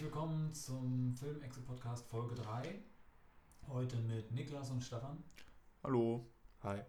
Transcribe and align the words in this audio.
Herzlich 0.00 0.14
willkommen 0.14 0.54
zum 0.54 1.14
Film 1.14 1.42
Exit 1.42 1.66
Podcast 1.66 2.06
Folge 2.08 2.34
3. 2.34 2.74
Heute 3.68 3.98
mit 3.98 4.32
Niklas 4.32 4.70
und 4.70 4.82
Stefan. 4.82 5.22
Hallo. 5.82 6.26
Hi. 6.62 6.80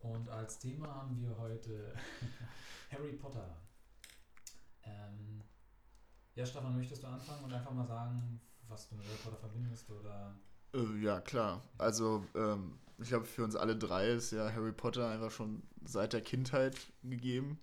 Und 0.00 0.28
als 0.28 0.58
Thema 0.58 0.92
haben 0.92 1.16
wir 1.20 1.38
heute 1.38 1.94
Harry 2.90 3.12
Potter. 3.12 3.56
Ähm, 4.82 5.44
ja, 6.34 6.44
Stefan, 6.44 6.76
möchtest 6.76 7.04
du 7.04 7.06
anfangen 7.06 7.44
und 7.44 7.52
einfach 7.52 7.70
mal 7.70 7.86
sagen, 7.86 8.40
was 8.66 8.88
du 8.88 8.96
mit 8.96 9.06
Harry 9.06 9.18
Potter 9.22 9.36
verbindest? 9.36 9.88
Oder? 9.88 10.34
Äh, 10.74 11.04
ja, 11.04 11.20
klar. 11.20 11.62
Also, 11.78 12.26
ähm, 12.34 12.80
ich 12.98 13.10
glaube, 13.10 13.26
für 13.26 13.44
uns 13.44 13.54
alle 13.54 13.76
drei 13.76 14.08
ist 14.08 14.32
ja 14.32 14.52
Harry 14.52 14.72
Potter 14.72 15.08
einfach 15.08 15.30
schon 15.30 15.62
seit 15.84 16.14
der 16.14 16.20
Kindheit 16.20 16.74
gegeben. 17.04 17.60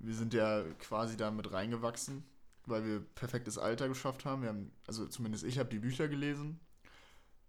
Wir 0.00 0.14
sind 0.14 0.34
ja 0.34 0.64
quasi 0.80 1.16
damit 1.16 1.50
reingewachsen 1.50 2.24
weil 2.66 2.84
wir 2.84 3.00
perfektes 3.00 3.58
Alter 3.58 3.88
geschafft 3.88 4.24
haben. 4.24 4.42
Wir 4.42 4.48
haben, 4.50 4.72
also 4.86 5.06
zumindest 5.06 5.44
ich 5.44 5.58
habe 5.58 5.68
die 5.68 5.78
Bücher 5.78 6.08
gelesen 6.08 6.60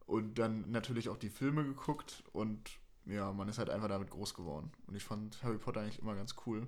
und 0.06 0.38
dann 0.40 0.70
natürlich 0.72 1.10
auch 1.10 1.18
die 1.18 1.30
Filme 1.30 1.64
geguckt 1.64 2.24
und 2.32 2.80
ja, 3.06 3.32
man 3.32 3.48
ist 3.48 3.58
halt 3.58 3.70
einfach 3.70 3.88
damit 3.88 4.10
groß 4.10 4.34
geworden. 4.34 4.72
Und 4.88 4.96
ich 4.96 5.04
fand 5.04 5.42
Harry 5.44 5.58
Potter 5.58 5.82
eigentlich 5.82 6.00
immer 6.00 6.16
ganz 6.16 6.36
cool. 6.46 6.68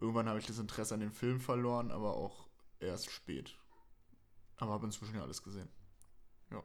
Irgendwann 0.00 0.28
habe 0.28 0.38
ich 0.38 0.46
das 0.46 0.58
Interesse 0.58 0.94
an 0.94 1.00
den 1.00 1.12
Film 1.12 1.40
verloren, 1.40 1.90
aber 1.90 2.16
auch 2.16 2.48
erst 2.78 3.10
spät. 3.10 3.58
Aber 4.56 4.72
habe 4.72 4.86
inzwischen 4.86 5.16
ja 5.16 5.22
alles 5.22 5.42
gesehen. 5.42 5.68
Ja. 6.50 6.62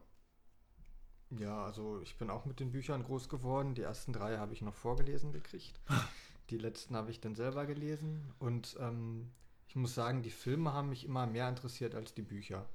Ja, 1.31 1.65
also 1.65 1.99
ich 2.01 2.17
bin 2.17 2.29
auch 2.29 2.45
mit 2.45 2.59
den 2.59 2.71
Büchern 2.71 3.03
groß 3.03 3.27
geworden. 3.27 3.73
Die 3.73 3.81
ersten 3.81 4.13
drei 4.13 4.37
habe 4.37 4.53
ich 4.53 4.61
noch 4.61 4.75
vorgelesen 4.75 5.31
gekriegt. 5.31 5.79
Die 6.51 6.57
letzten 6.59 6.95
habe 6.95 7.09
ich 7.09 7.19
dann 7.19 7.33
selber 7.33 7.65
gelesen. 7.65 8.31
Und 8.37 8.77
ähm, 8.79 9.31
ich 9.75 9.81
muss 9.81 9.93
sagen, 9.93 10.23
die 10.23 10.31
Filme 10.31 10.71
haben 10.71 10.87
mich 10.87 11.03
immer 11.03 11.27
mehr 11.27 11.49
interessiert 11.49 11.95
als 11.95 12.13
die 12.13 12.21
Bücher. 12.21 12.65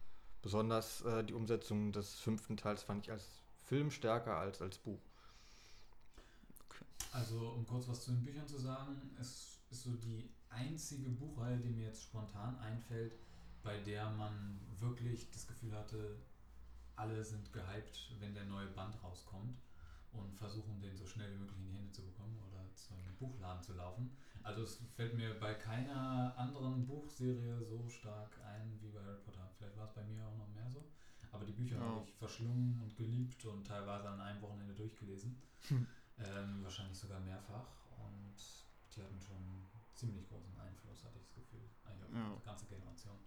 Besonders 0.42 1.00
äh, 1.00 1.24
die 1.24 1.32
Umsetzung 1.32 1.92
des 1.92 2.16
fünften 2.16 2.58
Teils 2.58 2.82
fand 2.82 3.06
ich 3.06 3.10
als 3.10 3.26
Film 3.64 3.90
stärker 3.90 4.36
als 4.36 4.60
als 4.60 4.76
Buch. 4.76 5.00
Okay. 6.66 6.84
Also, 7.12 7.52
um 7.52 7.66
kurz 7.66 7.88
was 7.88 8.04
zu 8.04 8.10
den 8.10 8.22
Büchern 8.22 8.46
zu 8.46 8.58
sagen, 8.58 9.00
es 9.18 9.62
ist 9.70 9.84
so 9.84 9.92
die 9.92 10.28
einzige 10.50 11.08
Buchreihe, 11.08 11.56
die 11.56 11.70
mir 11.70 11.86
jetzt 11.86 12.02
spontan 12.02 12.58
einfällt, 12.58 13.14
bei 13.62 13.78
der 13.78 14.10
man 14.10 14.60
wirklich 14.78 15.30
das 15.30 15.46
Gefühl 15.46 15.72
hatte, 15.72 16.18
alle 16.96 17.24
sind 17.24 17.50
gehypt, 17.50 18.14
wenn 18.18 18.34
der 18.34 18.44
neue 18.44 18.66
Band 18.66 19.02
rauskommt 19.02 19.56
und 20.12 20.36
versuchen, 20.36 20.82
den 20.82 20.94
so 20.98 21.06
schnell 21.06 21.32
wie 21.32 21.38
möglich 21.38 21.60
in 21.60 21.64
die 21.64 21.76
Hände 21.78 21.92
zu 21.92 22.02
bekommen 22.02 22.38
oder 22.46 22.62
zum 22.74 22.98
Buchladen 23.18 23.62
zu 23.62 23.72
laufen. 23.72 24.14
Also 24.42 24.62
es 24.62 24.80
fällt 24.94 25.14
mir 25.14 25.38
bei 25.38 25.54
keiner 25.54 26.34
anderen 26.36 26.86
Buchserie 26.86 27.62
so 27.62 27.88
stark 27.88 28.40
ein 28.44 28.78
wie 28.80 28.88
bei 28.88 29.00
Harry 29.02 29.20
Potter. 29.24 29.48
Vielleicht 29.56 29.76
war 29.76 29.84
es 29.84 29.92
bei 29.92 30.04
mir 30.04 30.26
auch 30.26 30.36
noch 30.36 30.48
mehr 30.48 30.68
so. 30.70 30.84
Aber 31.32 31.44
die 31.44 31.52
Bücher 31.52 31.76
ja. 31.76 31.82
habe 31.82 32.02
ich 32.04 32.12
verschlungen 32.14 32.80
und 32.82 32.96
geliebt 32.96 33.44
und 33.44 33.66
teilweise 33.66 34.08
an 34.08 34.20
einem 34.20 34.42
Wochenende 34.42 34.74
durchgelesen. 34.74 35.40
Hm. 35.68 35.86
Ähm, 36.18 36.62
wahrscheinlich 36.62 36.98
sogar 36.98 37.20
mehrfach. 37.20 37.66
Und 37.98 38.34
die 38.94 39.02
hatten 39.02 39.20
schon 39.20 39.66
ziemlich 39.94 40.28
großen 40.28 40.58
Einfluss, 40.58 41.04
hatte 41.04 41.18
ich 41.18 41.24
das 41.24 41.34
Gefühl. 41.34 41.68
Eigentlich 41.84 42.08
auf 42.08 42.14
ja. 42.14 42.36
die 42.36 42.46
ganze 42.46 42.66
Generation. 42.66 43.18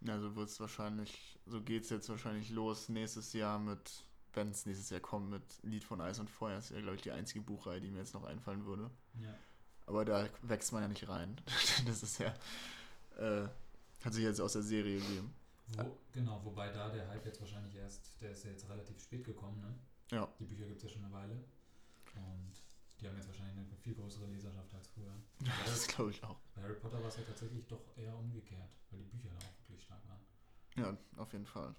Ja, 0.00 0.20
so 0.20 0.36
wird 0.36 0.48
es 0.50 0.60
wahrscheinlich, 0.60 1.38
so 1.46 1.62
geht 1.62 1.84
es 1.84 1.90
jetzt 1.90 2.08
wahrscheinlich 2.10 2.50
los 2.50 2.90
nächstes 2.90 3.32
Jahr 3.32 3.58
mit, 3.58 4.04
wenn 4.34 4.50
es 4.50 4.66
nächstes 4.66 4.90
Jahr 4.90 5.00
kommt, 5.00 5.30
mit 5.30 5.62
Lied 5.62 5.82
von 5.82 6.00
Eis 6.00 6.18
und 6.18 6.28
Feuer. 6.28 6.56
Das 6.56 6.66
ist 6.66 6.76
ja, 6.76 6.82
glaube 6.82 6.96
ich, 6.96 7.02
die 7.02 7.12
einzige 7.12 7.40
Buchreihe, 7.40 7.80
die 7.80 7.90
mir 7.90 8.00
jetzt 8.00 8.12
noch 8.12 8.24
einfallen 8.24 8.66
würde. 8.66 8.90
Ja. 9.18 9.34
Aber 9.86 10.04
da 10.04 10.28
wächst 10.42 10.72
man 10.72 10.82
ja 10.82 10.88
nicht 10.88 11.08
rein. 11.08 11.40
das 11.86 12.02
ist 12.02 12.18
ja. 12.18 12.34
Äh, 13.18 13.48
hat 14.04 14.12
sich 14.12 14.24
jetzt 14.24 14.40
aus 14.40 14.52
der 14.52 14.62
Serie 14.62 14.98
gegeben. 15.00 15.34
Wo, 15.76 15.98
genau, 16.12 16.40
wobei 16.44 16.70
da 16.70 16.90
der 16.90 17.08
Hype 17.08 17.24
jetzt 17.24 17.40
wahrscheinlich 17.40 17.74
erst, 17.74 18.20
der 18.20 18.32
ist 18.32 18.44
ja 18.44 18.50
jetzt 18.50 18.68
relativ 18.68 19.00
spät 19.00 19.24
gekommen, 19.24 19.60
ne? 19.60 19.74
Ja. 20.10 20.28
Die 20.38 20.44
Bücher 20.44 20.66
gibt 20.66 20.78
es 20.78 20.84
ja 20.84 20.88
schon 20.90 21.04
eine 21.04 21.14
Weile. 21.14 21.44
Und 22.14 22.52
die 23.00 23.08
haben 23.08 23.16
jetzt 23.16 23.28
wahrscheinlich 23.28 23.56
eine 23.56 23.76
viel 23.76 23.94
größere 23.94 24.26
Leserschaft 24.26 24.74
als 24.74 24.88
früher. 24.88 25.12
Ja, 25.44 25.52
das 25.66 25.86
glaube 25.86 26.10
ich 26.10 26.22
auch. 26.22 26.38
Bei 26.54 26.62
Harry 26.62 26.74
Potter 26.74 27.00
war 27.00 27.08
es 27.08 27.16
ja 27.16 27.22
tatsächlich 27.22 27.66
doch 27.66 27.82
eher 27.96 28.16
umgekehrt, 28.16 28.70
weil 28.90 29.00
die 29.00 29.06
Bücher 29.06 29.28
da 29.30 29.46
auch 29.46 29.58
wirklich 29.60 29.82
stark 29.82 30.00
waren. 30.08 30.20
Ja, 30.76 30.96
auf 31.20 31.32
jeden 31.32 31.46
Fall. 31.46 31.74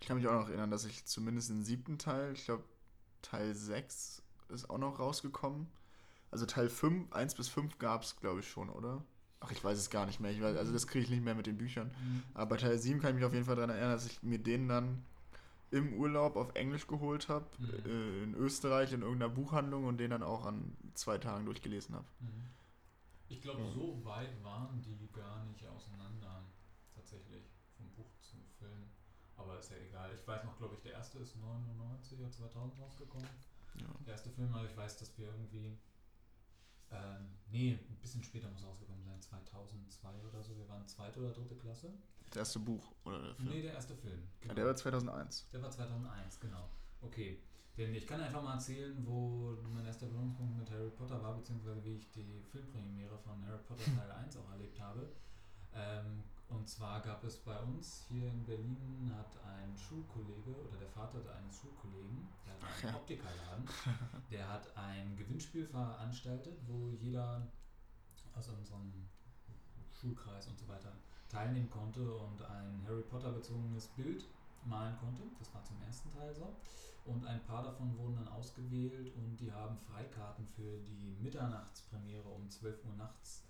Ich 0.00 0.06
kann 0.06 0.16
mich 0.16 0.26
auch 0.26 0.40
noch 0.40 0.48
erinnern, 0.48 0.70
dass 0.70 0.84
ich 0.84 1.04
zumindest 1.06 1.50
den 1.50 1.64
siebten 1.64 1.98
Teil, 1.98 2.32
ich 2.32 2.44
glaube 2.44 2.64
Teil 3.22 3.54
6 3.54 4.22
ist 4.50 4.70
auch 4.70 4.78
noch 4.78 4.98
rausgekommen. 4.98 5.68
Also 6.30 6.46
Teil 6.46 6.68
5, 6.68 7.12
1 7.12 7.34
bis 7.34 7.48
5 7.48 7.78
gab 7.78 8.02
es, 8.02 8.16
glaube 8.16 8.40
ich, 8.40 8.48
schon, 8.48 8.68
oder? 8.68 9.02
Ach, 9.40 9.50
ich 9.52 9.62
weiß 9.62 9.78
es 9.78 9.90
gar 9.90 10.06
nicht 10.06 10.20
mehr. 10.20 10.32
Ich 10.32 10.40
weiß, 10.40 10.56
also 10.56 10.72
das 10.72 10.86
kriege 10.86 11.04
ich 11.04 11.10
nicht 11.10 11.24
mehr 11.24 11.34
mit 11.34 11.46
den 11.46 11.56
Büchern. 11.56 11.88
Mhm. 11.88 12.22
Aber 12.34 12.58
Teil 12.58 12.78
7 12.78 13.00
kann 13.00 13.10
ich 13.10 13.16
mich 13.16 13.24
auf 13.24 13.32
jeden 13.32 13.44
Fall 13.44 13.56
daran 13.56 13.70
erinnern, 13.70 13.92
dass 13.92 14.06
ich 14.06 14.22
mir 14.22 14.38
den 14.38 14.68
dann 14.68 15.04
im 15.70 15.94
Urlaub 15.94 16.36
auf 16.36 16.54
Englisch 16.54 16.86
geholt 16.86 17.28
habe, 17.28 17.46
mhm. 17.58 17.90
äh, 17.90 18.22
in 18.24 18.34
Österreich 18.34 18.92
in 18.92 19.02
irgendeiner 19.02 19.32
Buchhandlung 19.32 19.84
und 19.84 19.98
den 19.98 20.10
dann 20.10 20.22
auch 20.22 20.46
an 20.46 20.76
zwei 20.94 21.18
Tagen 21.18 21.44
durchgelesen 21.44 21.94
habe. 21.94 22.06
Mhm. 22.20 22.48
Ich 23.28 23.42
glaube, 23.42 23.60
ja. 23.60 23.70
so 23.70 24.02
weit 24.04 24.42
waren 24.42 24.80
die 24.82 25.08
gar 25.12 25.44
nicht 25.44 25.66
auseinander, 25.68 26.44
tatsächlich, 26.94 27.44
vom 27.76 27.90
Buch 27.90 28.10
zum 28.20 28.40
Film. 28.58 28.88
Aber 29.36 29.58
ist 29.58 29.70
ja 29.70 29.76
egal. 29.76 30.10
Ich 30.14 30.26
weiß 30.26 30.44
noch, 30.44 30.56
glaube 30.56 30.74
ich, 30.74 30.80
der 30.80 30.92
erste 30.92 31.18
ist 31.18 31.36
99 31.36 32.18
oder 32.18 32.30
2000 32.30 32.80
rausgekommen. 32.80 33.28
Ja. 33.78 33.86
Der 34.06 34.12
erste 34.14 34.30
Film, 34.30 34.52
aber 34.54 34.68
ich 34.68 34.76
weiß, 34.76 34.96
dass 34.98 35.16
wir 35.18 35.26
irgendwie 35.26 35.76
ähm, 36.90 37.28
nee, 37.50 37.78
ein 37.88 37.96
bisschen 38.00 38.22
später 38.22 38.48
muss 38.50 38.64
rausgekommen 38.64 39.04
sein, 39.04 39.20
2002 39.20 40.08
oder 40.28 40.42
so. 40.42 40.56
Wir 40.56 40.68
waren 40.68 40.86
zweite 40.86 41.20
oder 41.20 41.32
dritte 41.32 41.56
Klasse. 41.56 41.92
Das 42.26 42.36
erste 42.36 42.58
Buch 42.58 42.92
oder 43.04 43.22
der 43.22 43.34
Film? 43.34 43.48
Nee, 43.48 43.62
der 43.62 43.72
erste 43.74 43.94
Film. 43.94 44.22
Genau. 44.40 44.52
Ja, 44.52 44.54
der 44.54 44.66
war 44.66 44.76
2001. 44.76 45.46
Der 45.52 45.62
war 45.62 45.70
2001, 45.70 46.40
genau. 46.40 46.68
Okay. 47.00 47.38
Denn 47.76 47.94
ich 47.94 48.06
kann 48.06 48.20
einfach 48.20 48.42
mal 48.42 48.54
erzählen, 48.54 48.96
wo 49.06 49.56
mein 49.72 49.86
erster 49.86 50.06
Berührungspunkt 50.06 50.58
mit 50.58 50.68
Harry 50.70 50.90
Potter 50.90 51.22
war, 51.22 51.36
beziehungsweise 51.36 51.82
wie 51.84 51.94
ich 51.94 52.10
die 52.10 52.42
Filmpremiere 52.50 53.16
von 53.18 53.46
Harry 53.46 53.62
Potter 53.66 53.84
Teil 53.84 54.10
1 54.10 54.36
auch 54.36 54.50
erlebt 54.50 54.80
habe. 54.80 55.08
Ähm, 55.72 56.24
und 56.48 56.68
zwar 56.68 57.00
gab 57.00 57.22
es 57.24 57.38
bei 57.38 57.58
uns 57.60 58.04
hier 58.08 58.28
in 58.28 58.44
Berlin, 58.44 59.12
hat 59.16 59.36
ein 59.44 59.76
Schulkollege 59.76 60.54
oder 60.68 60.78
der 60.78 60.88
Vater 60.88 61.18
eines 61.36 61.60
Schulkollegen, 61.60 62.26
der 62.46 62.54
hat 62.54 62.84
einen. 62.84 62.94
Optikerladen, 62.94 63.68
der 64.30 64.48
hat 64.48 64.76
ein 64.76 65.16
Gewinnspiel 65.16 65.66
veranstaltet, 65.66 66.58
wo 66.66 66.90
jeder 66.90 67.46
aus 68.34 68.48
unserem 68.48 68.92
Schulkreis 69.92 70.46
und 70.46 70.58
so 70.58 70.68
weiter 70.68 70.92
teilnehmen 71.28 71.68
konnte 71.68 72.14
und 72.14 72.40
ein 72.42 72.82
Harry 72.86 73.02
Potter 73.02 73.32
bezogenes 73.32 73.88
Bild 73.88 74.24
malen 74.64 74.96
konnte. 74.98 75.24
Das 75.38 75.52
war 75.54 75.62
zum 75.64 75.80
ersten 75.82 76.10
Teil 76.10 76.34
so. 76.34 76.56
Und 77.04 77.26
ein 77.26 77.42
paar 77.44 77.62
davon 77.62 77.96
wurden 77.96 78.16
dann 78.16 78.28
ausgewählt 78.28 79.14
und 79.16 79.36
die 79.38 79.52
haben 79.52 79.78
Freikarten 79.78 80.46
für 80.46 80.78
die 80.80 81.16
Mitternachtspremiere 81.20 82.28
um 82.28 82.48
12 82.48 82.84
Uhr 82.84 82.94
nachts 82.94 83.44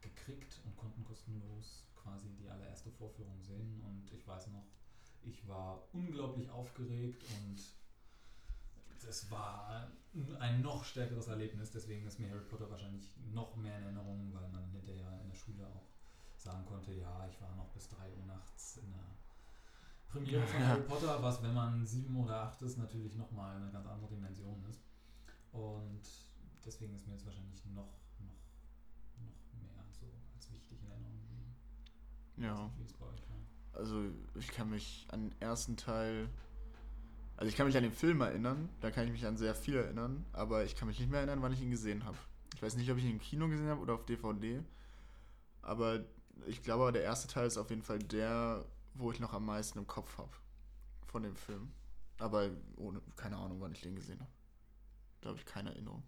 gekriegt 0.00 0.60
und 0.64 0.76
konnten 0.76 1.04
kostenlos 1.04 1.85
quasi 2.06 2.30
die 2.36 2.48
allererste 2.48 2.90
Vorführung 2.90 3.42
sehen. 3.42 3.82
Und 3.82 4.12
ich 4.12 4.26
weiß 4.26 4.48
noch, 4.48 4.66
ich 5.22 5.46
war 5.48 5.82
unglaublich 5.92 6.48
aufgeregt 6.50 7.22
und 7.40 7.56
es 9.08 9.30
war 9.30 9.88
ein 10.40 10.62
noch 10.62 10.84
stärkeres 10.84 11.28
Erlebnis, 11.28 11.70
deswegen 11.70 12.06
ist 12.06 12.18
mir 12.18 12.30
Harry 12.30 12.44
Potter 12.44 12.70
wahrscheinlich 12.70 13.12
noch 13.32 13.54
mehr 13.56 13.76
in 13.78 13.84
Erinnerung, 13.84 14.32
weil 14.32 14.48
man 14.48 14.68
hinterher 14.70 15.20
in 15.22 15.28
der 15.28 15.36
Schule 15.36 15.66
auch 15.66 15.84
sagen 16.36 16.64
konnte, 16.66 16.92
ja, 16.92 17.26
ich 17.28 17.40
war 17.40 17.54
noch 17.56 17.68
bis 17.70 17.88
3 17.88 17.96
Uhr 18.14 18.26
nachts 18.26 18.78
in 18.78 18.90
der 18.92 19.04
Premiere 20.08 20.46
von 20.46 20.66
Harry 20.66 20.82
Potter, 20.82 21.22
was, 21.22 21.42
wenn 21.42 21.54
man 21.54 21.84
7 21.84 22.16
oder 22.16 22.42
8 22.44 22.62
ist, 22.62 22.78
natürlich 22.78 23.14
nochmal 23.16 23.56
eine 23.56 23.70
ganz 23.70 23.86
andere 23.86 24.08
Dimension 24.08 24.64
ist. 24.70 24.80
Und 25.52 26.02
deswegen 26.64 26.94
ist 26.94 27.06
mir 27.06 27.14
jetzt 27.14 27.26
wahrscheinlich 27.26 27.64
noch 27.66 27.92
Ja. 32.36 32.70
Also 33.72 34.04
ich 34.34 34.48
kann 34.48 34.70
mich 34.70 35.06
an 35.10 35.30
den 35.30 35.40
ersten 35.40 35.76
Teil, 35.76 36.28
also 37.36 37.48
ich 37.48 37.56
kann 37.56 37.66
mich 37.66 37.76
an 37.76 37.82
den 37.82 37.92
Film 37.92 38.20
erinnern, 38.22 38.70
da 38.80 38.90
kann 38.90 39.04
ich 39.04 39.12
mich 39.12 39.26
an 39.26 39.36
sehr 39.36 39.54
viel 39.54 39.76
erinnern, 39.76 40.24
aber 40.32 40.64
ich 40.64 40.76
kann 40.76 40.88
mich 40.88 40.98
nicht 40.98 41.10
mehr 41.10 41.20
erinnern, 41.20 41.42
wann 41.42 41.52
ich 41.52 41.60
ihn 41.60 41.70
gesehen 41.70 42.04
habe. 42.04 42.16
Ich 42.54 42.62
weiß 42.62 42.76
nicht, 42.76 42.90
ob 42.90 42.96
ich 42.96 43.04
ihn 43.04 43.10
im 43.10 43.20
Kino 43.20 43.48
gesehen 43.48 43.68
habe 43.68 43.80
oder 43.82 43.94
auf 43.94 44.06
DVD, 44.06 44.62
aber 45.60 46.04
ich 46.46 46.62
glaube, 46.62 46.92
der 46.92 47.02
erste 47.02 47.28
Teil 47.28 47.46
ist 47.46 47.58
auf 47.58 47.70
jeden 47.70 47.82
Fall 47.82 47.98
der, 47.98 48.64
wo 48.94 49.12
ich 49.12 49.20
noch 49.20 49.34
am 49.34 49.44
meisten 49.44 49.78
im 49.78 49.86
Kopf 49.86 50.16
habe 50.18 50.32
von 51.04 51.22
dem 51.22 51.36
Film. 51.36 51.70
Aber 52.18 52.50
ohne, 52.76 53.00
keine 53.16 53.36
Ahnung, 53.36 53.60
wann 53.60 53.72
ich 53.72 53.82
den 53.82 53.94
gesehen 53.94 54.20
habe. 54.20 54.30
Da 55.20 55.28
habe 55.30 55.38
ich 55.38 55.44
keine 55.44 55.70
Erinnerung. 55.70 56.02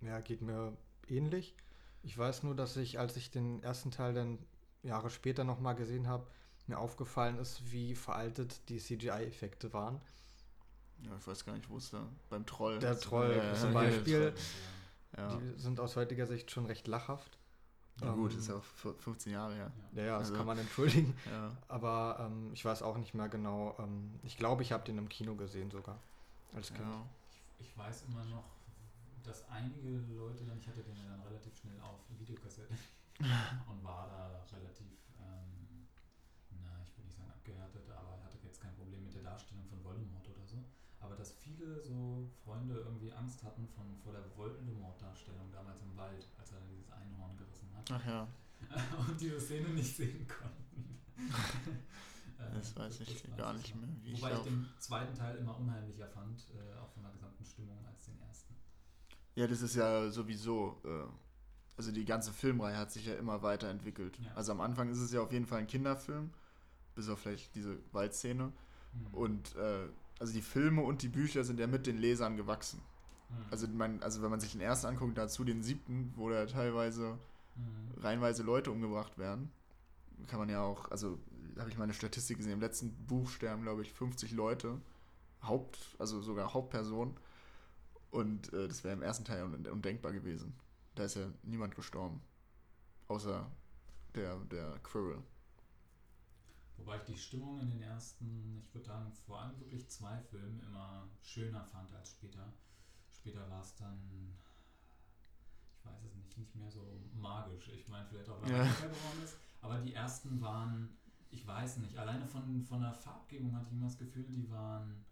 Ja, 0.00 0.20
geht 0.20 0.42
mir 0.42 0.76
ähnlich. 1.08 1.56
Ich 2.02 2.16
weiß 2.16 2.42
nur, 2.42 2.54
dass 2.54 2.76
ich, 2.76 2.98
als 2.98 3.16
ich 3.16 3.30
den 3.30 3.62
ersten 3.62 3.90
Teil 3.90 4.14
dann 4.14 4.38
Jahre 4.82 5.10
später 5.10 5.44
nochmal 5.44 5.74
gesehen 5.74 6.08
habe, 6.08 6.26
mir 6.66 6.78
aufgefallen 6.78 7.38
ist, 7.38 7.70
wie 7.72 7.94
veraltet 7.94 8.68
die 8.68 8.78
CGI-Effekte 8.78 9.72
waren. 9.72 10.00
Ja, 11.04 11.16
ich 11.18 11.26
weiß 11.26 11.44
gar 11.44 11.54
nicht, 11.54 11.68
wo 11.68 11.76
es 11.78 11.90
da 11.90 12.06
beim 12.30 12.46
Troll. 12.46 12.78
Der 12.78 12.98
Troll 12.98 13.34
ja, 13.36 13.54
zum 13.54 13.72
Beispiel. 13.74 14.32
Ja. 15.16 15.36
Die 15.36 15.60
sind 15.60 15.80
aus 15.80 15.96
heutiger 15.96 16.26
Sicht 16.26 16.50
schon 16.50 16.66
recht 16.66 16.86
lachhaft. 16.86 17.36
Ja, 18.00 18.12
gut, 18.14 18.32
Ähm, 18.32 18.38
ist 18.38 18.48
ja 18.48 18.54
auch 18.54 18.58
f- 18.60 18.94
15 19.00 19.32
Jahre 19.32 19.54
her. 19.54 19.72
Ja, 19.94 20.02
ja, 20.02 20.18
das 20.18 20.28
Also- 20.28 20.36
kann 20.38 20.46
man 20.46 20.58
entschuldigen. 20.58 21.14
Ja. 21.30 21.50
Aber 21.68 22.18
ähm, 22.20 22.50
ich 22.54 22.64
weiß 22.64 22.82
auch 22.82 22.96
nicht 22.96 23.12
mehr 23.14 23.28
genau. 23.28 23.74
Ähm, 23.78 24.18
ich 24.22 24.36
glaube, 24.36 24.62
ich 24.62 24.72
habe 24.72 24.84
den 24.84 24.96
im 24.98 25.08
Kino 25.08 25.34
gesehen 25.34 25.70
sogar. 25.70 25.98
Als 26.54 26.68
Kind. 26.68 26.80
ja. 26.80 27.02
Ich, 27.60 27.66
ich 27.68 27.76
weiß 27.78 28.04
immer 28.08 28.24
noch, 28.26 28.44
dass 29.24 29.46
einige 29.50 29.88
Leute 30.14 30.44
dann, 30.44 30.58
ich 30.58 30.66
hatte 30.68 30.82
den 30.82 30.96
ja 30.96 31.10
dann 31.10 31.20
relativ 31.22 31.56
schnell 31.58 31.78
auf 31.82 31.98
Videokassette 32.18 32.72
und 33.70 33.84
war 33.84 34.08
da 34.08 34.56
relativ, 34.56 34.98
ähm, 35.20 35.86
na, 36.62 36.82
ich 36.82 36.96
würde 36.96 37.06
nicht 37.06 37.16
sagen 37.16 37.30
abgehärtet, 37.30 37.88
aber 37.90 38.22
hatte 38.24 38.38
jetzt 38.42 38.60
kein 38.60 38.74
Problem 38.74 39.04
mit 39.04 39.14
der 39.14 39.22
Darstellung 39.22 39.64
von 39.66 39.82
Voldemort 39.84 40.26
oder 40.28 40.46
so. 40.46 40.64
Aber 41.00 41.16
dass 41.16 41.32
viele 41.32 41.80
so 41.82 42.28
Freunde 42.44 42.74
irgendwie 42.76 43.12
Angst 43.12 43.42
hatten 43.42 43.66
von, 43.68 43.96
vor 43.98 44.12
der 44.12 44.24
Voldemort-Darstellung 44.36 45.50
damals 45.50 45.82
im 45.82 45.96
Wald, 45.96 46.28
als 46.38 46.52
er 46.52 46.60
dieses 46.60 46.90
Einhorn 46.92 47.36
gerissen 47.36 47.68
hat 47.74 47.90
Ach 47.90 48.06
ja, 48.06 48.28
und 49.08 49.20
diese 49.20 49.40
Szene 49.40 49.68
nicht 49.70 49.96
sehen 49.96 50.26
konnten. 50.28 51.00
Äh, 52.38 52.54
das 52.54 52.76
weiß 52.76 53.00
ich 53.00 53.08
weiß 53.28 53.36
gar 53.36 53.54
ich 53.56 53.62
nicht 53.62 53.74
noch. 53.74 53.80
mehr, 53.82 53.96
wie 54.02 54.12
ich 54.12 54.22
Wobei 54.22 54.30
ich 54.32 54.38
auf- 54.38 54.44
den 54.44 54.68
zweiten 54.78 55.14
Teil 55.14 55.36
immer 55.38 55.58
unheimlicher 55.58 56.06
fand, 56.08 56.46
äh, 56.54 56.78
auch 56.78 56.90
von 56.90 57.02
der 57.02 57.12
gesamten 57.12 57.44
Stimmung, 57.44 57.84
als 57.86 58.04
den 58.04 58.20
ersten. 58.20 58.54
Ja, 59.34 59.46
das 59.48 59.62
ist 59.62 59.74
ja 59.74 60.08
sowieso, 60.10 60.80
äh, 60.84 61.06
also 61.76 61.92
die 61.92 62.04
ganze 62.04 62.32
Filmreihe 62.32 62.76
hat 62.76 62.90
sich 62.90 63.06
ja 63.06 63.14
immer 63.14 63.42
weiterentwickelt. 63.42 64.18
Ja. 64.18 64.32
Also 64.34 64.52
am 64.52 64.60
Anfang 64.60 64.90
ist 64.90 64.98
es 64.98 65.12
ja 65.12 65.20
auf 65.20 65.32
jeden 65.32 65.46
Fall 65.46 65.60
ein 65.60 65.66
Kinderfilm, 65.66 66.30
bis 66.94 67.08
auf 67.08 67.20
vielleicht 67.20 67.54
diese 67.54 67.78
Waldszene. 67.92 68.44
Hm. 68.44 69.14
Und 69.14 69.56
äh, 69.56 69.88
also 70.18 70.32
die 70.32 70.42
Filme 70.42 70.82
und 70.82 71.02
die 71.02 71.08
Bücher 71.08 71.44
sind 71.44 71.58
ja 71.58 71.66
mit 71.66 71.86
den 71.86 71.98
Lesern 71.98 72.36
gewachsen. 72.36 72.80
Hm. 73.28 73.36
Also, 73.50 73.68
man, 73.68 74.02
also 74.02 74.22
wenn 74.22 74.30
man 74.30 74.40
sich 74.40 74.52
den 74.52 74.60
ersten 74.60 74.86
anguckt, 74.86 75.16
dazu 75.16 75.44
den 75.44 75.62
siebten, 75.62 76.12
wo 76.16 76.28
da 76.28 76.46
teilweise 76.46 77.18
Hm. 77.56 78.02
reihenweise 78.02 78.42
Leute 78.42 78.70
umgebracht 78.70 79.18
werden, 79.18 79.50
kann 80.28 80.38
man 80.38 80.48
ja 80.48 80.62
auch, 80.62 80.90
also 80.90 81.18
habe 81.58 81.68
ich 81.68 81.76
meine 81.76 81.92
Statistik 81.92 82.38
gesehen, 82.38 82.52
im 82.52 82.60
letzten 82.60 82.92
Buch 83.06 83.28
sterben, 83.28 83.62
glaube 83.62 83.82
ich, 83.82 83.92
50 83.92 84.32
Leute, 84.32 84.80
Haupt, 85.42 85.78
also 85.98 86.20
sogar 86.22 86.54
Hauptpersonen. 86.54 87.14
Und 88.10 88.52
äh, 88.52 88.68
das 88.68 88.84
wäre 88.84 88.94
im 88.94 89.02
ersten 89.02 89.24
Teil 89.24 89.42
un 89.42 89.66
undenkbar 89.66 90.12
gewesen. 90.12 90.54
Da 90.94 91.04
ist 91.04 91.16
ja 91.16 91.26
niemand 91.42 91.74
gestorben. 91.74 92.20
Außer 93.08 93.50
der, 94.14 94.36
der 94.44 94.78
Quirrell. 94.82 95.22
Wobei 96.76 96.96
ich 96.96 97.04
die 97.04 97.16
Stimmung 97.16 97.60
in 97.60 97.70
den 97.70 97.82
ersten, 97.82 98.62
ich 98.66 98.74
würde 98.74 98.86
sagen, 98.86 99.12
vor 99.12 99.40
allem 99.40 99.58
wirklich 99.60 99.88
zwei 99.88 100.18
Filmen 100.20 100.60
immer 100.60 101.08
schöner 101.22 101.64
fand 101.64 101.92
als 101.92 102.10
später. 102.10 102.52
Später 103.10 103.48
war 103.48 103.60
es 103.60 103.74
dann, 103.76 104.36
ich 105.78 105.84
weiß 105.84 106.02
es 106.04 106.14
nicht, 106.16 106.36
nicht 106.38 106.54
mehr 106.56 106.70
so 106.70 107.00
magisch. 107.14 107.68
Ich 107.68 107.88
meine, 107.88 108.06
vielleicht 108.06 108.28
auch, 108.28 108.40
weil 108.42 108.50
Ja. 108.50 108.64
man 108.64 108.74
geworden 108.74 109.22
ist. 109.22 109.36
Aber 109.60 109.78
die 109.78 109.94
ersten 109.94 110.40
waren, 110.40 110.98
ich 111.30 111.46
weiß 111.46 111.78
nicht, 111.78 111.96
alleine 111.96 112.26
von, 112.26 112.62
von 112.62 112.80
der 112.80 112.92
Farbgebung 112.92 113.54
hatte 113.54 113.66
ich 113.68 113.72
immer 113.72 113.86
das 113.86 113.98
Gefühl, 113.98 114.24
die 114.24 114.50
waren, 114.50 115.04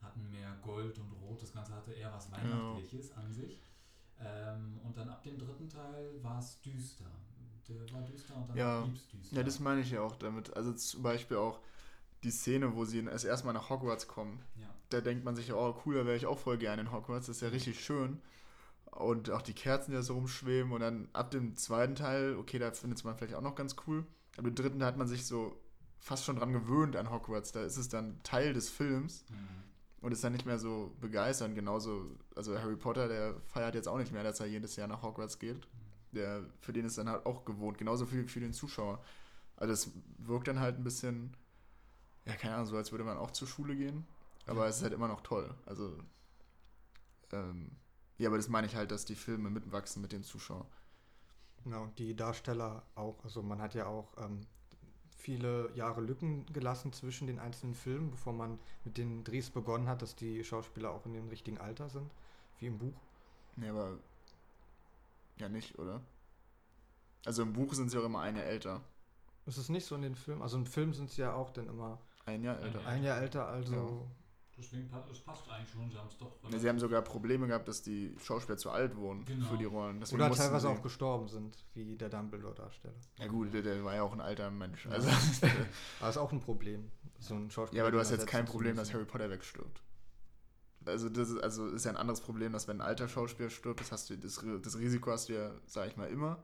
hatten 0.00 0.30
mehr 0.30 0.56
Gold 0.62 0.98
und 0.98 1.12
Rot. 1.12 1.42
Das 1.42 1.52
Ganze 1.52 1.74
hatte 1.74 1.92
eher 1.92 2.12
was 2.12 2.30
Weihnachtliches 2.32 3.12
an 3.12 3.30
sich. 3.32 3.60
Ähm, 4.20 4.78
und 4.84 4.96
dann 4.96 5.08
ab 5.08 5.22
dem 5.22 5.38
dritten 5.38 5.68
Teil 5.68 6.22
war 6.22 6.38
es 6.38 6.60
düster. 6.60 7.06
Der 7.68 7.92
war 7.92 8.02
düster 8.02 8.36
und 8.36 8.48
dann 8.48 8.56
Ja. 8.56 8.82
blieb 8.82 8.96
es 8.96 9.08
düster. 9.08 9.36
Ja, 9.36 9.42
das 9.42 9.60
meine 9.60 9.80
ich 9.80 9.90
ja 9.90 10.00
auch 10.02 10.16
damit. 10.16 10.54
Also 10.56 10.72
zum 10.72 11.02
Beispiel 11.02 11.36
auch 11.36 11.60
die 12.22 12.30
Szene, 12.30 12.74
wo 12.74 12.84
sie 12.84 12.98
erst 13.04 13.24
erstmal 13.24 13.54
nach 13.54 13.70
Hogwarts 13.70 14.08
kommen. 14.08 14.40
ja. 14.56 14.66
Da 14.90 15.00
denkt 15.00 15.24
man 15.24 15.36
sich, 15.36 15.52
oh 15.52 15.80
cool, 15.86 15.94
da 15.94 16.04
wäre 16.04 16.16
ich 16.16 16.26
auch 16.26 16.38
voll 16.38 16.58
gerne 16.58 16.82
in 16.82 16.90
Hogwarts. 16.92 17.26
Das 17.28 17.36
ist 17.36 17.42
ja 17.42 17.48
richtig 17.48 17.78
schön. 17.82 18.20
Und 18.90 19.30
auch 19.30 19.40
die 19.42 19.54
Kerzen, 19.54 19.92
die 19.92 19.96
da 19.96 20.02
so 20.02 20.14
rumschweben. 20.14 20.72
Und 20.72 20.80
dann 20.80 21.08
ab 21.12 21.30
dem 21.30 21.54
zweiten 21.54 21.94
Teil, 21.94 22.34
okay, 22.36 22.58
da 22.58 22.72
findet 22.72 23.04
man 23.04 23.16
vielleicht 23.16 23.34
auch 23.36 23.40
noch 23.40 23.54
ganz 23.54 23.76
cool. 23.86 24.04
Aber 24.36 24.48
im 24.48 24.54
dritten, 24.56 24.80
da 24.80 24.86
hat 24.86 24.96
man 24.96 25.06
sich 25.06 25.26
so 25.26 25.56
fast 26.00 26.24
schon 26.24 26.36
dran 26.36 26.52
gewöhnt 26.52 26.96
an 26.96 27.10
Hogwarts. 27.10 27.52
Da 27.52 27.62
ist 27.62 27.76
es 27.76 27.88
dann 27.88 28.20
Teil 28.24 28.52
des 28.52 28.68
Films 28.68 29.24
Mhm. 29.30 29.36
Und 30.00 30.12
ist 30.12 30.24
dann 30.24 30.32
nicht 30.32 30.46
mehr 30.46 30.58
so 30.58 30.94
begeisternd. 31.00 31.54
Genauso, 31.54 32.16
also 32.34 32.58
Harry 32.58 32.76
Potter, 32.76 33.08
der 33.08 33.40
feiert 33.46 33.74
jetzt 33.74 33.88
auch 33.88 33.98
nicht 33.98 34.12
mehr, 34.12 34.22
dass 34.22 34.40
er 34.40 34.46
jedes 34.46 34.76
Jahr 34.76 34.88
nach 34.88 35.02
Hogwarts 35.02 35.38
geht. 35.38 35.66
Der, 36.12 36.44
für 36.60 36.72
den 36.72 36.86
ist 36.86 36.98
dann 36.98 37.08
halt 37.08 37.26
auch 37.26 37.44
gewohnt. 37.44 37.78
Genauso 37.78 38.06
für, 38.06 38.26
für 38.26 38.40
den 38.40 38.52
Zuschauer. 38.52 39.02
Also 39.56 39.72
es 39.74 39.92
wirkt 40.18 40.48
dann 40.48 40.58
halt 40.58 40.78
ein 40.78 40.84
bisschen, 40.84 41.36
ja, 42.24 42.34
keine 42.34 42.54
Ahnung, 42.54 42.66
so 42.66 42.76
als 42.76 42.90
würde 42.92 43.04
man 43.04 43.18
auch 43.18 43.30
zur 43.30 43.46
Schule 43.46 43.76
gehen. 43.76 44.06
Aber 44.46 44.66
es 44.66 44.78
ist 44.78 44.82
halt 44.82 44.94
immer 44.94 45.08
noch 45.08 45.20
toll. 45.20 45.54
Also, 45.66 45.96
ähm, 47.32 47.70
ja, 48.18 48.28
aber 48.28 48.38
das 48.38 48.48
meine 48.48 48.66
ich 48.66 48.74
halt, 48.74 48.90
dass 48.90 49.04
die 49.04 49.14
Filme 49.14 49.50
mitwachsen 49.50 50.02
mit 50.02 50.12
dem 50.12 50.22
Zuschauer. 50.22 50.66
Genau, 51.62 51.82
und 51.84 51.98
die 51.98 52.16
Darsteller 52.16 52.82
auch. 52.94 53.22
Also 53.22 53.42
man 53.42 53.60
hat 53.60 53.74
ja 53.74 53.86
auch 53.86 54.16
ähm, 54.18 54.46
viele 55.20 55.70
Jahre 55.74 56.00
Lücken 56.00 56.46
gelassen 56.52 56.92
zwischen 56.92 57.26
den 57.26 57.38
einzelnen 57.38 57.74
Filmen, 57.74 58.10
bevor 58.10 58.32
man 58.32 58.58
mit 58.84 58.96
den 58.96 59.22
Drehs 59.22 59.50
begonnen 59.50 59.88
hat, 59.88 60.02
dass 60.02 60.16
die 60.16 60.42
Schauspieler 60.42 60.90
auch 60.90 61.06
in 61.06 61.12
dem 61.12 61.28
richtigen 61.28 61.58
Alter 61.58 61.88
sind, 61.88 62.10
wie 62.58 62.66
im 62.66 62.78
Buch. 62.78 62.98
Nee, 63.56 63.68
aber 63.68 63.98
ja 65.38 65.48
nicht, 65.48 65.78
oder? 65.78 66.00
Also 67.26 67.42
im 67.42 67.52
Buch 67.52 67.74
sind 67.74 67.90
sie 67.90 67.98
auch 67.98 68.04
immer 68.04 68.20
ein 68.20 68.36
Jahr 68.36 68.46
älter. 68.46 68.80
Ist 69.46 69.58
es 69.58 69.68
nicht 69.68 69.86
so 69.86 69.94
in 69.94 70.02
den 70.02 70.14
Filmen? 70.14 70.42
Also 70.42 70.56
im 70.56 70.66
Film 70.66 70.94
sind 70.94 71.10
sie 71.10 71.22
ja 71.22 71.34
auch 71.34 71.50
dann 71.50 71.68
immer 71.68 71.98
Ein 72.24 72.42
Jahr 72.42 72.58
älter. 72.60 72.86
Ein 72.86 73.02
Jahr 73.04 73.20
älter, 73.20 73.46
also 73.46 74.06
Deswegen 74.60 74.88
passt 74.88 75.10
es 75.10 75.20
passt 75.20 75.48
eigentlich 75.50 75.70
schon, 75.70 75.90
sie 75.90 75.96
haben 75.96 76.08
es 76.08 76.18
doch. 76.18 76.36
Ja, 76.50 76.58
sie 76.58 76.68
haben 76.68 76.78
sogar 76.78 77.02
Probleme 77.02 77.46
gehabt, 77.46 77.66
dass 77.66 77.82
die 77.82 78.14
Schauspieler 78.22 78.58
zu 78.58 78.70
alt 78.70 78.94
wurden 78.96 79.24
Genau. 79.24 79.46
für 79.48 79.56
die 79.56 79.64
Rollen. 79.64 80.00
Deswegen 80.00 80.20
oder 80.22 80.34
teilweise 80.34 80.68
auch 80.68 80.82
gestorben 80.82 81.28
sind, 81.28 81.56
wie 81.74 81.96
der 81.96 82.10
Dumbledore-Darsteller. 82.10 82.94
Ja 83.18 83.26
gut, 83.26 83.52
der, 83.54 83.62
der 83.62 83.82
war 83.84 83.94
ja 83.94 84.02
auch 84.02 84.12
ein 84.12 84.20
alter 84.20 84.50
Mensch. 84.50 84.84
Ja. 84.84 84.92
Also, 84.92 85.08
Aber 86.00 86.10
ist 86.10 86.18
auch 86.18 86.32
ein 86.32 86.40
Problem, 86.40 86.90
so 87.18 87.34
ein 87.34 87.50
Schauspieler. 87.50 87.78
ja, 87.78 87.84
aber 87.84 87.92
du 87.92 87.98
hast 87.98 88.10
jetzt 88.10 88.26
kein 88.26 88.44
Problem, 88.44 88.76
dass. 88.76 88.92
Harry 88.92 89.04
Potter 89.06 89.30
wegstirbt. 89.30 89.82
Also 90.86 91.08
das 91.08 91.28
ist, 91.30 91.42
also 91.42 91.66
ist 91.68 91.84
ja 91.84 91.90
ein 91.92 91.96
anderes 91.96 92.20
Problem, 92.20 92.52
dass 92.52 92.66
wenn 92.68 92.78
ein 92.80 92.86
alter 92.86 93.08
Schauspieler 93.08 93.50
stirbt, 93.50 93.80
das, 93.80 93.92
hast 93.92 94.08
du, 94.10 94.16
das, 94.16 94.42
das 94.62 94.78
Risiko 94.78 95.10
hast 95.10 95.28
du 95.28 95.34
ja, 95.34 95.52
sag 95.66 95.88
ich 95.88 95.96
mal, 95.96 96.08
immer. 96.08 96.42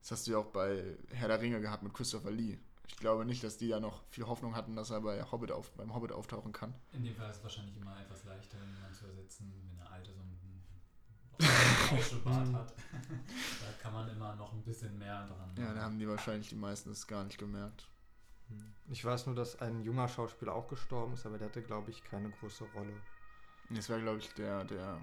Das 0.00 0.12
hast 0.12 0.26
du 0.26 0.32
ja 0.32 0.38
auch 0.38 0.46
bei 0.46 0.96
Herr 1.12 1.28
der 1.28 1.40
Ringe 1.40 1.60
gehabt 1.60 1.82
mit 1.82 1.92
Christopher 1.94 2.30
Lee. 2.30 2.58
Ich 2.90 2.96
glaube 2.96 3.24
nicht, 3.24 3.42
dass 3.44 3.56
die 3.56 3.68
ja 3.68 3.80
noch 3.80 4.02
viel 4.10 4.26
Hoffnung 4.26 4.54
hatten, 4.56 4.74
dass 4.76 4.90
er 4.90 5.00
bei 5.00 5.22
Hobbit 5.22 5.52
auf, 5.52 5.70
beim 5.72 5.94
Hobbit 5.94 6.12
auftauchen 6.12 6.52
kann. 6.52 6.74
In 6.92 7.04
dem 7.04 7.14
Fall 7.14 7.30
ist 7.30 7.36
es 7.38 7.42
wahrscheinlich 7.44 7.76
immer 7.76 7.98
etwas 8.00 8.24
leichter, 8.24 8.58
jemanden 8.58 8.92
zu 8.94 9.06
ersetzen, 9.06 9.50
wenn 9.68 9.76
der 9.78 9.90
Alte 9.90 10.12
so 10.12 10.20
einen 10.20 10.38
Rauschebart 11.90 12.46
Mhm. 12.48 12.54
hat. 12.56 12.74
da 12.76 13.72
kann 13.82 13.92
man 13.94 14.08
immer 14.10 14.34
noch 14.36 14.52
ein 14.52 14.62
bisschen 14.62 14.98
mehr 14.98 15.26
dran. 15.26 15.54
Ja, 15.56 15.72
da 15.72 15.82
haben 15.82 15.98
die 15.98 16.08
wahrscheinlich 16.08 16.48
die 16.50 16.56
meisten 16.56 16.90
es 16.90 17.06
gar 17.06 17.24
nicht 17.24 17.38
gemerkt. 17.38 17.88
Hm. 18.48 18.74
Ich 18.90 19.04
weiß 19.04 19.26
nur, 19.26 19.34
dass 19.34 19.58
ein 19.60 19.80
junger 19.82 20.08
Schauspieler 20.08 20.52
auch 20.54 20.68
gestorben 20.68 21.14
ist, 21.14 21.24
aber 21.24 21.38
der 21.38 21.48
hatte, 21.48 21.62
glaube 21.62 21.90
ich, 21.90 22.02
keine 22.04 22.30
große 22.30 22.64
Rolle. 22.74 22.92
Das 23.70 23.88
war, 23.88 23.98
glaube 24.00 24.18
ich, 24.18 24.34
der, 24.34 24.64
der 24.64 25.00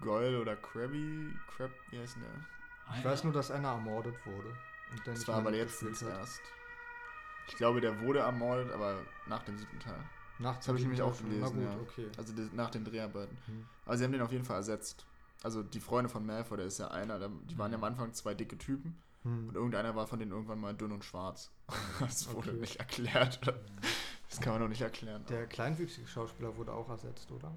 Goyle 0.00 0.40
oder 0.40 0.56
Krabby. 0.56 1.32
Crab, 1.54 1.70
wie 1.90 1.98
heißt 2.00 2.16
denn 2.16 2.22
der? 2.22 2.30
Ich 2.86 2.92
Einer- 2.94 3.04
weiß 3.04 3.24
nur, 3.24 3.32
dass 3.34 3.50
einer 3.50 3.68
ermordet 3.68 4.16
wurde. 4.26 4.48
Und 4.90 5.06
Das 5.06 5.28
war 5.28 5.36
aber 5.36 5.54
jetzt 5.54 5.82
mitgespielt 5.82 6.12
hat. 6.14 6.28
Ich 7.48 7.56
glaube, 7.56 7.80
der 7.80 8.00
wurde 8.00 8.20
ermordet, 8.20 8.70
aber 8.72 9.00
nach 9.26 9.42
dem 9.42 9.58
siebten 9.58 9.78
Teil. 9.80 9.98
Nach 10.38 10.56
Das 10.56 10.68
habe 10.68 10.78
ich 10.78 10.84
nämlich 10.84 11.02
auch 11.02 11.16
gelesen, 11.18 11.52
Na 11.56 11.62
ja. 11.70 11.74
gut, 11.76 11.88
okay. 11.88 12.06
Also 12.16 12.32
die- 12.32 12.48
nach 12.54 12.70
den 12.70 12.84
Dreharbeiten. 12.84 13.36
Hm. 13.46 13.66
Aber 13.86 13.96
sie 13.96 14.04
haben 14.04 14.12
den 14.12 14.22
auf 14.22 14.30
jeden 14.32 14.44
Fall 14.44 14.56
ersetzt. 14.56 15.04
Also 15.42 15.62
die 15.62 15.80
Freunde 15.80 16.08
von 16.08 16.24
Malfoy, 16.24 16.56
der 16.58 16.66
ist 16.66 16.78
ja 16.78 16.88
einer, 16.88 17.18
der- 17.18 17.30
die 17.50 17.58
waren 17.58 17.72
ja 17.72 17.78
am 17.78 17.84
Anfang 17.84 18.12
zwei 18.12 18.34
dicke 18.34 18.56
Typen 18.58 18.96
Hm. 19.22 19.48
und 19.48 19.54
irgendeiner 19.56 19.96
war 19.96 20.06
von 20.06 20.18
denen 20.20 20.30
irgendwann 20.30 20.60
mal 20.60 20.74
dünn 20.74 20.92
und 20.92 21.04
schwarz. 21.04 21.50
Das 22.00 22.32
wurde 22.32 22.50
Okay. 22.50 22.60
nicht 22.60 22.76
erklärt. 22.76 23.40
Mhm. 23.46 23.52
Das 24.30 24.40
kann 24.40 24.52
man 24.52 24.62
noch 24.62 24.68
nicht 24.68 24.82
erklären. 24.82 25.24
Der 25.28 25.46
kleinwüchsige 25.46 26.06
Schauspieler 26.06 26.54
wurde 26.56 26.72
auch 26.72 26.88
ersetzt, 26.90 27.30
oder? 27.32 27.50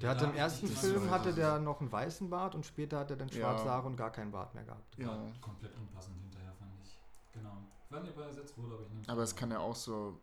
Der 0.00 0.10
Ja, 0.10 0.14
hatte 0.16 0.24
im 0.26 0.34
ersten 0.34 0.66
Film 0.68 1.10
hatte 1.10 1.32
der 1.34 1.58
noch 1.58 1.80
einen 1.80 1.90
weißen 1.92 2.30
Bart 2.30 2.54
und 2.54 2.64
später 2.64 3.00
hat 3.00 3.10
er 3.10 3.16
dann 3.16 3.28
Ja. 3.28 3.34
schwarze 3.40 3.64
Haare 3.68 3.86
und 3.86 3.96
gar 3.96 4.10
keinen 4.12 4.30
Bart 4.32 4.54
mehr 4.54 4.64
gehabt. 4.64 4.96
ja. 4.98 5.08
War 5.08 5.26
komplett 5.40 5.74
unpassend 5.76 6.16
hinterher, 6.22 6.52
fand 6.58 6.70
ich. 6.82 6.98
Genau. 7.32 7.56
Ich 7.86 7.92
weiß 7.92 8.02
nicht, 8.02 8.12
ob 8.12 8.18
er 8.18 8.26
ersetzt 8.28 8.56
wurde, 8.58 8.74
aber 8.74 8.82
ich 8.84 8.90
nehme 8.90 9.08
Aber 9.08 9.22
es 9.22 9.36
kann 9.36 9.50
ja 9.50 9.58
auch 9.58 9.76
so 9.76 10.20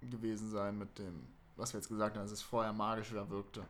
gewesen 0.00 0.50
sein 0.50 0.76
mit 0.78 0.98
dem, 0.98 1.26
was 1.56 1.72
wir 1.72 1.80
jetzt 1.80 1.88
gesagt 1.88 2.16
haben, 2.16 2.24
dass 2.24 2.32
es 2.32 2.42
vorher 2.42 2.72
magischer 2.72 3.28
wirkte. 3.30 3.66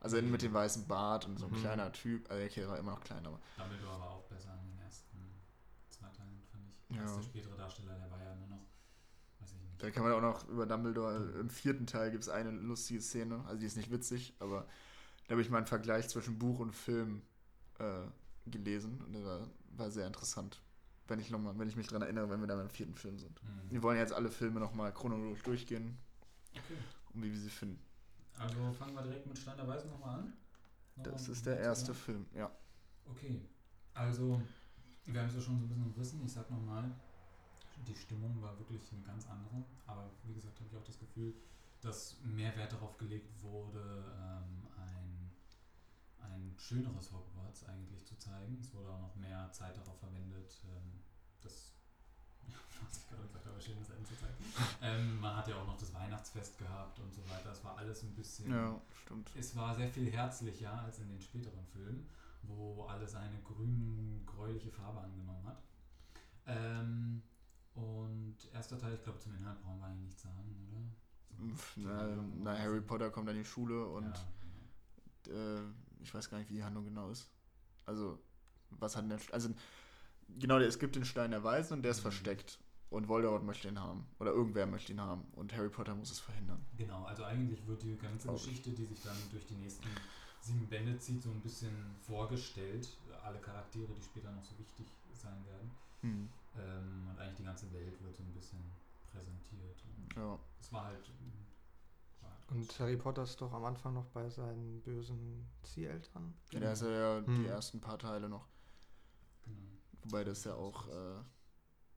Also 0.00 0.20
mit 0.22 0.42
dem 0.42 0.52
weißen 0.54 0.86
Bart 0.86 1.26
und 1.26 1.38
so 1.38 1.46
ein 1.46 1.52
Mhm. 1.52 1.56
kleiner 1.56 1.92
Typ. 1.92 2.30
Also 2.30 2.44
okay, 2.44 2.60
er 2.62 2.68
war 2.68 2.78
immer 2.78 2.92
noch 2.92 3.00
klein, 3.00 3.24
aber 3.26 3.40
Dumbledore 3.56 3.98
war 4.00 4.10
auch 4.10 4.22
besser 4.24 4.52
in 4.62 4.70
den 4.70 4.78
ersten 4.84 5.18
zwei 5.88 6.06
Teilen, 6.08 6.40
fand 6.52 6.64
ich. 6.68 6.96
Ja. 6.96 7.16
Der 7.16 7.22
spätere 7.22 7.56
Darsteller, 7.56 7.94
der 7.98 8.10
war 8.10 8.22
ja 8.22 8.34
nur 8.36 8.46
noch, 8.48 8.60
weiß 9.40 9.52
ich 9.52 9.60
nicht. 9.60 9.82
Da 9.82 9.90
kann 9.90 10.04
man 10.04 10.12
auch 10.12 10.20
noch 10.20 10.48
über 10.48 10.66
Dumbledore, 10.66 11.16
im 11.40 11.50
vierten 11.50 11.86
Teil 11.86 12.10
gibt 12.12 12.22
es 12.22 12.28
eine 12.28 12.50
lustige 12.50 13.00
Szene, 13.00 13.44
also 13.46 13.58
die 13.58 13.66
ist 13.66 13.76
nicht 13.76 13.90
witzig, 13.90 14.34
aber 14.38 14.66
da 15.26 15.32
habe 15.32 15.42
ich 15.42 15.50
mal 15.50 15.58
einen 15.58 15.66
Vergleich 15.66 16.08
zwischen 16.08 16.38
Buch 16.38 16.60
und 16.60 16.72
Film 16.72 17.22
äh, 17.80 18.02
gelesen 18.46 19.00
und 19.04 19.12
der 19.14 19.24
war, 19.24 19.48
war 19.76 19.90
sehr 19.90 20.06
interessant. 20.06 20.60
Wenn 21.08 21.18
ich, 21.20 21.30
noch 21.30 21.38
mal, 21.38 21.58
wenn 21.58 21.68
ich 21.68 21.76
mich 21.76 21.86
daran 21.88 22.02
erinnere, 22.02 22.28
wenn 22.30 22.40
wir 22.40 22.46
dann 22.46 22.58
beim 22.58 22.68
vierten 22.70 22.94
Film 22.94 23.18
sind. 23.18 23.42
Mhm. 23.42 23.70
Wir 23.70 23.82
wollen 23.82 23.98
jetzt 23.98 24.12
alle 24.12 24.30
Filme 24.30 24.60
nochmal 24.60 24.92
chronologisch 24.92 25.42
durchgehen, 25.42 25.96
Okay. 26.52 26.76
um 27.14 27.22
wie 27.22 27.32
wir 27.32 27.38
sie 27.40 27.48
finden. 27.50 27.82
Also 28.38 28.72
fangen 28.72 28.94
wir 28.94 29.02
direkt 29.02 29.26
mit 29.26 29.38
Stein 29.38 29.56
der 29.56 29.66
Weisen 29.66 29.90
nochmal 29.90 30.20
an. 30.20 30.32
Noch 30.96 31.04
Das 31.04 31.28
ist 31.28 31.46
der 31.46 31.58
erste 31.58 31.94
Film, 31.94 32.26
ja. 32.34 32.50
Okay. 33.06 33.40
Also, 33.94 34.40
Wir 35.06 35.20
haben 35.20 35.28
es 35.28 35.34
ja 35.36 35.40
schon 35.40 35.58
so 35.58 35.64
ein 35.64 35.68
bisschen 35.68 35.84
umrissen. 35.86 36.22
Ich 36.24 36.32
sag 36.32 36.50
nochmal, 36.50 36.90
die 37.86 37.94
Stimmung 37.94 38.40
war 38.42 38.58
wirklich 38.58 38.82
eine 38.92 39.02
ganz 39.02 39.26
andere. 39.28 39.64
Aber 39.86 40.10
wie 40.24 40.34
gesagt, 40.34 40.60
habe 40.60 40.68
ich 40.70 40.76
auch 40.76 40.84
das 40.84 40.98
Gefühl, 40.98 41.34
dass 41.80 42.20
mehr 42.22 42.54
Wert 42.56 42.72
darauf 42.72 42.98
gelegt 42.98 43.30
wurde, 43.42 44.04
ähm, 44.20 44.66
ein 46.34 46.54
schöneres 46.56 47.12
Hogwarts 47.12 47.64
eigentlich 47.64 48.04
zu 48.06 48.16
zeigen. 48.18 48.58
Es 48.60 48.72
wurde 48.74 48.90
auch 48.90 49.00
noch 49.00 49.16
mehr 49.16 49.50
Zeit 49.52 49.76
darauf 49.76 49.98
verwendet, 49.98 50.60
ähm, 50.64 51.00
das, 51.40 51.72
was 52.82 52.98
ich 52.98 53.08
gerade 53.08 53.22
gesagt 53.22 53.46
habe, 53.46 53.60
schönes 53.60 53.90
Ende 53.90 54.04
zu 54.04 54.16
zeigen. 54.16 54.36
ähm, 54.82 55.20
man 55.20 55.36
hat 55.36 55.48
ja 55.48 55.56
auch 55.56 55.66
noch 55.66 55.78
das 55.78 55.92
Weihnachtsfest 55.94 56.58
gehabt 56.58 56.98
und 56.98 57.12
so 57.12 57.22
weiter. 57.28 57.52
Es 57.52 57.62
war 57.64 57.76
alles 57.76 58.02
ein 58.02 58.14
bisschen. 58.14 58.50
Ja, 58.50 58.80
stimmt. 59.04 59.30
Es 59.36 59.56
war 59.56 59.74
sehr 59.74 59.88
viel 59.88 60.10
herzlicher 60.10 60.72
als 60.82 60.98
in 60.98 61.08
den 61.08 61.20
späteren 61.20 61.66
Filmen, 61.66 62.08
wo 62.42 62.84
alles 62.84 63.14
eine 63.14 63.40
grün-gräuliche 63.42 64.70
Farbe 64.70 65.00
angenommen 65.00 65.46
hat. 65.46 65.62
Ähm, 66.46 67.22
und 67.74 68.36
erster 68.52 68.78
Teil, 68.78 68.94
ich 68.94 69.02
glaube, 69.02 69.18
zum 69.18 69.34
Inhalt 69.36 69.60
brauchen 69.62 69.78
wir 69.78 69.86
eigentlich 69.86 70.06
nichts 70.06 70.22
sagen, 70.22 70.54
oder? 70.70 70.78
Na, 71.76 72.24
na, 72.42 72.58
Harry 72.58 72.80
Potter 72.80 73.10
kommt 73.10 73.28
an 73.28 73.36
die 73.36 73.44
Schule 73.44 73.86
und 73.86 74.12
Ja, 75.26 75.58
äh, 75.58 75.62
ich 76.02 76.12
weiß 76.14 76.30
gar 76.30 76.38
nicht, 76.38 76.48
wie 76.50 76.54
die 76.54 76.64
Handlung 76.64 76.84
genau 76.84 77.10
ist. 77.10 77.28
Also, 77.86 78.18
was 78.70 78.96
hat 78.96 79.02
denn 79.02 79.10
der, 79.10 79.20
also, 79.32 79.50
genau, 80.38 80.58
es 80.58 80.78
gibt 80.78 80.96
den 80.96 81.04
Stein 81.04 81.30
der 81.30 81.42
Weisen 81.44 81.74
und 81.74 81.82
der 81.82 81.90
ist 81.92 81.98
Mhm. 81.98 82.02
versteckt. 82.02 82.58
Und 82.90 83.06
Voldemort 83.06 83.44
möchte 83.44 83.68
ihn 83.68 83.78
haben. 83.78 84.06
Oder 84.18 84.30
irgendwer 84.32 84.64
möchte 84.66 84.92
ihn 84.92 85.00
haben. 85.00 85.22
Und 85.32 85.54
Harry 85.54 85.68
Potter 85.68 85.94
muss 85.94 86.10
es 86.10 86.20
verhindern. 86.20 86.64
Genau, 86.78 87.04
also 87.04 87.22
eigentlich 87.24 87.66
wird 87.66 87.82
die 87.82 87.96
ganze. 87.98 88.28
Geschichte, 88.32 88.70
die 88.70 88.86
sich 88.86 89.02
dann 89.02 89.16
durch 89.30 89.44
die 89.46 89.56
nächsten 89.56 89.88
sieben 90.40 90.66
Bände 90.68 90.98
zieht, 90.98 91.22
so 91.22 91.28
ein 91.30 91.40
bisschen 91.40 91.70
vorgestellt. 92.06 92.88
Alle 93.22 93.38
Charaktere, 93.40 93.92
die 93.94 94.00
später 94.02 94.30
noch 94.32 94.42
so 94.42 94.58
wichtig 94.58 94.86
sein 95.12 95.36
werden. 95.44 95.70
Hm. 96.00 96.28
Ähm, 96.56 97.08
und 97.10 97.18
eigentlich 97.18 97.36
die 97.36 97.44
ganze 97.44 97.70
Welt 97.74 98.02
wird 98.02 98.16
so 98.16 98.22
ein 98.22 98.32
bisschen 98.32 98.58
präsentiert. 99.12 99.76
Und 99.84 100.16
Ja. 100.16 100.38
es 100.58 100.72
war 100.72 100.84
halt. 100.86 101.10
Und 102.50 102.78
Harry 102.80 102.96
Potter 102.96 103.22
ist 103.24 103.40
doch 103.40 103.52
am 103.52 103.64
Anfang 103.64 103.94
noch 103.94 104.06
bei 104.06 104.28
seinen 104.30 104.80
bösen 104.82 105.46
Zieheltern. 105.62 106.34
ja 106.52 106.60
da 106.60 106.72
ist 106.72 106.82
er 106.82 106.90
ja 106.90 107.26
Hm. 107.26 107.42
die 107.42 107.46
ersten 107.46 107.80
paar 107.80 107.98
Teile 107.98 108.28
noch. 108.28 108.48
genau. 109.44 109.56
Wobei 110.02 110.24
das 110.24 110.44
ja 110.44 110.54
auch 110.54 110.88
äh, 110.88 111.20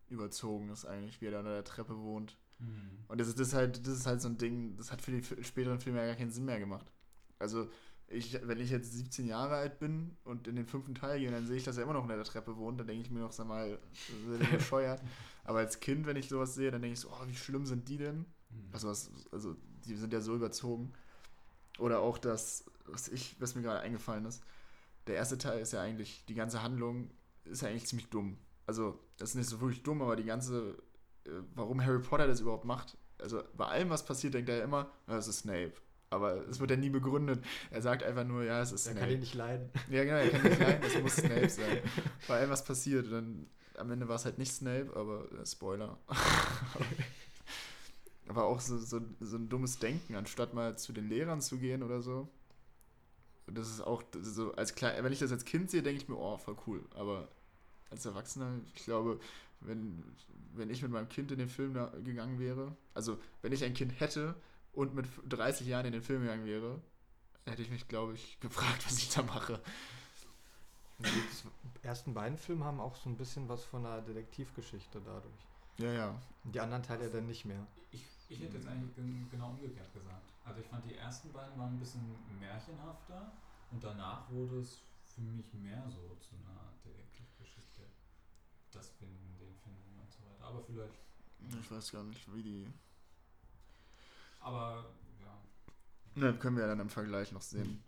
überzogen 0.09 0.69
ist 0.69 0.85
eigentlich, 0.85 1.21
wie 1.21 1.25
er 1.27 1.31
da 1.31 1.39
unter 1.39 1.53
der 1.53 1.63
Treppe 1.63 1.97
wohnt. 1.97 2.37
Mhm. 2.59 3.05
Und 3.07 3.19
das 3.19 3.27
ist, 3.29 3.39
das 3.39 3.49
ist 3.49 3.53
halt, 3.53 3.87
das 3.87 3.93
ist 3.93 4.05
halt 4.07 4.21
so 4.21 4.27
ein 4.27 4.37
Ding, 4.37 4.75
das 4.75 4.91
hat 4.91 5.01
für 5.01 5.11
die 5.11 5.23
späteren 5.43 5.79
Filme 5.79 5.99
ja 5.99 6.07
gar 6.07 6.15
keinen 6.15 6.31
Sinn 6.31 6.45
mehr 6.45 6.59
gemacht. 6.59 6.91
Also, 7.39 7.69
ich, 8.07 8.37
wenn 8.45 8.59
ich 8.59 8.69
jetzt 8.69 8.91
17 8.91 9.25
Jahre 9.25 9.55
alt 9.55 9.79
bin 9.79 10.17
und 10.25 10.45
in 10.49 10.57
den 10.57 10.65
fünften 10.67 10.93
Teil 10.95 11.19
gehe, 11.21 11.31
dann 11.31 11.47
sehe 11.47 11.55
ich, 11.55 11.63
dass 11.63 11.77
er 11.77 11.83
immer 11.83 11.93
noch 11.93 12.03
unter 12.03 12.17
der 12.17 12.25
Treppe 12.25 12.57
wohnt, 12.57 12.77
dann 12.79 12.87
denke 12.87 13.03
ich 13.03 13.09
mir 13.09 13.21
noch, 13.21 13.31
sag 13.31 13.47
mal, 13.47 13.79
das 13.89 14.41
ist 14.41 14.51
ja 14.51 14.57
bescheuert. 14.57 15.01
Aber 15.45 15.59
als 15.59 15.79
Kind, 15.79 16.05
wenn 16.05 16.17
ich 16.17 16.27
sowas 16.27 16.53
sehe, 16.53 16.71
dann 16.71 16.81
denke 16.81 16.93
ich 16.95 16.99
so, 16.99 17.09
oh, 17.09 17.27
wie 17.27 17.35
schlimm 17.35 17.65
sind 17.65 17.87
die 17.87 17.97
denn? 17.97 18.17
Mhm. 18.49 18.69
Also, 18.73 18.89
was, 18.89 19.09
also 19.31 19.55
die 19.85 19.95
sind 19.95 20.13
ja 20.13 20.21
so 20.21 20.35
überzogen. 20.35 20.93
Oder 21.79 21.99
auch 21.99 22.17
das, 22.17 22.65
was 22.85 23.07
ich, 23.07 23.35
was 23.39 23.55
mir 23.55 23.61
gerade 23.61 23.79
eingefallen 23.79 24.25
ist, 24.25 24.43
der 25.07 25.15
erste 25.15 25.37
Teil 25.37 25.59
ist 25.59 25.73
ja 25.73 25.81
eigentlich, 25.81 26.25
die 26.27 26.35
ganze 26.35 26.61
Handlung 26.61 27.09
ist 27.45 27.61
ja 27.61 27.69
eigentlich 27.69 27.87
ziemlich 27.87 28.09
dumm. 28.09 28.37
Also, 28.67 28.99
das 29.17 29.29
ist 29.29 29.35
nicht 29.35 29.49
so 29.49 29.59
wirklich 29.61 29.83
dumm, 29.83 30.01
aber 30.01 30.15
die 30.15 30.23
ganze, 30.25 30.77
äh, 31.25 31.29
warum 31.55 31.83
Harry 31.83 31.99
Potter 31.99 32.27
das 32.27 32.39
überhaupt 32.41 32.65
macht, 32.65 32.97
also 33.19 33.41
bei 33.57 33.65
allem, 33.65 33.89
was 33.89 34.05
passiert, 34.05 34.33
denkt 34.33 34.49
er 34.49 34.57
ja 34.57 34.63
immer, 34.63 34.91
"Ah, 35.07 35.17
es 35.17 35.27
ist 35.27 35.39
Snape. 35.39 35.73
Aber 36.09 36.45
es 36.49 36.59
wird 36.59 36.71
ja 36.71 36.77
nie 36.77 36.89
begründet. 36.89 37.43
Er 37.69 37.81
sagt 37.81 38.03
einfach 38.03 38.25
nur, 38.25 38.43
ja, 38.43 38.61
es 38.61 38.71
ist 38.73 38.85
Er 38.85 38.91
Snape. 38.91 38.99
kann 39.05 39.13
ihn 39.15 39.19
nicht 39.21 39.33
leiden. 39.33 39.69
Ja, 39.89 40.03
genau, 40.03 40.17
er 40.17 40.29
kann 40.29 40.43
nicht 40.43 40.57
sein, 40.59 40.81
es 40.83 41.01
muss 41.01 41.15
Snape 41.15 41.49
sein. 41.49 41.79
Bei 42.27 42.39
allem, 42.39 42.49
was 42.49 42.65
passiert. 42.65 43.05
Und 43.05 43.11
dann 43.13 43.47
am 43.77 43.91
Ende 43.91 44.07
war 44.09 44.15
es 44.17 44.25
halt 44.25 44.37
nicht 44.37 44.51
Snape, 44.53 44.91
aber 44.95 45.31
äh, 45.39 45.45
Spoiler. 45.45 45.97
aber 48.27 48.45
auch 48.45 48.59
so, 48.59 48.77
so, 48.77 49.01
so 49.19 49.37
ein 49.37 49.49
dummes 49.49 49.79
Denken, 49.79 50.15
anstatt 50.15 50.53
mal 50.53 50.77
zu 50.77 50.93
den 50.93 51.09
Lehrern 51.09 51.41
zu 51.41 51.57
gehen 51.57 51.83
oder 51.83 52.01
so. 52.01 52.29
Das 53.47 53.69
ist 53.69 53.81
auch 53.81 54.03
so, 54.21 54.53
als 54.53 54.75
klein, 54.75 55.03
wenn 55.03 55.11
ich 55.11 55.19
das 55.19 55.31
als 55.31 55.43
Kind 55.43 55.71
sehe, 55.71 55.83
denke 55.83 56.01
ich 56.01 56.07
mir, 56.07 56.15
oh, 56.15 56.37
voll 56.37 56.55
cool. 56.67 56.85
Aber 56.95 57.27
als 57.89 58.05
Erwachsener, 58.05 58.59
ich 58.73 58.85
glaube, 58.85 59.19
wenn, 59.59 60.03
wenn 60.53 60.69
ich 60.69 60.81
mit 60.81 60.91
meinem 60.91 61.09
Kind 61.09 61.31
in 61.31 61.39
den 61.39 61.49
Film 61.49 61.73
gegangen 62.03 62.39
wäre, 62.39 62.75
also 62.93 63.17
wenn 63.41 63.51
ich 63.51 63.63
ein 63.63 63.73
Kind 63.73 63.99
hätte 63.99 64.35
und 64.73 64.95
mit 64.95 65.07
30 65.27 65.67
Jahren 65.67 65.85
in 65.85 65.93
den 65.93 66.01
Film 66.01 66.21
gegangen 66.21 66.45
wäre, 66.45 66.81
hätte 67.45 67.61
ich 67.61 67.69
mich, 67.69 67.87
glaube 67.87 68.13
ich, 68.13 68.39
gefragt, 68.39 68.85
was 68.85 68.97
ich 68.97 69.09
da 69.09 69.23
mache. 69.23 69.59
Die 70.99 71.87
ersten 71.87 72.13
beiden 72.13 72.37
Filme 72.37 72.65
haben 72.65 72.79
auch 72.79 72.95
so 72.95 73.09
ein 73.09 73.17
bisschen 73.17 73.49
was 73.49 73.65
von 73.65 73.85
einer 73.85 74.01
Detektivgeschichte 74.01 75.01
dadurch. 75.03 75.50
Ja, 75.81 75.91
ja. 75.93 76.21
Die 76.43 76.59
anderen 76.59 76.83
Teile 76.83 77.09
dann 77.09 77.27
nicht 77.27 77.45
mehr. 77.45 77.65
Ich, 77.91 78.03
ich 78.29 78.39
hätte 78.41 78.57
jetzt 78.57 78.67
eigentlich 78.67 78.95
gen- 78.95 79.27
genau 79.29 79.49
umgekehrt 79.49 79.93
gesagt. 79.93 80.31
Also 80.45 80.59
ich 80.61 80.67
fand 80.67 80.85
die 80.89 80.95
ersten 80.95 81.31
beiden 81.31 81.57
waren 81.59 81.73
ein 81.75 81.79
bisschen 81.79 82.01
märchenhafter 82.39 83.31
und 83.71 83.83
danach 83.83 84.29
wurde 84.29 84.59
es 84.59 84.81
für 85.05 85.21
mich 85.21 85.53
mehr 85.53 85.83
so 85.89 86.15
zu 86.19 86.35
einer 86.35 86.59
Art 86.61 86.73
Detektivgeschichte. 86.85 87.81
Das 88.71 88.89
finden, 88.89 89.37
den 89.39 89.53
Filmen 89.55 89.99
und 90.01 90.11
so 90.11 90.19
weiter. 90.25 90.45
Aber 90.47 90.61
vielleicht. 90.63 90.93
Ich 91.61 91.71
weiß 91.71 91.91
gar 91.91 92.03
nicht, 92.03 92.33
wie 92.33 92.41
die. 92.43 92.67
Aber 94.39 94.85
ja. 95.23 95.37
Ne, 96.15 96.33
können 96.37 96.55
wir 96.55 96.63
ja 96.63 96.69
dann 96.69 96.79
im 96.79 96.89
Vergleich 96.89 97.31
noch 97.31 97.41
sehen. 97.41 97.83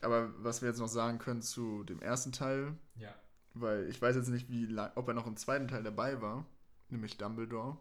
Aber 0.00 0.32
was 0.42 0.62
wir 0.62 0.68
jetzt 0.68 0.78
noch 0.78 0.88
sagen 0.88 1.18
können 1.18 1.42
zu 1.42 1.84
dem 1.84 2.00
ersten 2.00 2.32
Teil, 2.32 2.74
Ja. 2.96 3.14
weil 3.54 3.88
ich 3.88 4.00
weiß 4.00 4.16
jetzt 4.16 4.28
nicht, 4.28 4.48
wie 4.50 4.66
lang, 4.66 4.90
ob 4.94 5.08
er 5.08 5.14
noch 5.14 5.26
im 5.26 5.36
zweiten 5.36 5.68
Teil 5.68 5.82
dabei 5.82 6.20
war, 6.22 6.44
nämlich 6.90 7.16
Dumbledore. 7.16 7.76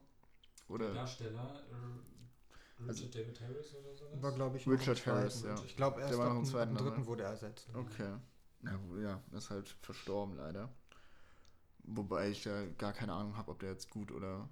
Der 0.69 0.75
Oder. 0.75 0.93
Darsteller 0.93 1.61
äh, 1.71 2.81
Richard 2.83 2.89
Also- 2.89 3.07
David 3.07 3.41
Harris 3.41 3.75
oder 3.75 3.95
sowas? 3.95 4.21
War, 4.21 4.31
glaube 4.33 4.57
ich, 4.57 4.67
Richard 4.67 5.05
Harris, 5.05 5.43
ja. 5.43 5.55
Ich 5.63 5.75
glaube, 5.75 5.99
erst 6.01 6.11
Der 6.13 6.19
war 6.19 6.27
ab 6.27 6.33
noch 6.33 6.39
im 6.39 6.45
dem- 6.45 6.51
zweiten 6.51 6.75
dritten 6.75 6.89
dabei. 6.91 7.05
wurde 7.07 7.23
er 7.23 7.29
ersetzt. 7.29 7.67
Okay. 7.73 8.15
Ja, 8.63 8.79
ja, 9.01 9.21
ist 9.37 9.49
halt 9.49 9.69
verstorben 9.81 10.35
leider. 10.35 10.69
Wobei 11.83 12.29
ich 12.29 12.43
ja 12.43 12.65
gar 12.77 12.91
keine 12.93 13.13
Ahnung 13.13 13.37
habe, 13.37 13.51
ob 13.51 13.59
der 13.59 13.71
jetzt 13.71 13.89
gut 13.89 14.11
oder. 14.11 14.49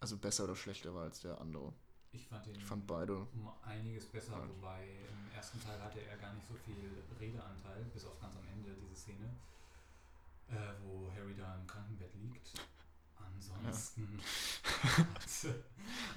Also 0.00 0.16
besser 0.16 0.44
oder 0.44 0.54
schlechter 0.56 0.94
war 0.94 1.02
als 1.02 1.20
der 1.20 1.40
andere. 1.40 1.72
Ich 2.12 2.26
fand 2.28 2.46
den 2.46 2.54
Ich 2.54 2.64
fand 2.64 2.86
beide. 2.86 3.16
um 3.16 3.48
einiges 3.64 4.06
besser, 4.06 4.36
Halt. 4.36 4.48
wobei 4.48 4.84
im 4.86 5.34
ersten 5.36 5.60
Teil 5.60 5.82
hatte 5.82 6.00
er 6.00 6.16
gar 6.18 6.32
nicht 6.34 6.46
so 6.46 6.54
viel 6.54 7.02
Redeanteil, 7.20 7.84
bis 7.92 8.04
auf 8.06 8.18
ganz 8.20 8.34
am 8.36 8.46
Ende 8.46 8.74
diese 8.80 8.94
Szene, 8.94 9.28
äh, 10.48 10.54
wo 10.84 11.10
Harry 11.12 11.34
da 11.36 11.56
im 11.56 11.66
Krankenbett 11.66 12.14
liegt. 12.14 12.52
Ansonsten 13.38 14.20
hat, 14.82 15.54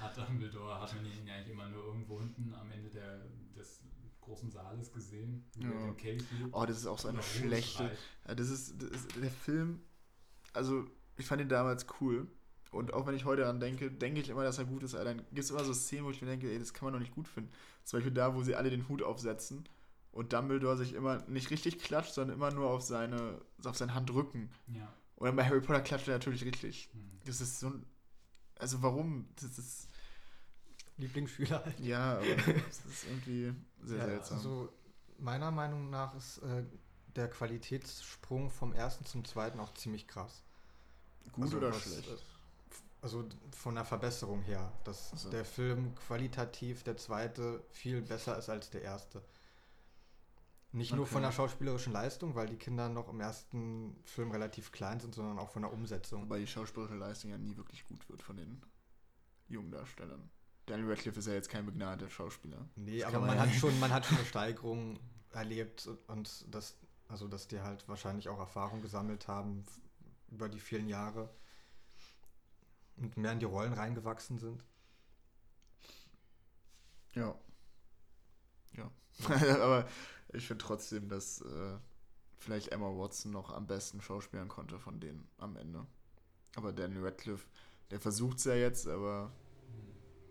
hat 0.00 0.16
Dumbledore, 0.16 0.80
hat 0.80 0.94
man 0.94 1.04
ihn 1.06 1.28
eigentlich 1.28 1.52
immer 1.52 1.68
nur 1.68 1.84
irgendwo 1.84 2.20
hinten 2.20 2.52
am 2.54 2.70
Ende 2.70 2.90
der, 2.90 3.24
des 3.56 3.80
großen 4.20 4.50
Saales 4.50 4.92
gesehen, 4.92 5.44
Ja. 5.56 5.68
Oh, 6.52 6.64
das 6.66 6.78
ist 6.78 6.86
auch 6.86 6.98
so 6.98 7.08
eine 7.08 7.22
schlechte. 7.22 7.90
Ja, 8.26 8.34
das 8.34 8.50
ist, 8.50 8.80
das 8.82 8.90
ist 8.90 9.16
der 9.16 9.30
Film. 9.30 9.80
Also, 10.52 10.86
ich 11.16 11.26
fand 11.26 11.42
ihn 11.42 11.48
damals 11.48 11.86
cool. 12.00 12.26
Und 12.70 12.94
auch 12.94 13.06
wenn 13.06 13.14
ich 13.14 13.24
heute 13.24 13.42
daran 13.42 13.60
denke, 13.60 13.90
denke 13.90 14.20
ich 14.20 14.30
immer, 14.30 14.44
dass 14.44 14.58
er 14.58 14.64
gut 14.64 14.82
ist. 14.82 14.94
Aber 14.94 15.04
dann 15.04 15.18
gibt 15.18 15.40
es 15.40 15.50
immer 15.50 15.64
so 15.64 15.74
Szenen, 15.74 16.06
wo 16.06 16.10
ich 16.10 16.22
mir 16.22 16.28
denke, 16.28 16.50
ey, 16.50 16.58
das 16.58 16.72
kann 16.72 16.86
man 16.86 16.94
doch 16.94 17.00
nicht 17.00 17.14
gut 17.14 17.28
finden. 17.28 17.50
Zum 17.84 17.98
Beispiel 17.98 18.14
da, 18.14 18.34
wo 18.34 18.42
sie 18.42 18.54
alle 18.54 18.70
den 18.70 18.88
Hut 18.88 19.02
aufsetzen 19.02 19.68
und 20.12 20.32
Dumbledore 20.32 20.76
sich 20.76 20.94
immer 20.94 21.22
nicht 21.28 21.50
richtig 21.50 21.78
klatscht, 21.78 22.14
sondern 22.14 22.36
immer 22.36 22.50
nur 22.50 22.70
auf 22.70 22.82
seine, 22.82 23.40
auf 23.64 23.76
seinen 23.76 23.94
Handrücken. 23.94 24.50
Ja. 24.68 24.92
Und 25.22 25.26
dann 25.28 25.36
bei 25.36 25.44
Harry 25.46 25.60
Potter 25.60 25.80
klatscht 25.80 26.08
er 26.08 26.14
natürlich 26.14 26.44
richtig. 26.44 26.90
Hm. 26.92 27.20
Das 27.24 27.40
ist 27.40 27.60
so 27.60 27.68
ein. 27.68 27.86
Also, 28.58 28.82
warum? 28.82 29.28
Das 29.36 29.58
ist. 29.58 29.88
Lieblingsschüler 30.98 31.64
halt. 31.64 31.80
Ja, 31.80 32.18
aber 32.18 32.36
das 32.68 32.84
ist 32.86 33.04
irgendwie 33.04 33.54
sehr 33.82 33.98
Ja, 33.98 34.04
seltsam. 34.04 34.38
Also 34.38 34.72
meiner 35.18 35.50
Meinung 35.50 35.90
nach 35.90 36.14
ist 36.14 36.38
äh, 36.38 36.64
der 37.16 37.28
Qualitätssprung 37.28 38.50
vom 38.50 38.72
ersten 38.72 39.04
zum 39.04 39.24
zweiten 39.24 39.60
auch 39.60 39.74
ziemlich 39.74 40.06
krass. 40.08 40.42
gut 41.32 41.44
also 41.44 41.56
oder 41.56 41.72
was, 41.72 41.82
schlecht? 41.82 42.08
äh, 42.08 42.16
Also 43.02 43.28
von 43.52 43.74
der 43.74 43.84
Verbesserung 43.84 44.42
her, 44.42 44.72
dass 44.84 45.14
Ach 45.14 45.18
so. 45.18 45.30
der 45.30 45.44
Film 45.44 45.94
qualitativ 45.96 46.82
der 46.84 46.96
zweite 46.96 47.64
viel 47.70 48.02
besser 48.02 48.38
ist 48.38 48.48
als 48.48 48.70
der 48.70 48.82
erste. 48.82 49.22
Nicht 50.72 50.92
nur 50.92 51.02
Okay. 51.02 51.12
von 51.12 51.22
der 51.22 51.32
schauspielerischen 51.32 51.92
Leistung, 51.92 52.34
weil 52.34 52.48
die 52.48 52.56
Kinder 52.56 52.88
noch 52.88 53.08
im 53.10 53.20
ersten 53.20 53.94
Film 54.04 54.30
relativ 54.30 54.72
klein 54.72 55.00
sind, 55.00 55.14
sondern 55.14 55.38
auch 55.38 55.50
von 55.50 55.62
der 55.62 55.72
Umsetzung. 55.72 56.22
Wobei 56.22 56.38
die 56.38 56.46
schauspielerische 56.46 56.96
Leistung 56.96 57.30
ja 57.30 57.36
nie 57.38 57.56
wirklich 57.56 57.84
gut 57.86 58.08
wird 58.08 58.22
von 58.22 58.36
den 58.38 58.62
jungen 59.48 59.70
Darstellern. 59.70 60.30
Daniel 60.64 60.88
Radcliffe 60.90 61.18
ist 61.18 61.26
ja 61.26 61.34
jetzt 61.34 61.50
kein 61.50 61.66
begnadeter 61.66 62.08
Schauspieler. 62.10 62.68
Nee, 62.76 63.00
Das 63.00 63.08
aber 63.08 63.18
man 63.26 63.36
man 63.36 63.40
hat 63.40 63.54
schon, 63.54 63.78
man 63.80 63.90
hat 63.92 64.06
schon 64.06 64.16
eine 64.16 64.26
Steigerung 64.34 64.98
erlebt 65.32 65.88
und 66.06 66.46
das, 66.54 66.78
also 67.08 67.28
dass 67.28 67.48
die 67.48 67.60
halt 67.60 67.86
wahrscheinlich 67.88 68.28
auch 68.30 68.38
Erfahrung 68.38 68.80
gesammelt 68.80 69.28
haben 69.28 69.66
über 70.30 70.48
die 70.48 70.60
vielen 70.60 70.88
Jahre 70.88 71.28
und 72.96 73.16
mehr 73.18 73.32
in 73.32 73.40
die 73.40 73.44
Rollen 73.46 73.74
reingewachsen 73.74 74.38
sind. 74.38 74.64
Ja. 77.14 77.34
Ja. 78.76 78.90
aber 79.60 79.86
ich 80.32 80.46
finde 80.46 80.64
trotzdem, 80.64 81.08
dass 81.08 81.40
äh, 81.42 81.76
vielleicht 82.38 82.68
Emma 82.68 82.88
Watson 82.88 83.32
noch 83.32 83.52
am 83.52 83.66
besten 83.66 84.00
schauspielen 84.00 84.48
konnte 84.48 84.78
von 84.78 85.00
denen 85.00 85.28
am 85.38 85.56
Ende. 85.56 85.86
Aber 86.56 86.72
Daniel 86.72 87.04
Radcliffe, 87.04 87.46
der 87.90 88.00
versucht 88.00 88.38
es 88.38 88.44
ja 88.44 88.54
jetzt, 88.54 88.86
aber 88.88 89.32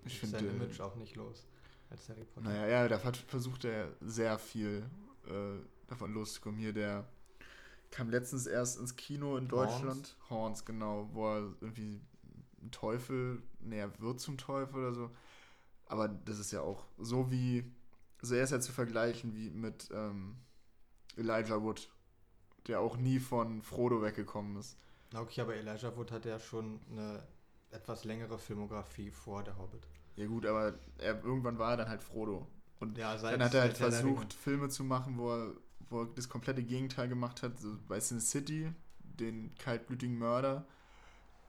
ich 0.05 0.21
Ist 0.21 0.31
sein 0.31 0.41
finde. 0.45 0.65
Image 0.65 0.79
auch 0.79 0.95
nicht 0.95 1.15
los 1.15 1.47
als 1.89 2.09
Harry 2.09 2.25
Potter. 2.25 2.49
Naja, 2.49 2.67
ja, 2.67 2.87
da 2.87 3.03
hat- 3.03 3.17
versucht 3.17 3.65
er 3.65 3.91
sehr 4.01 4.37
viel 4.39 4.83
äh, 5.27 5.59
davon 5.87 6.13
loszukommen. 6.13 6.59
Hier, 6.59 6.73
der 6.73 7.07
kam 7.91 8.09
letztens 8.09 8.47
erst 8.47 8.79
ins 8.79 8.95
Kino 8.95 9.37
in 9.37 9.47
Deutschland. 9.47 10.15
Horns, 10.29 10.63
genau, 10.65 11.09
wo 11.11 11.27
er 11.27 11.53
irgendwie 11.59 12.01
ein 12.61 12.71
Teufel, 12.71 13.41
nee, 13.59 13.79
er 13.79 13.99
wird 13.99 14.19
zum 14.19 14.37
Teufel 14.37 14.79
oder 14.79 14.93
so. 14.93 15.11
Aber 15.87 16.07
das 16.07 16.39
ist 16.39 16.51
ja 16.51 16.61
auch 16.61 16.85
so 16.97 17.29
wie, 17.31 17.65
also 18.21 18.35
er 18.35 18.43
ist 18.43 18.51
ja 18.51 18.59
zu 18.59 18.71
vergleichen 18.71 19.35
wie 19.35 19.49
mit 19.49 19.89
ähm, 19.93 20.37
Elijah 21.15 21.61
Wood, 21.61 21.89
der 22.67 22.79
auch 22.79 22.97
nie 22.97 23.19
von 23.19 23.61
Frodo 23.61 24.01
weggekommen 24.01 24.57
ist. 24.57 24.77
Okay, 25.13 25.41
aber 25.41 25.55
Elijah 25.55 25.95
Wood 25.97 26.11
hatte 26.11 26.29
ja 26.29 26.39
schon 26.39 26.79
eine 26.91 27.23
etwas 27.71 28.03
längere 28.03 28.37
Filmografie 28.37 29.11
vor 29.11 29.43
der 29.43 29.57
Hobbit. 29.57 29.87
Ja 30.15 30.27
gut, 30.27 30.45
aber 30.45 30.73
er, 30.97 31.23
irgendwann 31.23 31.57
war 31.57 31.71
er 31.71 31.77
dann 31.77 31.89
halt 31.89 32.03
Frodo. 32.03 32.47
Und 32.79 32.97
Ja, 32.97 33.15
Dann 33.15 33.43
hat 33.43 33.53
er 33.53 33.61
halt 33.61 33.77
versucht, 33.77 34.33
Filme 34.33 34.69
zu 34.69 34.83
machen, 34.83 35.17
wo 35.17 35.31
er, 35.31 35.53
wo 35.89 36.01
er 36.01 36.07
das 36.15 36.29
komplette 36.29 36.63
Gegenteil 36.63 37.07
gemacht 37.07 37.43
hat. 37.43 37.59
So 37.59 37.77
bei 37.87 37.99
Sin 37.99 38.19
City, 38.19 38.73
den 38.99 39.53
kaltblütigen 39.55 40.17
Mörder, 40.17 40.65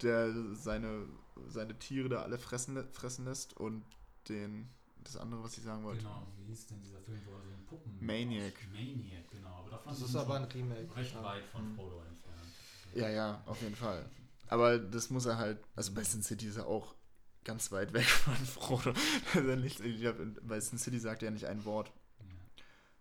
der 0.03 0.33
seine, 0.55 1.07
seine 1.49 1.79
Tiere 1.79 2.09
da 2.09 2.23
alle 2.23 2.39
fressen, 2.39 2.83
fressen 2.93 3.25
lässt. 3.25 3.57
Und 3.57 3.85
den, 4.29 4.69
das 5.05 5.17
andere, 5.17 5.43
was 5.43 5.57
ich 5.59 5.65
sagen 5.65 5.83
wollte. 5.85 6.03
Genau, 6.03 6.27
wie 6.37 6.45
hieß 6.45 6.67
denn 6.67 6.81
dieser 6.81 7.01
Film, 7.01 7.21
wo 7.27 7.33
er 7.33 7.43
so 7.43 7.49
ein 7.51 7.67
Puppen... 7.67 7.97
Maniac. 8.05 8.55
Maniac, 8.73 9.31
genau. 9.31 9.49
Aber 9.59 9.71
da 9.71 9.79
fand 9.79 9.97
Das 10.01 10.09
ist 10.09 10.17
aber 10.17 10.37
ein 10.37 10.45
Remake. 10.45 10.97
recht 10.97 11.15
ja. 11.15 11.23
weit 11.23 11.45
von 11.47 11.63
Hm. 11.63 11.75
Frodo 11.77 12.03
entfernt. 12.03 12.49
Ja, 12.95 13.09
ja, 13.09 13.43
auf 13.47 13.61
jeden 13.63 13.77
Fall. 13.77 14.09
Aber 14.49 14.79
das 14.79 15.11
muss 15.11 15.27
er 15.27 15.39
halt, 15.39 15.59
also 15.77 15.93
bei 15.95 16.05
Sin 16.05 16.23
City 16.23 16.47
ist 16.47 16.57
er 16.57 16.67
auch 16.67 16.95
ganz 17.45 17.73
weit 17.73 17.93
weg 17.93 18.05
von 18.07 18.35
Frodo. 18.37 18.93
Also 19.35 19.57
nicht, 19.57 19.81
bei 20.43 20.61
Sin 20.61 20.79
City 20.79 20.99
sagt 20.99 21.23
er 21.23 21.27
ja 21.29 21.33
nicht 21.33 21.47
ein 21.47 21.65
Wort. 21.65 21.89
Ja. 22.21 22.25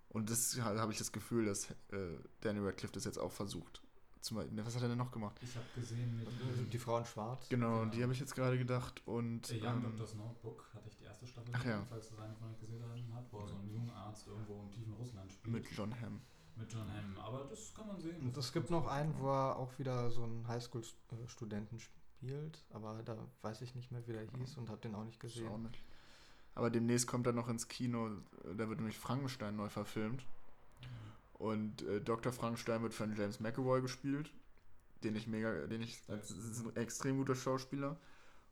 Und 0.10 0.30
das 0.30 0.60
ha- 0.62 0.78
habe 0.80 0.92
ich 0.94 0.98
das 0.98 1.12
Gefühl, 1.12 1.46
dass 1.46 1.70
äh, 1.92 2.18
Daniel 2.40 2.66
Radcliffe 2.66 2.94
das 2.94 3.04
jetzt 3.06 3.18
auch 3.20 3.32
versucht. 3.32 3.81
Zum, 4.22 4.38
Beispiel- 4.38 4.56
ne, 4.56 4.66
was 4.66 4.76
hat 4.76 4.84
er 4.84 4.88
denn 4.90 4.98
noch 4.98 5.12
gemacht? 5.12 5.36
Ich 5.42 5.56
habe 5.56 5.66
gesehen 5.76 6.16
mit 6.18 6.72
Die 6.74 6.78
Frau 6.78 6.98
in 7.00 7.06
Schwarz. 7.06 7.50
Genau, 7.50 7.80
Genau. 7.82 7.92
die 7.92 8.04
habe 8.04 8.14
ich 8.14 8.20
jetzt 8.20 8.36
gerade 8.36 8.58
gedacht. 8.58 9.02
Und 9.08 9.48
The 9.48 9.60
Young 9.60 9.78
ähm, 9.78 9.84
Doctor's 9.84 10.14
Notebook 10.16 10.70
hatte 10.76 10.88
ich 10.90 10.96
die 10.98 11.06
erste 11.06 11.26
Staffel 11.26 11.50
Ach 11.54 11.60
gesehen, 11.64 11.80
ja. 11.80 11.86
falls 11.90 12.10
das 12.10 12.20
einer 12.20 12.36
von 12.36 12.50
euch 12.52 12.60
gesehen 12.60 12.82
hat, 13.14 13.26
wo 13.32 13.40
er 13.40 13.48
so 13.48 13.56
ein 13.56 13.70
junger 13.74 13.94
Arzt 13.96 14.28
irgendwo 14.28 14.62
im 14.62 14.72
tiefen 14.72 14.94
Russland 14.94 15.32
spielt. 15.32 15.54
mit 15.56 15.72
John 15.72 16.00
Hamm. 16.00 16.22
Mit 16.56 16.72
John 16.72 16.88
Hamm. 16.94 17.18
Aber 17.18 17.46
das 17.50 17.74
kann 17.74 17.88
man 17.88 18.00
sehen. 18.00 18.22
Und 18.22 18.38
es 18.38 18.54
gibt 18.54 18.70
noch 18.70 18.88
einen, 18.88 19.18
wo 19.20 19.28
er 19.30 19.56
auch 19.58 19.78
wieder 19.80 20.12
so 20.12 20.24
einen 20.24 20.48
Highschool-Studenten 20.48 21.80
spielt, 21.80 22.64
aber 22.72 23.02
da 23.04 23.18
weiß 23.42 23.62
ich 23.62 23.74
nicht 23.76 23.92
mehr, 23.92 24.06
wie 24.08 24.14
der 24.14 24.28
hieß 24.38 24.58
und 24.58 24.70
habe 24.70 24.80
den 24.82 24.94
auch 24.96 25.04
nicht 25.04 25.24
Ist 25.24 25.38
auch 25.38 25.42
gesehen. 25.42 25.62
nicht. 25.64 25.84
Aber 26.54 26.70
demnächst 26.70 27.08
kommt 27.08 27.26
er 27.26 27.34
noch 27.34 27.48
ins 27.48 27.68
Kino. 27.70 28.10
Da 28.44 28.68
wird 28.70 28.78
nämlich 28.80 28.98
Frankenstein 29.00 29.56
neu 29.56 29.70
verfilmt. 29.70 30.26
Und 31.42 31.82
äh, 31.82 32.00
Dr. 32.00 32.32
Frankenstein 32.32 32.84
wird 32.84 32.94
von 32.94 33.16
James 33.16 33.40
McAvoy 33.40 33.82
gespielt. 33.82 34.32
Den 35.04 35.16
ich 35.16 35.26
mega, 35.26 35.66
den 35.66 35.82
ich, 35.82 36.00
das 36.06 36.30
ist 36.30 36.64
ein 36.64 36.76
extrem 36.76 37.18
guter 37.18 37.34
Schauspieler. 37.34 38.00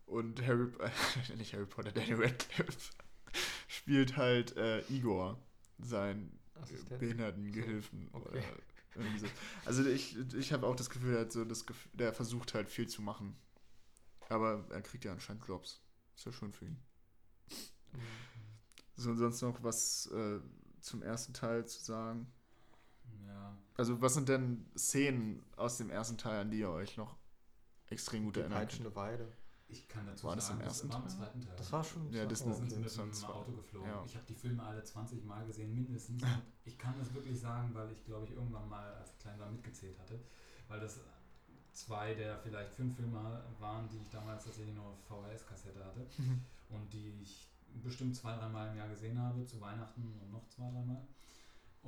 Und 0.08 0.42
Harry, 0.42 0.70
äh, 0.80 1.36
nicht 1.38 1.54
Harry 1.54 1.68
Potter, 1.68 1.92
Daniel 1.92 2.24
Radcliffe 2.24 2.92
spielt 3.68 4.18
halt 4.18 4.58
äh, 4.58 4.82
Igor, 4.90 5.40
sein 5.78 6.32
Assistent. 6.56 7.00
Behindertengehilfen. 7.00 8.10
Okay. 8.12 8.28
Oder 8.28 8.44
irgendwie 8.96 9.20
so. 9.20 9.28
Also 9.66 9.86
ich, 9.86 10.18
ich 10.34 10.52
habe 10.52 10.66
auch 10.66 10.76
das 10.76 10.90
Gefühl, 10.90 11.14
er 11.14 11.22
hat 11.22 11.32
so 11.32 11.46
das 11.46 11.68
Gefühl, 11.68 11.92
der 11.94 12.12
versucht 12.12 12.56
halt 12.56 12.70
viel 12.70 12.88
zu 12.88 13.04
machen. 13.04 13.36
Aber 14.30 14.66
er 14.72 14.82
kriegt 14.82 15.06
ja 15.06 15.12
anscheinend 15.12 15.46
Jobs. 15.48 15.80
Ist 16.16 16.26
ja 16.26 16.32
schön 16.32 16.54
für 16.54 16.66
ihn. 16.66 16.80
Mhm. 17.94 18.00
So, 18.96 19.12
und 19.12 19.18
sonst 19.18 19.44
noch 19.44 19.62
was 19.62 20.08
äh, 20.08 20.40
zum 20.82 21.04
ersten 21.04 21.34
Teil 21.34 21.68
zu 21.68 21.84
sagen? 21.84 22.26
Ja. 23.28 23.56
Also, 23.78 24.02
was 24.02 24.14
sind 24.14 24.30
denn 24.30 24.66
Szenen 24.78 25.44
aus 25.56 25.78
dem 25.78 25.90
ersten 25.90 26.18
Teil, 26.18 26.42
an 26.42 26.52
die 26.52 26.60
ihr 26.60 26.70
euch 26.70 26.98
noch 26.98 27.16
extrem 27.88 28.26
gut 28.26 28.36
Die 28.36 28.42
erinnert? 28.42 28.60
peitschende 28.60 28.96
Weide. 28.96 29.32
Ich 29.72 29.88
kann 29.88 30.06
dazu 30.08 30.26
War 30.28 30.36
das 30.36 30.48
sagen, 30.48 30.60
im 30.62 30.66
ersten 30.66 30.88
das 30.90 30.96
war 30.98 31.04
im 31.04 31.10
Teil? 31.10 31.18
zweiten 31.18 31.42
Teil. 31.42 31.56
Das 31.58 31.72
war 31.72 31.84
schon. 31.84 32.12
Ja, 32.12 32.26
das 32.26 32.40
ist 32.42 32.46
sind 32.46 32.56
ein- 32.74 32.78
mit 32.78 32.86
das 32.86 32.96
dem 32.96 33.14
zwei- 33.14 33.28
Auto 33.28 33.52
geflogen. 33.52 33.88
ja. 33.90 34.04
Ich 34.06 34.16
habe 34.16 34.26
die 34.28 34.34
Filme 34.34 34.64
alle 34.64 34.84
20 34.84 35.24
Mal 35.26 35.46
gesehen, 35.46 35.76
mindestens. 35.76 36.24
Und 36.24 36.42
ich 36.66 36.78
kann 36.80 36.96
das 36.98 37.14
wirklich 37.14 37.40
sagen, 37.40 37.70
weil 37.76 37.92
ich 37.92 38.04
glaube 38.04 38.26
ich 38.26 38.32
irgendwann 38.32 38.68
mal 38.68 38.94
als 38.96 39.16
klein 39.20 39.40
war 39.40 39.50
mitgezählt 39.52 40.00
hatte. 40.00 40.20
Weil 40.68 40.80
das 40.80 41.00
zwei 41.74 42.16
der 42.16 42.40
vielleicht 42.40 42.74
fünf 42.74 42.96
Filme 42.96 43.44
waren, 43.60 43.88
die 43.90 44.00
ich 44.00 44.10
damals 44.10 44.44
tatsächlich 44.46 44.74
nur 44.76 44.86
auf 44.86 44.98
VHS-Kassette 45.08 45.86
hatte. 45.86 46.08
und 46.70 46.92
die 46.94 47.14
ich 47.22 47.52
bestimmt 47.84 48.16
zwei, 48.16 48.36
dreimal 48.36 48.70
im 48.72 48.78
Jahr 48.78 48.90
gesehen 48.90 49.20
habe, 49.20 49.46
zu 49.46 49.62
Weihnachten 49.62 50.02
und 50.22 50.32
noch 50.32 50.48
zwei, 50.50 50.70
dreimal. 50.72 51.06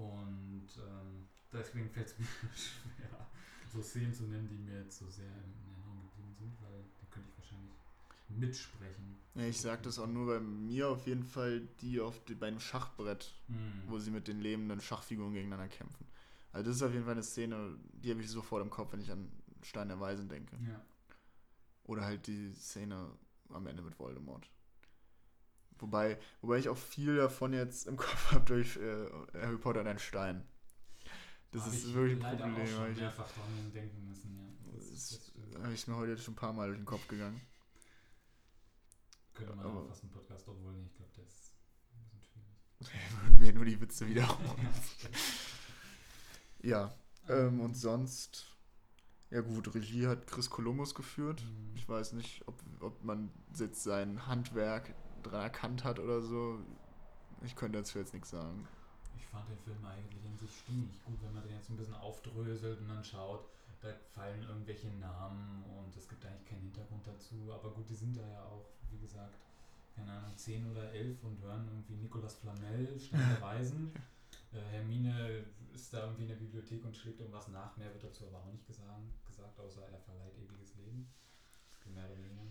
Und 0.01 0.67
ähm, 0.77 1.27
deswegen 1.53 1.89
fällt 1.89 2.07
es 2.07 2.17
mir 2.19 2.25
schwer, 2.55 3.29
so 3.71 3.81
Szenen 3.81 4.13
zu 4.13 4.23
nennen, 4.23 4.47
die 4.49 4.57
mir 4.57 4.83
jetzt 4.83 4.97
so 4.97 5.07
sehr 5.09 5.25
in 5.25 5.53
Erinnerung 5.53 6.01
geblieben 6.09 6.33
sind, 6.39 6.61
weil 6.61 6.83
die 7.01 7.05
könnte 7.11 7.29
ich 7.29 7.37
wahrscheinlich 7.37 7.71
mitsprechen. 8.29 9.17
Ja, 9.35 9.43
ich 9.45 9.59
sag 9.61 9.83
das 9.83 9.99
auch 9.99 10.07
nur 10.07 10.25
bei 10.27 10.39
mir 10.39 10.89
auf 10.89 11.05
jeden 11.05 11.23
Fall 11.23 11.61
die 11.81 11.99
auf 12.01 12.23
die, 12.25 12.35
bei 12.35 12.47
einem 12.47 12.59
Schachbrett, 12.59 13.33
Hm. 13.47 13.83
wo 13.87 13.99
sie 13.99 14.11
mit 14.11 14.27
den 14.27 14.39
lebenden 14.41 14.81
Schachfiguren 14.81 15.33
gegeneinander 15.33 15.67
kämpfen. 15.67 16.05
Also 16.53 16.69
das 16.69 16.77
ist 16.77 16.83
auf 16.83 16.91
jeden 16.93 17.05
Fall 17.05 17.13
eine 17.13 17.23
Szene, 17.23 17.77
die 17.93 18.09
habe 18.11 18.21
ich 18.21 18.29
sofort 18.29 18.61
im 18.63 18.69
Kopf, 18.69 18.91
wenn 18.93 19.01
ich 19.01 19.11
an 19.11 19.29
Stein 19.61 19.87
der 19.89 19.99
Weisen 19.99 20.27
denke. 20.27 20.57
Ja. 20.67 20.81
Oder 21.83 22.03
halt 22.03 22.27
die 22.27 22.51
Szene 22.53 23.09
am 23.49 23.67
Ende 23.67 23.81
mit 23.83 23.97
Voldemort. 23.99 24.49
Wobei, 25.81 26.17
wobei 26.41 26.57
ich 26.59 26.69
auch 26.69 26.77
viel 26.77 27.17
davon 27.17 27.53
jetzt 27.53 27.87
im 27.87 27.97
Kopf 27.97 28.31
habe 28.31 28.45
durch 28.45 28.77
äh, 28.77 29.05
Harry 29.33 29.57
Potter 29.57 29.81
und 29.81 29.87
ein 29.87 29.99
Stein. 29.99 30.47
Das 31.51 31.63
Hab 31.65 31.73
ist 31.73 31.85
ich 31.87 31.93
wirklich 31.93 32.23
ein 32.23 32.37
Problem. 32.37 32.53
Auch 32.63 32.67
schon 32.69 32.79
hab 32.79 32.89
ich 32.91 32.97
mehrfach 32.97 33.29
dran 33.31 33.71
denken 33.73 34.07
müssen, 34.07 34.37
ja. 34.37 34.73
Das, 34.77 34.89
Das 34.89 35.09
das, 35.09 35.31
das 35.51 35.61
habe 35.63 35.73
ich 35.73 35.87
mir 35.87 35.95
heute 35.97 36.11
jetzt 36.11 36.23
schon 36.23 36.33
ein 36.33 36.37
paar 36.37 36.53
Mal 36.53 36.67
durch 36.67 36.79
den 36.79 36.85
Kopf 36.85 37.07
gegangen. 37.09 37.41
könnte 39.33 39.55
man 39.55 39.65
aber- 39.65 39.85
fast 39.87 40.03
einen 40.03 40.11
Podcast, 40.11 40.47
obwohl 40.47 40.73
nee, 40.73 40.85
ich 40.85 40.95
glaube, 40.95 41.11
der 41.17 41.23
ist 41.25 41.53
ein 41.93 41.99
bisschen 42.09 42.23
schwierig. 42.23 43.21
Würden 43.23 43.39
wir 43.41 43.53
nur 43.53 43.65
die 43.65 43.81
Witze 43.81 44.07
wiederholen. 44.07 44.67
ja, 46.63 46.93
ähm, 47.27 47.59
und 47.59 47.75
sonst, 47.75 48.45
ja 49.29 49.41
gut, 49.41 49.73
Regie 49.73 50.07
hat 50.07 50.27
Chris 50.27 50.49
Columbus 50.49 50.93
geführt. 50.95 51.41
Hm. 51.41 51.73
Ich 51.75 51.87
weiß 51.89 52.13
nicht, 52.13 52.47
ob, 52.47 52.61
ob 52.81 53.03
man 53.03 53.31
jetzt 53.57 53.83
sein 53.83 54.25
Handwerk 54.27 54.93
dran 55.21 55.41
erkannt 55.41 55.83
hat 55.83 55.99
oder 55.99 56.21
so. 56.21 56.59
Ich 57.43 57.55
könnte 57.55 57.79
dazu 57.79 57.99
jetzt 57.99 58.13
nichts 58.13 58.29
sagen. 58.29 58.67
Ich 59.15 59.25
fand 59.25 59.49
den 59.49 59.57
Film 59.57 59.85
eigentlich 59.85 60.25
in 60.25 60.37
sich 60.37 60.49
stimmig 60.59 61.03
gut, 61.03 61.17
wenn 61.23 61.33
man 61.33 61.43
den 61.43 61.55
jetzt 61.55 61.69
ein 61.69 61.77
bisschen 61.77 61.95
aufdröselt 61.95 62.79
und 62.79 62.89
dann 62.89 63.03
schaut, 63.03 63.45
da 63.81 63.89
fallen 64.13 64.43
irgendwelche 64.43 64.89
Namen 64.89 65.63
und 65.63 65.95
es 65.95 66.07
gibt 66.07 66.23
eigentlich 66.25 66.45
keinen 66.45 66.61
Hintergrund 66.61 67.05
dazu. 67.05 67.51
Aber 67.51 67.71
gut, 67.71 67.89
die 67.89 67.95
sind 67.95 68.15
da 68.15 68.27
ja 68.27 68.43
auch, 68.43 68.65
wie 68.91 68.99
gesagt, 68.99 69.37
keine 69.95 70.11
Ahnung, 70.11 70.35
10 70.35 70.71
oder 70.71 70.91
11 70.91 71.23
und 71.23 71.41
hören 71.41 71.67
irgendwie 71.67 71.95
Nicolas 71.95 72.35
Flamel, 72.35 72.99
Stein 72.99 73.27
der 73.29 73.41
Weisen. 73.47 73.91
Äh, 74.53 74.61
Hermine 74.71 75.45
ist 75.73 75.93
da 75.93 76.03
irgendwie 76.03 76.23
in 76.23 76.29
der 76.29 76.35
Bibliothek 76.35 76.83
und 76.85 76.95
schlägt 76.95 77.19
irgendwas 77.19 77.47
nach. 77.47 77.75
Mehr 77.77 77.91
wird 77.91 78.03
dazu 78.03 78.27
aber 78.27 78.39
auch 78.39 78.51
nicht 78.51 78.65
gesagt, 78.67 78.87
gesagt 79.25 79.59
außer 79.59 79.87
er 79.87 79.99
verleiht 79.99 80.37
ewiges 80.37 80.75
Leben. 80.75 81.07
Mehr 81.93 82.05
oder 82.05 82.17
weniger. 82.17 82.43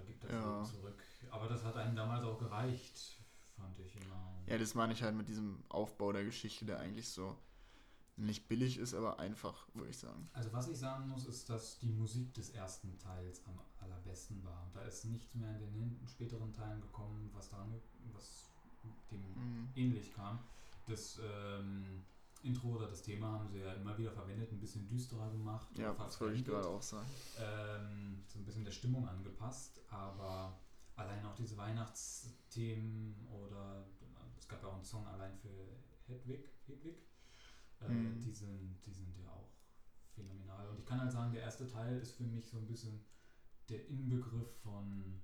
Oder 0.00 0.06
gibt 0.06 0.24
das 0.24 0.30
Ja. 0.32 0.64
Zurück. 0.64 1.02
Aber 1.30 1.48
das 1.48 1.64
hat 1.64 1.76
einem 1.76 1.94
damals 1.94 2.24
auch 2.24 2.38
gereicht, 2.38 3.18
fand 3.56 3.78
ich 3.78 3.96
immer. 3.96 4.34
Ja, 4.46 4.58
das 4.58 4.74
meine 4.74 4.92
ich 4.92 5.02
halt 5.02 5.14
mit 5.14 5.28
diesem 5.28 5.62
Aufbau 5.68 6.12
der 6.12 6.24
Geschichte, 6.24 6.64
der 6.64 6.80
eigentlich 6.80 7.08
so 7.08 7.36
nicht 8.16 8.48
billig 8.48 8.78
ist, 8.78 8.94
aber 8.94 9.18
einfach, 9.18 9.66
würde 9.74 9.90
ich 9.90 9.98
sagen. 9.98 10.28
Also 10.32 10.52
was 10.52 10.68
ich 10.68 10.78
sagen 10.78 11.08
muss, 11.08 11.26
ist, 11.26 11.48
dass 11.48 11.78
die 11.78 11.88
Musik 11.88 12.34
des 12.34 12.50
ersten 12.50 12.98
Teils 12.98 13.42
am 13.46 13.58
allerbesten 13.80 14.42
war. 14.44 14.64
Und 14.64 14.74
da 14.76 14.82
ist 14.82 15.04
nichts 15.06 15.34
mehr 15.34 15.50
in 15.60 15.72
den 15.98 16.06
späteren 16.06 16.52
Teilen 16.52 16.80
gekommen, 16.82 17.30
was 17.32 17.48
daran, 17.48 17.72
was 18.12 18.50
dem 19.10 19.20
Mhm. 19.20 19.68
ähnlich 19.74 20.12
kam. 20.14 20.38
Das 20.86 21.18
ähm, 21.22 22.04
Intro 22.42 22.68
oder 22.76 22.88
das 22.88 23.02
Thema 23.02 23.32
haben 23.32 23.48
sie 23.48 23.58
ja 23.58 23.72
immer 23.74 23.96
wieder 23.98 24.12
verwendet, 24.12 24.50
ein 24.52 24.60
bisschen 24.60 24.88
düsterer 24.88 25.30
gemacht. 25.30 25.68
Ja, 25.78 25.92
das 25.94 26.20
wollte 26.20 26.36
ich 26.36 26.44
gerade 26.44 26.66
auch 26.66 26.82
sagen. 26.82 27.06
ähm, 27.38 28.22
so 28.26 28.38
ein 28.38 28.44
bisschen 28.44 28.64
der 28.64 28.72
Stimmung 28.72 29.06
angepasst, 29.08 29.80
aber 29.88 30.58
allein 30.96 31.24
auch 31.26 31.34
diese 31.34 31.56
Weihnachtsthemen 31.56 33.26
oder 33.28 33.86
es 34.38 34.48
gab 34.48 34.62
ja 34.62 34.68
auch 34.68 34.74
einen 34.74 34.84
Song 34.84 35.06
allein 35.06 35.34
für 35.36 35.68
Hedwig, 36.06 36.48
Hedwig 36.66 36.96
äh, 37.80 37.88
Mhm. 37.88 38.20
die, 38.20 38.32
sind, 38.32 38.78
die 38.84 38.92
sind 38.92 39.16
ja 39.18 39.30
auch 39.30 39.50
phänomenal. 40.14 40.68
Und 40.68 40.78
ich 40.78 40.84
kann 40.86 41.00
halt 41.00 41.12
sagen, 41.12 41.32
der 41.32 41.42
erste 41.42 41.66
Teil 41.66 41.98
ist 41.98 42.12
für 42.12 42.24
mich 42.24 42.46
so 42.46 42.58
ein 42.58 42.66
bisschen 42.66 43.04
der 43.68 43.86
Inbegriff 43.88 44.50
von 44.62 45.20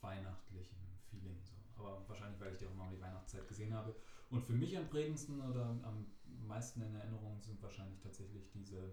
weihnachtlichem 0.00 0.78
Feeling. 1.10 1.40
So. 1.42 1.54
Aber 1.76 2.06
wahrscheinlich, 2.08 2.38
weil 2.40 2.52
ich 2.52 2.58
die 2.58 2.66
auch 2.66 2.72
immer 2.72 2.84
um 2.84 2.90
die 2.90 3.00
Weihnachtszeit 3.00 3.46
gesehen 3.48 3.74
habe. 3.74 3.94
Und 4.30 4.42
für 4.42 4.52
mich 4.52 4.76
am 4.76 4.88
prägendsten 4.88 5.40
oder 5.40 5.66
am 5.66 6.06
meisten 6.46 6.82
in 6.82 6.94
Erinnerung 6.94 7.40
sind 7.40 7.62
wahrscheinlich 7.62 7.98
tatsächlich 8.00 8.48
diese 8.52 8.92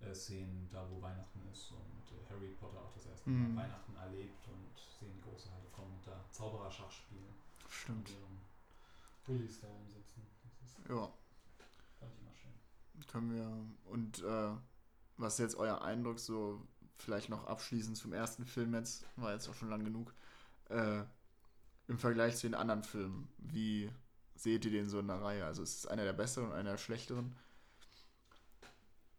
äh, 0.00 0.14
Szenen, 0.14 0.68
da 0.70 0.88
wo 0.90 1.00
Weihnachten 1.02 1.40
ist 1.50 1.72
und 1.72 2.12
äh, 2.16 2.30
Harry 2.30 2.48
Potter 2.60 2.80
auch 2.80 2.92
das 2.92 3.06
erste 3.06 3.30
Mal 3.30 3.48
Mhm. 3.48 3.56
Weihnachten 3.56 3.96
erlebt 3.96 4.46
und 4.48 5.06
in 5.06 5.12
die 5.14 5.20
große 5.20 5.50
Halle 5.50 5.68
kommen 5.72 5.94
und 5.96 6.06
da 6.06 6.24
Zaubererschach 6.30 6.90
spielen. 6.90 7.34
Stimmt. 7.68 8.08
Und 8.10 8.16
ihren 8.16 8.40
Bullies 9.24 9.60
da 9.60 9.68
umsitzen. 9.68 10.22
Ist, 10.64 10.78
Ja, 10.88 11.12
fand 11.98 12.12
ich 12.14 12.20
immer 12.20 12.34
schön. 12.34 12.52
können 13.06 13.32
wir. 13.34 13.90
Und 13.90 14.22
äh, 14.22 14.54
was 15.16 15.34
ist 15.34 15.38
jetzt 15.40 15.56
euer 15.56 15.82
Eindruck 15.82 16.18
so, 16.20 16.66
vielleicht 16.98 17.28
noch 17.28 17.46
abschließend 17.46 17.96
zum 17.96 18.12
ersten 18.12 18.44
Film 18.44 18.74
jetzt, 18.74 19.04
war 19.16 19.32
jetzt 19.32 19.48
auch 19.48 19.54
schon 19.54 19.70
lang 19.70 19.84
genug, 19.84 20.12
äh, 20.68 21.02
im 21.88 21.98
Vergleich 21.98 22.36
zu 22.36 22.46
den 22.46 22.54
anderen 22.54 22.82
Filmen, 22.84 23.28
wie 23.38 23.90
seht 24.38 24.64
ihr 24.64 24.70
den 24.70 24.88
so 24.88 24.98
in 25.00 25.08
der 25.08 25.20
Reihe? 25.20 25.44
Also 25.44 25.62
ist 25.62 25.78
es 25.78 25.86
einer 25.86 26.04
der 26.04 26.12
besseren 26.12 26.48
und 26.50 26.54
einer 26.54 26.70
der 26.72 26.78
schlechteren? 26.78 27.34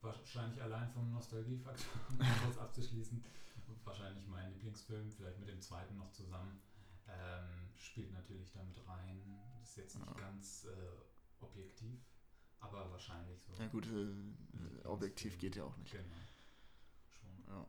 Wahrscheinlich 0.01 0.61
allein 0.61 0.89
vom 0.91 1.11
Nostalgiefaktor, 1.11 1.85
um 2.09 2.17
kurz 2.45 2.57
abzuschließen. 2.57 3.23
Wahrscheinlich 3.83 4.27
mein 4.27 4.51
Lieblingsfilm, 4.53 5.11
vielleicht 5.11 5.39
mit 5.39 5.49
dem 5.49 5.61
zweiten 5.61 5.97
noch 5.97 6.11
zusammen. 6.11 6.61
Ähm, 7.07 7.69
spielt 7.75 8.11
natürlich 8.13 8.51
damit 8.53 8.77
rein. 8.87 9.39
Ist 9.63 9.77
jetzt 9.77 9.95
nicht 9.97 10.07
Ja. 10.07 10.13
ganz 10.13 10.65
äh, 10.65 11.43
objektiv, 11.43 11.99
aber 12.59 12.89
wahrscheinlich 12.91 13.41
so. 13.41 13.53
Ja 13.61 13.67
gut, 13.67 13.87
äh, 13.87 14.85
objektiv 14.87 15.37
geht 15.37 15.55
ja 15.55 15.63
auch 15.65 15.75
nicht. 15.77 15.91
Genau. 15.91 16.15
Schon. 17.09 17.43
Ja. 17.53 17.65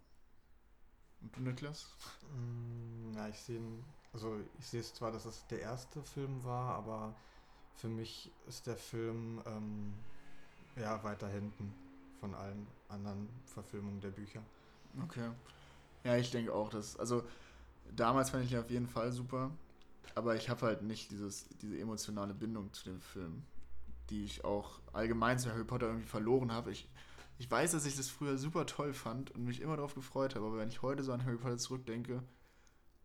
Und 1.22 1.36
du, 1.36 1.40
Niklas? 1.40 1.94
Mm, 2.32 3.12
Ja, 3.14 3.28
ich 3.28 3.40
sehe 3.40 3.58
ihn- 3.58 3.84
also 4.12 4.38
ich 4.58 4.66
sehe 4.66 4.80
es 4.80 4.94
zwar, 4.94 5.10
dass 5.12 5.24
es 5.24 5.46
der 5.48 5.60
erste 5.60 6.02
Film 6.02 6.44
war, 6.44 6.74
aber 6.76 7.14
für 7.80 7.88
mich 7.88 8.30
ist 8.46 8.66
der 8.66 8.76
Film 8.76 9.40
ähm, 9.46 9.94
ja 10.76 11.02
weiter 11.02 11.28
hinten 11.28 11.72
von 12.20 12.34
allen 12.34 12.66
anderen 12.88 13.28
Verfilmungen 13.46 14.00
der 14.00 14.10
Bücher. 14.10 14.42
Okay. 15.02 15.30
Ja, 16.04 16.16
ich 16.16 16.30
denke 16.30 16.52
auch, 16.52 16.68
dass. 16.68 16.96
Also, 16.98 17.24
damals 17.94 18.30
fand 18.30 18.44
ich 18.44 18.52
ihn 18.52 18.58
auf 18.58 18.70
jeden 18.70 18.88
Fall 18.88 19.12
super. 19.12 19.50
Aber 20.14 20.34
ich 20.34 20.50
habe 20.50 20.66
halt 20.66 20.82
nicht 20.82 21.10
dieses, 21.10 21.48
diese 21.62 21.78
emotionale 21.78 22.34
Bindung 22.34 22.72
zu 22.72 22.84
dem 22.84 23.00
Film, 23.00 23.44
die 24.10 24.24
ich 24.24 24.44
auch 24.44 24.80
allgemein 24.92 25.38
zu 25.38 25.50
Harry 25.50 25.64
Potter 25.64 25.86
irgendwie 25.86 26.06
verloren 26.08 26.52
habe. 26.52 26.72
Ich, 26.72 26.88
ich 27.38 27.50
weiß, 27.50 27.72
dass 27.72 27.86
ich 27.86 27.96
das 27.96 28.08
früher 28.08 28.36
super 28.36 28.66
toll 28.66 28.92
fand 28.92 29.30
und 29.30 29.44
mich 29.44 29.60
immer 29.60 29.76
darauf 29.76 29.94
gefreut 29.94 30.34
habe, 30.34 30.46
aber 30.46 30.58
wenn 30.58 30.68
ich 30.68 30.82
heute 30.82 31.04
so 31.04 31.12
an 31.12 31.24
Harry 31.24 31.36
Potter 31.36 31.58
zurückdenke, 31.58 32.22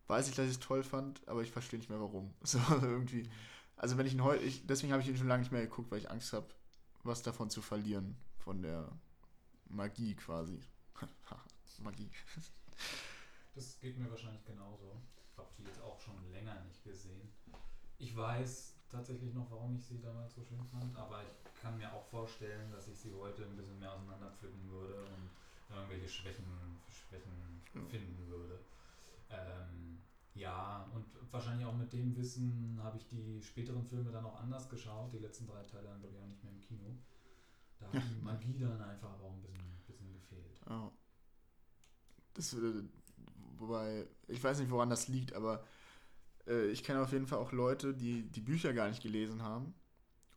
weiß 0.07 0.27
ich, 0.29 0.35
dass 0.35 0.45
ich 0.45 0.53
es 0.53 0.59
toll 0.59 0.83
fand, 0.83 1.21
aber 1.27 1.43
ich 1.43 1.51
verstehe 1.51 1.79
nicht 1.79 1.89
mehr 1.89 2.01
warum. 2.01 2.33
So 2.43 2.59
irgendwie. 2.81 3.29
Also 3.77 3.97
wenn 3.97 4.05
ich 4.05 4.13
ihn 4.13 4.23
heute, 4.23 4.43
ich, 4.43 4.65
deswegen 4.65 4.93
habe 4.93 5.01
ich 5.01 5.09
ihn 5.09 5.17
schon 5.17 5.27
lange 5.27 5.41
nicht 5.41 5.51
mehr 5.51 5.61
geguckt, 5.61 5.91
weil 5.91 5.99
ich 5.99 6.09
Angst 6.09 6.33
habe, 6.33 6.47
was 7.03 7.21
davon 7.21 7.49
zu 7.49 7.61
verlieren, 7.61 8.15
von 8.37 8.61
der 8.61 8.89
Magie 9.69 10.15
quasi. 10.15 10.59
Magie. 11.79 12.09
Das 13.53 13.79
geht 13.79 13.97
mir 13.97 14.09
wahrscheinlich 14.09 14.43
genauso. 14.45 15.01
Ich 15.31 15.37
habe 15.37 15.49
die 15.57 15.63
jetzt 15.63 15.81
auch 15.81 15.99
schon 15.99 16.15
länger 16.31 16.59
nicht 16.63 16.83
gesehen. 16.83 17.29
Ich 17.97 18.15
weiß 18.15 18.75
tatsächlich 18.89 19.33
noch, 19.33 19.49
warum 19.51 19.75
ich 19.75 19.85
sie 19.85 20.01
damals 20.01 20.35
so 20.35 20.43
schön 20.43 20.63
fand, 20.71 20.95
aber 20.97 21.23
ich 21.23 21.61
kann 21.61 21.77
mir 21.77 21.91
auch 21.91 22.05
vorstellen, 22.05 22.71
dass 22.71 22.87
ich 22.87 22.97
sie 22.97 23.13
heute 23.13 23.43
ein 23.43 23.55
bisschen 23.55 23.79
mehr 23.79 23.93
auseinanderpflücken 23.93 24.69
würde 24.69 25.05
und 25.05 25.29
irgendwelche 25.73 26.07
Schwächen, 26.07 26.45
Schwächen 26.89 27.61
finden 27.89 28.27
würde. 28.27 28.59
Ähm, 29.29 29.99
ja, 30.35 30.89
und 30.93 31.05
wahrscheinlich 31.31 31.65
auch 31.65 31.75
mit 31.75 31.91
dem 31.93 32.15
Wissen 32.15 32.79
habe 32.83 32.97
ich 32.97 33.07
die 33.07 33.41
späteren 33.41 33.83
Filme 33.85 34.11
dann 34.11 34.25
auch 34.25 34.39
anders 34.39 34.69
geschaut. 34.69 35.13
Die 35.13 35.19
letzten 35.19 35.47
drei 35.47 35.63
Teile 35.63 35.87
glaube 35.99 36.09
ich, 36.15 36.21
auch 36.21 36.27
nicht 36.27 36.43
mehr 36.43 36.53
im 36.53 36.61
Kino. 36.61 36.97
Da 37.79 37.87
hat 37.87 37.93
Ja. 37.95 38.01
die 38.01 38.21
Magie 38.21 38.57
dann 38.59 38.81
einfach 38.81 39.11
aber 39.11 39.23
auch 39.25 39.33
ein 39.33 39.41
bisschen, 39.41 39.63
bisschen 39.87 40.13
gefehlt. 40.13 40.59
Ja. 40.69 40.91
Das, 42.33 42.53
äh, 42.53 42.83
wobei, 43.57 44.07
ich 44.27 44.43
weiß 44.43 44.59
nicht, 44.59 44.71
woran 44.71 44.89
das 44.89 45.07
liegt, 45.07 45.33
aber 45.33 45.63
äh, 46.47 46.67
ich 46.67 46.83
kenne 46.83 47.01
auf 47.01 47.11
jeden 47.11 47.27
Fall 47.27 47.39
auch 47.39 47.51
Leute, 47.51 47.93
die 47.93 48.23
die 48.31 48.41
Bücher 48.41 48.73
gar 48.73 48.89
nicht 48.89 49.03
gelesen 49.03 49.41
haben 49.43 49.73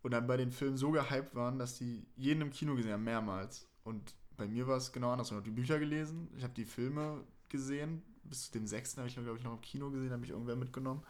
und 0.03 0.13
dann 0.13 0.27
bei 0.27 0.37
den 0.37 0.53
Filmen 0.53 0.77
so 0.77 0.91
gehypt 0.93 1.35
waren, 1.35 1.59
dass 1.59 1.79
die 1.79 2.07
jeden 2.17 2.43
im 2.43 2.51
Kino 2.51 2.75
gesehen 2.77 2.93
haben, 2.93 3.05
mehrmals. 3.05 3.69
Und 3.85 4.15
bei 4.37 4.47
mir 4.47 4.67
war 4.69 4.77
es 4.77 4.93
genau 4.93 5.13
andersrum. 5.13 5.39
Ich 5.39 5.43
habe 5.43 5.51
die 5.51 5.61
Bücher 5.61 5.79
gelesen, 5.79 6.31
ich 6.37 6.45
habe 6.45 6.55
die 6.55 6.65
Filme 6.67 7.25
gesehen, 7.49 8.03
bis 8.29 8.47
zu 8.47 8.53
dem 8.53 8.67
sechsten 8.67 8.99
habe 8.99 9.09
ich, 9.09 9.15
glaube 9.15 9.39
ich, 9.39 9.45
noch 9.45 9.55
im 9.55 9.61
Kino 9.61 9.91
gesehen, 9.91 10.13
habe 10.13 10.25
ich 10.25 10.31
irgendwer 10.31 10.57
mitgenommen. 10.57 11.03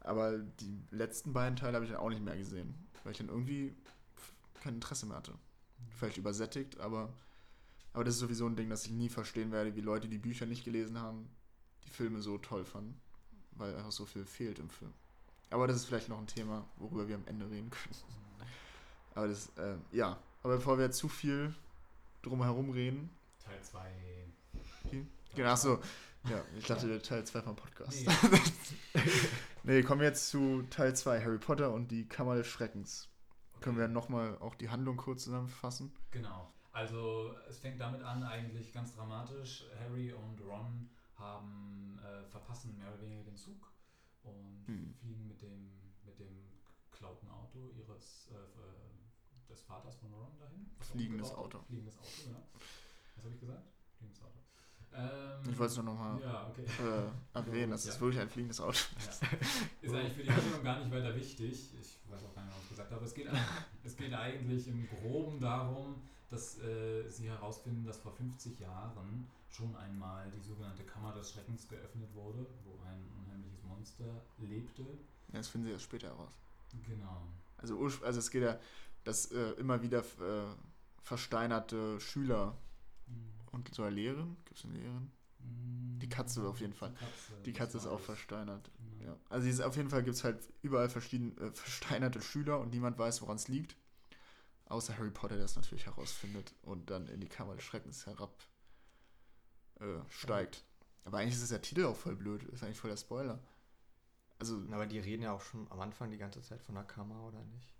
Aber 0.00 0.38
die 0.38 0.78
letzten 0.90 1.32
beiden 1.32 1.56
Teile 1.56 1.74
habe 1.74 1.84
ich 1.84 1.90
dann 1.90 2.00
auch 2.00 2.08
nicht 2.08 2.22
mehr 2.22 2.36
gesehen, 2.36 2.74
weil 3.04 3.12
ich 3.12 3.18
dann 3.18 3.28
irgendwie 3.28 3.74
kein 4.62 4.74
Interesse 4.74 5.06
mehr 5.06 5.16
hatte. 5.16 5.34
Vielleicht 5.90 6.16
übersättigt, 6.16 6.80
aber 6.80 7.12
aber 7.92 8.04
das 8.04 8.14
ist 8.14 8.20
sowieso 8.20 8.46
ein 8.46 8.56
Ding, 8.56 8.70
das 8.70 8.84
ich 8.86 8.92
nie 8.92 9.08
verstehen 9.08 9.50
werde, 9.50 9.74
wie 9.74 9.80
Leute, 9.80 10.08
die 10.08 10.18
Bücher 10.18 10.46
nicht 10.46 10.64
gelesen 10.64 10.98
haben, 10.98 11.28
die 11.84 11.90
Filme 11.90 12.20
so 12.20 12.38
toll 12.38 12.64
fanden. 12.64 13.00
Weil 13.52 13.74
einfach 13.76 13.92
so 13.92 14.06
viel 14.06 14.24
fehlt 14.24 14.58
im 14.58 14.70
Film. 14.70 14.92
Aber 15.50 15.66
das 15.66 15.76
ist 15.76 15.86
vielleicht 15.86 16.08
noch 16.08 16.18
ein 16.18 16.26
Thema, 16.26 16.64
worüber 16.76 17.08
wir 17.08 17.16
am 17.16 17.26
Ende 17.26 17.50
reden 17.50 17.70
können. 17.70 17.94
Aber 19.14 19.28
das, 19.28 19.50
äh, 19.56 19.74
ja. 19.90 20.18
Aber 20.42 20.56
bevor 20.56 20.78
wir 20.78 20.90
zu 20.92 21.08
viel 21.08 21.52
drumherum 22.22 22.70
reden. 22.70 23.10
Teil 23.44 23.60
2. 23.60 23.90
Genau, 25.34 25.50
achso. 25.50 25.80
Ja, 26.28 26.42
ich 26.58 26.66
dachte 26.66 27.00
Teil 27.00 27.24
2 27.24 27.42
vom 27.42 27.56
Podcast. 27.56 28.06
Nee. 28.06 28.40
Nee, 29.62 29.82
kommen 29.82 30.00
wir 30.00 30.08
jetzt 30.08 30.30
zu 30.30 30.62
Teil 30.70 30.96
2, 30.96 31.22
Harry 31.22 31.38
Potter 31.38 31.72
und 31.74 31.90
die 31.90 32.08
Kammer 32.08 32.34
des 32.36 32.46
Schreckens. 32.46 33.10
Können 33.60 33.76
wir 33.76 33.88
nochmal 33.88 34.38
auch 34.38 34.54
die 34.54 34.70
Handlung 34.70 34.96
kurz 34.96 35.24
zusammenfassen? 35.24 35.92
Genau. 36.12 36.50
Also 36.72 37.34
es 37.46 37.58
fängt 37.58 37.78
damit 37.78 38.02
an, 38.02 38.22
eigentlich 38.22 38.72
ganz 38.72 38.94
dramatisch. 38.94 39.66
Harry 39.78 40.12
und 40.14 40.40
Ron 40.40 40.88
haben 41.16 41.98
äh, 42.02 42.24
verpassen 42.24 42.74
mehr 42.78 42.88
oder 42.88 43.02
weniger 43.02 43.22
den 43.24 43.36
Zug 43.36 43.70
und 44.22 44.64
Hm. 44.66 44.94
fliegen 45.00 45.28
mit 45.28 45.42
dem 45.42 45.70
mit 46.06 46.18
dem 46.18 46.48
geklauten 46.90 47.28
Auto 47.28 47.68
ihres 47.76 48.28
äh, 48.32 49.48
des 49.50 49.60
Vaters 49.62 49.96
von 49.96 50.10
Ron 50.14 50.38
dahin. 50.38 50.70
Fliegendes 50.80 51.32
Auto. 51.34 51.58
Fliegendes 51.64 51.98
Auto, 51.98 52.08
genau. 52.24 52.46
Was 53.16 53.24
habe 53.24 53.34
ich 53.34 53.40
gesagt? 53.40 53.68
Fliegendes 53.98 54.22
Auto. 54.22 54.38
Ähm, 54.94 55.50
Ich 55.50 55.58
wollte 55.58 55.70
es 55.72 55.76
nur 55.76 55.84
nochmal 55.86 56.20
Ja, 56.20 56.48
okay. 56.48 56.64
äh, 56.64 57.36
erwähnen, 57.38 57.70
das 57.72 57.84
Ja. 57.84 57.92
ist 57.92 58.00
wirklich 58.00 58.20
ein 58.20 58.28
fliegendes 58.28 58.60
Auto. 58.60 58.78
Ja. 58.98 59.28
Ist 59.82 59.94
eigentlich 59.94 60.12
für 60.14 60.22
die 60.24 60.30
Handlung 60.32 60.62
gar 60.64 60.78
nicht 60.80 60.90
weiter 60.90 61.14
wichtig. 61.14 61.70
Ich 61.80 61.98
weiß 62.10 62.24
auch 62.24 62.34
gar 62.34 62.44
nicht, 62.44 62.54
was 62.56 62.62
ich 62.64 62.68
gesagt 62.70 62.90
habe. 62.92 63.04
Es 63.04 63.14
geht, 63.14 63.28
es 63.84 63.96
geht 63.96 64.12
eigentlich 64.12 64.66
im 64.68 64.88
Groben 64.88 65.40
darum, 65.40 66.02
dass 66.28 66.58
äh, 66.58 67.08
sie 67.10 67.28
herausfinden, 67.28 67.84
dass 67.84 67.98
vor 67.98 68.12
50 68.12 68.58
Jahren 68.60 69.28
schon 69.50 69.74
einmal 69.76 70.30
die 70.30 70.40
sogenannte 70.40 70.84
Kammer 70.84 71.12
des 71.12 71.32
Schreckens 71.32 71.68
geöffnet 71.68 72.08
wurde, 72.14 72.46
wo 72.64 72.78
ein 72.86 73.04
unheimliches 73.24 73.62
Monster 73.64 74.04
lebte. 74.38 74.82
Ja, 74.82 75.38
das 75.38 75.48
finden 75.48 75.66
sie 75.68 75.72
erst 75.72 75.84
später 75.84 76.08
heraus. 76.08 76.32
Genau. 76.86 77.22
Also, 77.58 77.84
also 78.04 78.18
es 78.18 78.30
geht 78.30 78.42
ja, 78.42 78.58
dass 79.04 79.26
äh, 79.32 79.50
immer 79.52 79.82
wieder 79.82 80.00
äh, 80.00 80.54
versteinerte 81.02 81.98
Schüler 82.00 82.56
und 83.52 83.72
so 83.74 83.82
eine 83.82 83.94
Lehrerin, 83.94 84.36
gibt 84.44 84.58
es 84.58 84.64
eine 84.64 84.74
Lehrerin? 84.74 85.10
Die 86.00 86.08
Katze 86.08 86.46
auf 86.46 86.60
jeden 86.60 86.74
Fall. 86.74 86.90
Die 86.90 86.96
Katze, 86.98 87.42
Die 87.46 87.52
Katze 87.52 87.76
ist 87.78 87.86
auch 87.86 88.00
versteinert. 88.00 88.70
Genau. 88.98 89.12
Ja. 89.12 89.16
Also 89.28 89.48
ist, 89.48 89.60
auf 89.60 89.76
jeden 89.76 89.90
Fall 89.90 90.02
gibt 90.02 90.16
es 90.16 90.24
halt 90.24 90.38
überall 90.62 90.88
verschiedene 90.88 91.32
äh, 91.40 91.50
versteinerte 91.52 92.20
Schüler 92.20 92.60
und 92.60 92.72
niemand 92.72 92.98
weiß, 92.98 93.22
woran 93.22 93.36
es 93.36 93.48
liegt. 93.48 93.76
Außer 94.66 94.96
Harry 94.96 95.10
Potter, 95.10 95.36
der 95.36 95.44
es 95.46 95.56
natürlich 95.56 95.86
herausfindet 95.86 96.54
und 96.62 96.90
dann 96.90 97.08
in 97.08 97.20
die 97.20 97.28
Kammer 97.28 97.54
des 97.54 97.64
Schreckens 97.64 98.06
herab 98.06 98.32
äh, 99.80 99.98
steigt. 100.10 100.64
Aber 101.04 101.18
eigentlich 101.18 101.34
ist 101.34 101.42
es 101.42 101.48
der 101.48 101.62
Titel 101.62 101.84
auch 101.86 101.96
voll 101.96 102.14
blöd. 102.14 102.42
Ist 102.44 102.62
eigentlich 102.62 102.78
voll 102.78 102.90
der 102.90 102.96
Spoiler. 102.96 103.40
Also, 104.38 104.62
Aber 104.70 104.86
die 104.86 104.98
reden 104.98 105.22
ja 105.22 105.32
auch 105.32 105.40
schon 105.40 105.66
am 105.70 105.80
Anfang 105.80 106.10
die 106.10 106.18
ganze 106.18 106.40
Zeit 106.42 106.62
von 106.62 106.74
der 106.74 106.84
Kammer, 106.84 107.22
oder 107.26 107.42
nicht? 107.46 107.74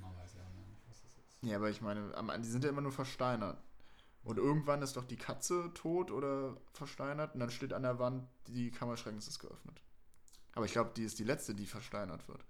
Man 0.00 0.14
weiß 0.16 0.34
ja 0.34 0.42
auch 0.42 0.54
nicht, 0.54 0.80
was 0.88 1.02
das 1.02 1.10
ist. 1.12 1.42
ja, 1.42 1.56
aber 1.56 1.70
ich 1.70 1.80
meine, 1.80 2.12
die 2.38 2.48
sind 2.48 2.64
ja 2.64 2.70
immer 2.70 2.82
nur 2.82 2.92
versteinert. 2.92 3.58
Und 4.24 4.36
irgendwann 4.36 4.82
ist 4.82 4.96
doch 4.96 5.04
die 5.04 5.16
Katze 5.16 5.70
tot 5.74 6.10
oder 6.10 6.56
versteinert 6.72 7.34
und 7.34 7.40
dann 7.40 7.50
steht 7.50 7.72
an 7.72 7.82
der 7.82 7.98
Wand, 7.98 8.28
die 8.48 8.70
Kammer 8.70 8.92
des 8.92 9.00
Schreckens 9.00 9.26
ist 9.28 9.38
geöffnet. 9.38 9.80
Aber 10.52 10.66
ich 10.66 10.72
glaube, 10.72 10.90
die 10.96 11.04
ist 11.04 11.18
die 11.18 11.24
letzte, 11.24 11.54
die 11.54 11.66
versteinert 11.66 12.26
wird. 12.28 12.44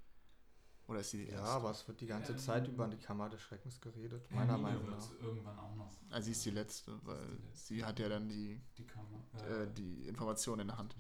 Oder 0.89 1.01
ist 1.01 1.13
die 1.13 1.19
die 1.19 1.31
Ja, 1.31 1.41
erste? 1.41 1.51
aber 1.55 1.71
es 1.71 1.87
wird 1.87 2.01
die 2.01 2.07
ganze 2.07 2.33
Ähm, 2.33 2.39
Zeit 2.39 2.67
über 2.67 2.89
die 2.89 2.97
Kammer 2.97 3.29
des 3.29 3.43
Schreckens 3.43 3.79
geredet, 3.81 4.29
meiner 4.31 4.53
Hermine 4.55 4.79
Meinung 4.81 4.91
nach. 4.91 5.11
irgendwann 5.21 5.59
auch 5.59 5.77
noch. 5.77 5.93
Ah, 6.11 6.21
sie 6.23 6.31
ist 6.33 6.45
die 6.47 6.51
letzte, 6.51 6.99
weil 7.05 7.21
die 7.27 7.43
letzte. 7.47 7.67
sie 7.67 7.85
hat 7.85 7.99
ja 7.99 8.09
dann 8.09 8.29
die, 8.29 8.59
Die 8.79 8.87
Kammer. 8.87 9.23
äh, 9.47 9.71
die 9.75 10.09
Information 10.09 10.59
in 10.61 10.69
der 10.69 10.79
Hand. 10.79 10.97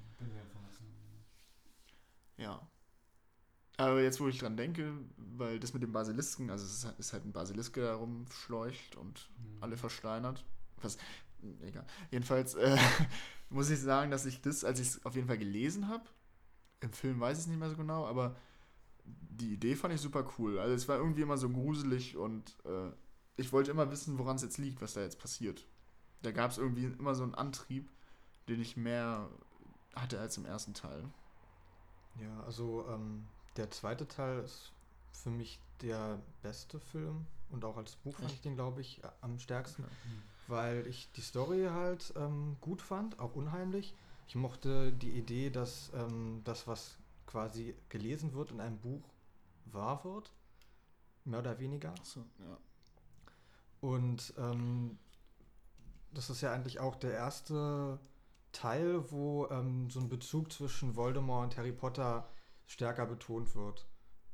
Ja. 2.37 2.68
Aber 3.78 4.02
jetzt, 4.02 4.20
wo 4.20 4.28
ich 4.28 4.38
dran 4.38 4.57
denke, 4.57 4.92
weil 5.16 5.61
das 5.61 5.72
mit 5.72 5.83
dem 5.83 5.92
Basilisken, 5.92 6.50
also 6.50 6.64
es 6.66 6.85
ist, 6.98 7.12
halt 7.12 7.24
ein 7.24 7.33
Basilisk, 7.33 7.74
der 7.74 7.94
rumschleucht 7.94 8.96
und 8.96 9.31
Mhm. 9.38 9.62
alle 9.62 9.76
versteinert. 9.76 10.44
Was, 10.83 10.99
egal. 11.62 11.87
Jedenfalls 12.11 12.55
äh, 12.55 12.77
muss 13.51 13.71
ich 13.71 13.81
sagen, 13.81 14.11
dass 14.11 14.27
ich 14.27 14.41
das, 14.41 14.64
als 14.64 14.81
ich 14.81 14.88
es 14.88 15.05
auf 15.05 15.14
jeden 15.14 15.27
Fall 15.27 15.38
gelesen 15.38 15.88
habe, 15.88 16.05
im 16.81 16.93
Film 16.93 17.21
weiß 17.21 17.38
ich 17.38 17.45
es 17.45 17.49
nicht 17.49 17.59
mehr 17.59 17.71
so 17.71 17.77
genau, 17.77 18.07
aber 18.07 18.37
die 19.05 19.53
Idee 19.55 19.77
fand 19.77 19.95
ich 19.95 20.01
super 20.01 20.29
cool. 20.38 20.59
Also 20.59 20.75
es 20.75 20.88
war 20.88 20.99
irgendwie 20.99 21.23
immer 21.23 21.38
so 21.38 21.49
gruselig 21.49 22.17
und 22.17 22.57
äh, 22.64 22.91
ich 23.37 23.53
wollte 23.53 23.71
immer 23.71 23.91
wissen, 23.91 24.19
woran 24.19 24.37
es 24.37 24.43
jetzt 24.43 24.59
liegt, 24.59 24.83
was 24.83 24.95
da 24.95 25.01
jetzt 25.01 25.19
passiert. 25.19 25.67
Da 26.23 26.33
gab 26.33 26.51
es 26.51 26.59
irgendwie 26.59 26.87
immer 26.87 27.14
so 27.14 27.23
einen 27.23 27.35
Antrieb, 27.35 27.88
den 28.49 28.61
ich 28.61 28.77
mehr 28.77 29.29
hatte 29.95 30.19
als 30.19 30.37
im 30.37 30.45
ersten 30.45 30.75
Teil. 30.75 31.05
Ja, 32.21 32.41
also 32.45 32.87
ähm, 32.88 33.27
der 33.57 33.71
zweite 33.71 34.09
Teil 34.09 34.41
ist 34.41 34.73
für 35.12 35.31
mich 35.31 35.61
der 35.81 36.21
beste 36.43 36.81
Film 36.81 37.27
und 37.51 37.64
auch 37.64 37.77
als 37.77 37.97
Buch 37.97 38.17
fand 38.17 38.33
ich 38.33 38.41
den, 38.41 38.57
glaube 38.57 38.81
ich, 38.81 39.01
am 39.21 39.38
stärksten, 39.38 39.85
weil 40.49 40.87
ich 40.87 41.11
die 41.13 41.21
Story 41.21 41.67
halt 41.71 42.13
ähm, 42.17 42.57
gut 42.61 42.83
fand, 42.83 43.19
auch 43.19 43.35
unheimlich. 43.35 43.95
Ich 44.27 44.35
mochte 44.35 44.93
die 44.93 45.13
Idee, 45.13 45.51
dass 45.51 45.91
ähm, 45.95 46.43
das, 46.45 46.67
was 46.67 46.99
quasi 47.27 47.75
gelesen 47.89 48.35
wird 48.35 48.51
in 48.51 48.61
einem 48.61 48.79
Buch, 48.79 49.03
wahr 49.67 50.05
wird. 50.05 50.33
Mehr 51.25 51.41
oder 51.41 51.59
weniger. 51.59 51.91
Achso, 51.93 52.25
ja. 52.39 52.59
Und 53.81 54.35
ähm, 54.39 54.99
das 56.13 56.31
ist 56.31 56.41
ja 56.41 56.53
eigentlich 56.53 56.81
auch 56.81 56.97
der 56.97 57.13
erste 57.13 58.01
Teil, 58.53 59.11
wo 59.11 59.47
ähm, 59.51 59.91
so 59.91 60.01
ein 60.01 60.09
Bezug 60.09 60.53
zwischen 60.53 60.97
Voldemort 60.97 61.45
und 61.45 61.57
Harry 61.59 61.73
Potter 61.73 62.29
stärker 62.67 63.07
betont 63.07 63.55
wird. 63.55 63.87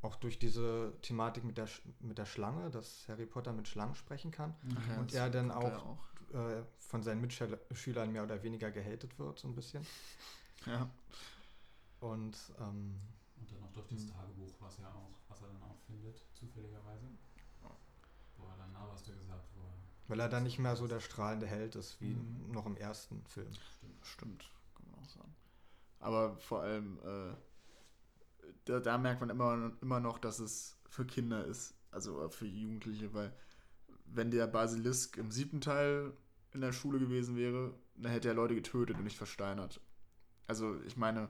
Auch 0.04 0.16
durch 0.16 0.38
diese 0.38 0.92
Thematik 1.00 1.44
mit 1.44 1.56
der, 1.56 1.66
mit 2.00 2.18
der 2.18 2.26
Schlange, 2.26 2.70
dass 2.70 3.08
Harry 3.08 3.24
Potter 3.24 3.52
mit 3.54 3.66
Schlangen 3.68 3.94
sprechen 3.94 4.30
kann. 4.30 4.54
Ach 4.76 4.88
ja, 4.90 4.98
Und 4.98 5.14
er 5.14 5.30
dann 5.30 5.48
da 5.48 5.56
auch, 5.56 5.98
Äh, 6.32 6.62
von 6.78 7.02
seinen 7.02 7.20
Mitschülern 7.20 8.10
mehr 8.12 8.24
oder 8.24 8.42
weniger 8.42 8.70
gehatet 8.70 9.18
wird, 9.18 9.38
so 9.38 9.46
ein 9.48 9.54
bisschen. 9.54 9.86
Ja. 10.66 10.90
Und 12.00 12.36
ähm, 12.58 13.00
Und 13.38 13.50
dann 13.50 13.60
noch 13.60 13.72
durch 13.72 13.86
das 13.88 14.00
Mhm. 14.04 14.10
Tagebuch, 14.10 14.54
was 14.60 14.78
er 14.80 14.88
auch, 14.88 15.10
was 15.28 15.40
er 15.42 15.48
dann 15.48 15.62
auch 15.62 15.78
findet, 15.86 16.22
zufälligerweise. 16.34 17.06
Wo 18.36 18.44
er 18.48 18.56
dann, 18.58 18.72
na, 18.72 18.86
was 18.90 19.04
du 19.04 19.12
gesagt, 19.12 19.48
wo 19.54 19.62
er 19.62 19.74
weil 20.08 20.20
er 20.20 20.28
dann 20.28 20.42
nicht 20.42 20.58
mehr 20.58 20.76
so 20.76 20.86
der 20.86 21.00
strahlende 21.00 21.46
Held 21.46 21.76
ist 21.76 21.98
wie 22.02 22.14
Mhm. 22.14 22.50
noch 22.52 22.66
im 22.66 22.76
ersten 22.76 23.24
Film. 23.26 23.50
Stimmt, 24.02 24.50
kann 24.74 24.90
man 24.90 25.00
auch 25.02 25.08
sagen. 25.08 25.34
Aber 26.00 26.36
vor 26.36 26.60
allem, 26.62 26.98
äh, 26.98 27.34
da, 28.64 28.80
da 28.80 28.98
merkt 28.98 29.20
man 29.20 29.30
immer, 29.30 29.72
immer 29.82 30.00
noch, 30.00 30.18
dass 30.18 30.38
es 30.38 30.78
für 30.88 31.04
Kinder 31.04 31.44
ist, 31.44 31.74
also 31.90 32.28
für 32.28 32.46
Jugendliche, 32.46 33.12
weil 33.14 33.32
wenn 34.06 34.30
der 34.30 34.46
Basilisk 34.46 35.16
im 35.16 35.30
siebten 35.30 35.60
Teil 35.60 36.12
in 36.52 36.60
der 36.60 36.72
Schule 36.72 36.98
gewesen 36.98 37.36
wäre, 37.36 37.74
dann 37.96 38.12
hätte 38.12 38.28
er 38.28 38.34
Leute 38.34 38.54
getötet 38.54 38.96
und 38.96 39.04
nicht 39.04 39.16
versteinert. 39.16 39.80
Also 40.46 40.76
ich 40.86 40.96
meine, 40.96 41.28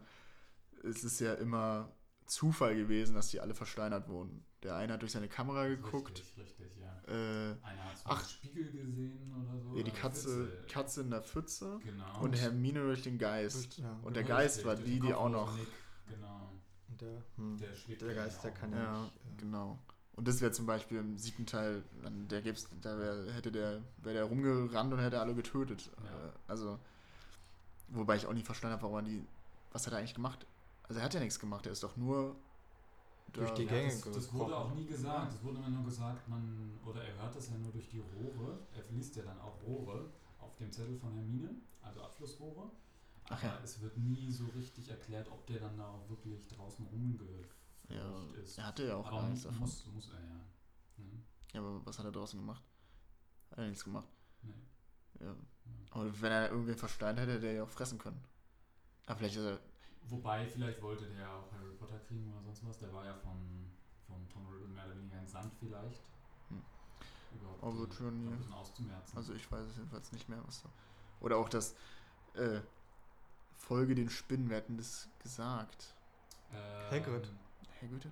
es 0.83 1.05
ist 1.05 1.20
ja 1.20 1.35
immer 1.35 1.92
Zufall 2.27 2.75
gewesen, 2.77 3.14
dass 3.14 3.29
die 3.31 3.40
alle 3.40 3.55
versteinert 3.55 4.09
wurden. 4.09 4.44
Der 4.62 4.77
eine 4.77 4.94
hat 4.94 5.03
durch 5.03 5.12
seine 5.12 5.29
Kamera 5.29 5.66
geguckt, 5.68 6.20
Richtig, 6.20 6.38
richtig, 6.38 6.79
ja. 6.81 7.03
äh, 7.07 7.57
Einer 7.62 7.85
hat 7.85 7.99
so 7.99 8.05
Ach. 8.07 8.29
Spiegel 8.29 8.70
gesehen 8.73 9.31
oder 9.33 9.61
so. 9.61 9.77
ja, 9.77 9.83
die 9.83 9.90
Katze, 9.90 10.29
Pfütze. 10.47 10.66
Katze 10.73 11.01
in 11.03 11.11
der 11.11 11.23
Pfütze 11.23 11.79
Genau. 11.85 12.20
und 12.23 12.33
Hermine 12.35 12.81
durch 12.83 13.03
den 13.03 13.18
Geist. 13.18 13.77
Ja, 13.79 13.92
Und 14.03 14.14
der 14.16 14.23
Richtig, 14.23 14.37
Geist 14.37 14.64
war 14.64 14.75
durch 14.77 14.87
die, 14.88 15.01
die 15.01 15.12
auch 15.14 15.29
noch. 15.29 15.55
Nick, 15.57 15.68
Genau. 16.09 16.51
Der, 17.00 17.22
hm, 17.37 17.59
Der 17.59 17.68
der 17.98 18.14
Geist, 18.14 18.44
der 18.44 18.50
kann 18.52 18.72
ja, 18.72 18.78
Ja, 18.78 19.02
nicht. 19.02 19.16
äh, 19.16 19.37
genau. 19.37 19.78
Und 20.16 20.28
das 20.28 20.40
wäre 20.40 20.52
zum 20.52 20.66
Beispiel 20.66 20.98
im 20.98 21.18
siebten 21.18 21.44
Teil, 21.46 21.83
dann 22.02 22.28
der 22.28 22.40
gibt's, 22.42 22.68
da 22.80 22.98
wär, 22.98 23.33
hätte 23.35 23.50
der, 23.50 23.83
wäre 23.98 24.14
der 24.14 24.24
rumgerannt 24.24 24.92
und 24.92 25.00
hätte 25.00 25.20
alle 25.20 25.35
getötet. 25.35 25.90
Ja. 26.04 26.28
Äh, 26.28 26.33
Also, 26.46 26.78
wobei 27.88 28.16
ich 28.16 28.26
auch 28.26 28.33
nie 28.33 28.42
verstanden 28.42 28.74
habe, 28.74 28.83
warum 28.83 28.96
er 28.96 29.02
die, 29.02 29.26
was 29.72 29.87
hat 29.87 29.92
er 29.92 29.98
eigentlich 29.98 30.14
gemacht? 30.14 30.46
Also 30.85 30.98
er 31.00 31.04
hat 31.04 31.14
ja 31.14 31.20
nichts 31.20 31.38
gemacht, 31.40 31.66
er 31.66 31.72
ist 31.72 31.83
doch 31.83 31.96
nur 31.96 32.37
Durch 33.33 33.52
die 33.54 33.64
Ja, 33.64 33.68
Gänge 33.70 33.90
das, 33.90 34.02
das 34.12 34.33
wurde 34.33 34.57
auch 34.57 34.74
nie 34.74 34.87
gesagt. 34.87 35.33
Es 35.35 35.42
wurde 35.42 35.59
immer 35.59 35.70
nur 35.70 35.85
gesagt, 35.85 36.28
man, 36.28 36.78
oder 36.85 37.02
er 37.04 37.16
hört 37.20 37.35
das 37.35 37.48
ja 37.48 37.57
nur 37.59 37.72
durch 37.72 37.88
die 37.88 37.98
Rohre. 38.00 38.59
Er 38.72 38.83
liest 38.94 39.16
ja 39.16 39.22
dann 39.24 39.40
auch 39.40 39.61
Rohre 39.66 40.11
auf 40.38 40.54
dem 40.57 40.70
Zettel 40.70 40.96
von 40.98 41.12
Hermine, 41.14 41.50
also 41.83 42.02
Abflussrohre. 42.02 42.70
Ach 43.28 43.42
Aber 43.42 43.54
ja. 43.54 43.60
es 43.62 43.80
wird 43.80 43.96
nie 43.96 44.30
so 44.30 44.46
richtig 44.54 44.88
erklärt, 44.90 45.28
ob 45.28 45.46
der 45.46 45.60
dann 45.60 45.76
da 45.78 45.87
auch 45.88 46.08
wirklich 46.10 46.46
draußen 46.48 46.84
rumgefleucht 46.87 47.56
Ja, 47.88 48.24
ist. 48.42 48.58
er 48.58 48.66
hatte 48.66 48.87
ja 48.87 48.96
auch 48.96 49.06
Aber 49.06 49.20
gar 49.20 49.28
nichts 49.28 49.44
davon. 49.44 49.60
muss, 49.60 49.87
muss 49.87 50.08
er 50.10 50.20
ja. 50.20 50.40
Mhm. 50.98 51.24
Ja, 51.52 51.60
aber 51.60 51.87
was 51.87 51.98
hat 51.98 52.04
er 52.06 52.12
draußen 52.12 52.38
gemacht? 52.38 52.62
Hat 53.50 53.58
er 53.58 53.66
nichts 53.68 53.84
gemacht. 53.84 54.08
Nee. 54.42 54.52
Ja. 55.20 55.26
Ja. 55.26 55.34
Aber 55.90 56.20
wenn 56.20 56.32
er 56.32 56.50
irgendwen 56.50 56.76
versteint 56.76 57.18
hätte, 57.18 57.32
hätte 57.34 57.46
er 57.46 57.52
ja 57.54 57.62
auch 57.64 57.68
fressen 57.70 57.98
können. 57.98 58.22
Aber 59.06 59.16
vielleicht 59.18 59.37
ist 59.37 59.44
er. 59.44 59.58
Wobei, 60.06 60.46
vielleicht 60.46 60.82
wollte 60.82 61.08
der 61.08 61.30
auch 61.30 61.50
Harry 61.52 61.72
Potter 61.78 61.98
kriegen 62.00 62.30
oder 62.30 62.42
sonst 62.42 62.64
was. 62.66 62.78
Der 62.78 62.92
war 62.92 63.06
ja 63.06 63.14
von, 63.14 63.70
von 64.06 64.28
Tom 64.28 64.46
Riddle 64.48 64.68
mehr 64.68 64.84
oder 64.87 64.96
weniger 64.98 65.16
entsandt 65.16 65.54
vielleicht. 65.58 66.02
Hm. 66.48 66.62
Überhaupt 67.38 67.62
Aber 67.62 67.78
wird 67.78 67.94
schon 67.94 68.52
auszumerzen. 68.52 69.16
Also 69.16 69.32
ich 69.32 69.50
weiß 69.50 69.66
es 69.66 69.76
jedenfalls 69.76 70.12
nicht 70.12 70.28
mehr, 70.28 70.42
was 70.46 70.62
da. 70.62 70.68
Oder 71.20 71.38
auch 71.38 71.48
das 71.48 71.74
äh, 72.34 72.60
Folge 73.64 73.94
den 73.94 74.11
Spinnen, 74.11 74.50
wer 74.50 74.59
hat 74.59 74.68
denn 74.68 74.77
das 74.77 75.09
gesagt? 75.22 75.94
ähm, 76.53 76.59
Hagrid. 76.90 77.31
Herr 77.81 77.88
Goethe? 77.88 78.11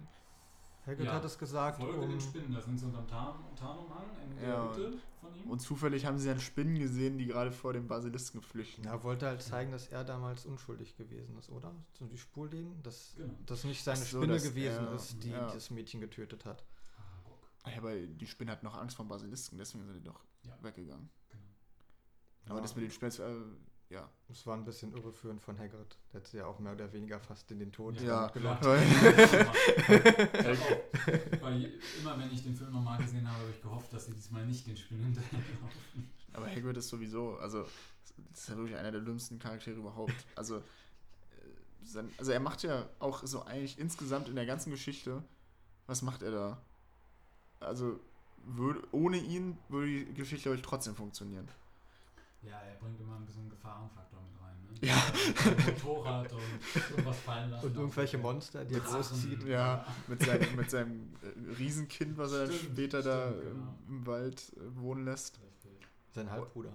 Hagrid 0.86 1.06
Ja, 1.06 1.12
hat 1.12 1.24
es 1.24 1.38
gesagt, 1.38 1.76
Folge 1.78 2.00
um, 2.00 2.10
den 2.10 2.20
Spinnen, 2.20 2.52
da 2.54 2.60
sind 2.60 2.78
sie 2.78 2.86
unterm 2.86 3.06
Tarn, 3.06 3.38
Tarnumhang 3.54 4.04
in 4.24 4.36
der 4.36 4.48
Ja, 4.48 4.70
Hütte 4.74 4.98
von 5.20 5.34
ihm. 5.36 5.50
Und 5.50 5.60
zufällig 5.60 6.06
haben 6.06 6.18
sie 6.18 6.26
dann 6.28 6.40
Spinnen 6.40 6.76
gesehen, 6.78 7.18
die 7.18 7.26
gerade 7.26 7.52
vor 7.52 7.72
dem 7.74 7.86
Basilisken 7.86 8.40
flüchten. 8.42 8.84
er 8.86 9.02
wollte 9.04 9.26
halt 9.26 9.42
zeigen, 9.42 9.70
dass 9.70 9.88
er 9.88 10.02
damals 10.04 10.44
unschuldig 10.46 10.96
gewesen 10.96 11.36
ist, 11.38 11.50
oder? 11.50 11.72
So 11.98 12.06
die 12.06 12.18
Spur 12.18 12.48
legen, 12.48 12.82
dass 12.82 13.14
Genau. 13.16 13.34
das 13.46 13.62
nicht 13.64 13.84
seine 13.84 13.98
so, 14.00 14.18
Spinne 14.22 14.40
gewesen 14.40 14.86
er- 14.86 14.94
ist, 14.94 15.22
die 15.22 15.30
ja. 15.30 15.46
das 15.52 15.70
Mädchen 15.70 16.00
getötet 16.00 16.44
hat. 16.46 16.64
Aragog. 16.96 17.38
Ja, 17.66 17.76
aber 17.78 17.94
die 17.94 18.26
Spinne 18.26 18.50
hat 18.52 18.62
noch 18.64 18.74
Angst 18.76 18.96
vor 18.96 19.04
dem 19.04 19.08
Basilisken, 19.10 19.58
deswegen 19.58 19.84
sind 19.84 19.94
die 19.96 20.02
doch 20.02 20.24
Ja. 20.44 20.56
weggegangen. 20.62 21.10
Genau. 21.28 21.44
Aber 22.46 22.56
Ja. 22.56 22.62
das 22.62 22.74
mit 22.74 22.84
den 22.84 22.90
Spinnen, 22.90 23.12
äh, 23.20 23.71
ja. 23.92 24.08
Es 24.30 24.46
war 24.46 24.56
ein 24.56 24.64
bisschen 24.64 24.94
irreführend 24.96 25.40
von 25.42 25.58
Hagrid. 25.58 25.96
Der 26.12 26.20
hat 26.20 26.26
sie 26.26 26.38
ja 26.38 26.46
auch 26.46 26.58
mehr 26.58 26.72
oder 26.72 26.90
weniger 26.92 27.20
fast 27.20 27.50
in 27.50 27.58
den 27.58 27.70
Tod 27.70 28.00
Ja. 28.00 28.28
gelockt. 28.28 28.62
Bei, 31.42 31.50
je- 31.52 31.70
immer 32.00 32.18
wenn 32.18 32.30
ich 32.32 32.42
den 32.42 32.54
Film 32.56 32.72
nochmal 32.72 32.98
gesehen 33.02 33.28
habe, 33.28 33.40
habe 33.40 33.50
ich 33.50 33.60
gehofft, 33.62 33.92
dass 33.92 34.06
sie 34.06 34.12
diesmal 34.14 34.46
nicht 34.46 34.66
den 34.66 34.76
Spinnen 34.76 35.04
hinterherlaufen. 35.04 36.10
Aber 36.32 36.46
Hagrid 36.46 36.76
ist 36.76 36.88
sowieso, 36.88 37.36
also, 37.36 37.66
das 38.30 38.40
ist 38.42 38.48
ja 38.48 38.56
wirklich 38.56 38.76
einer 38.76 38.90
der 38.92 39.00
dümmsten 39.02 39.38
Charaktere 39.38 39.76
überhaupt. 39.76 40.14
Also, 40.34 40.56
äh, 40.58 40.62
sein, 41.84 42.10
also 42.18 42.32
er 42.32 42.40
macht 42.40 42.62
ja 42.62 42.88
auch 42.98 43.22
so 43.26 43.42
eigentlich 43.42 43.78
insgesamt 43.78 44.28
in 44.28 44.34
der 44.36 44.46
ganzen 44.46 44.70
Geschichte, 44.70 45.22
was 45.86 46.00
macht 46.02 46.22
er 46.22 46.30
da? 46.30 46.58
Also, 47.60 48.00
würde, 48.44 48.82
ohne 48.92 49.18
ihn 49.18 49.58
würde 49.68 50.04
die 50.06 50.14
Geschichte, 50.14 50.44
glaube 50.44 50.56
ich, 50.56 50.62
trotzdem 50.62 50.94
funktionieren. 50.94 51.46
Ja, 52.42 52.58
er 52.60 52.74
bringt 52.80 53.00
immer 53.00 53.16
ein 53.16 53.24
bisschen 53.24 53.48
Gefahrenfaktor 53.48 54.20
mit 54.20 54.40
rein. 54.42 54.56
Ne? 54.64 54.88
Ja. 54.88 54.94
Also, 54.94 55.70
Motorrad 55.70 56.32
und 56.32 56.90
irgendwas 56.90 57.18
fallen 57.20 57.50
lassen. 57.50 57.66
Und 57.66 57.76
irgendwelche 57.76 58.18
Monster, 58.18 58.64
die 58.64 58.74
er 58.74 58.80
großzieht. 58.80 59.44
Ja, 59.44 59.86
mit 60.08 60.22
seinem, 60.22 60.56
mit 60.56 60.70
seinem 60.70 61.14
äh, 61.22 61.54
Riesenkind, 61.58 62.18
was 62.18 62.32
er 62.32 62.46
Stimmt, 62.46 62.72
später 62.72 63.02
da 63.02 63.28
stimmt, 63.28 63.42
im, 63.42 63.48
genau. 63.48 63.74
im 63.88 64.06
Wald 64.06 64.52
äh, 64.56 64.80
wohnen 64.80 65.04
lässt. 65.04 65.38
Richtig. 65.40 65.88
Sein 66.14 66.30
Halbbruder. 66.30 66.70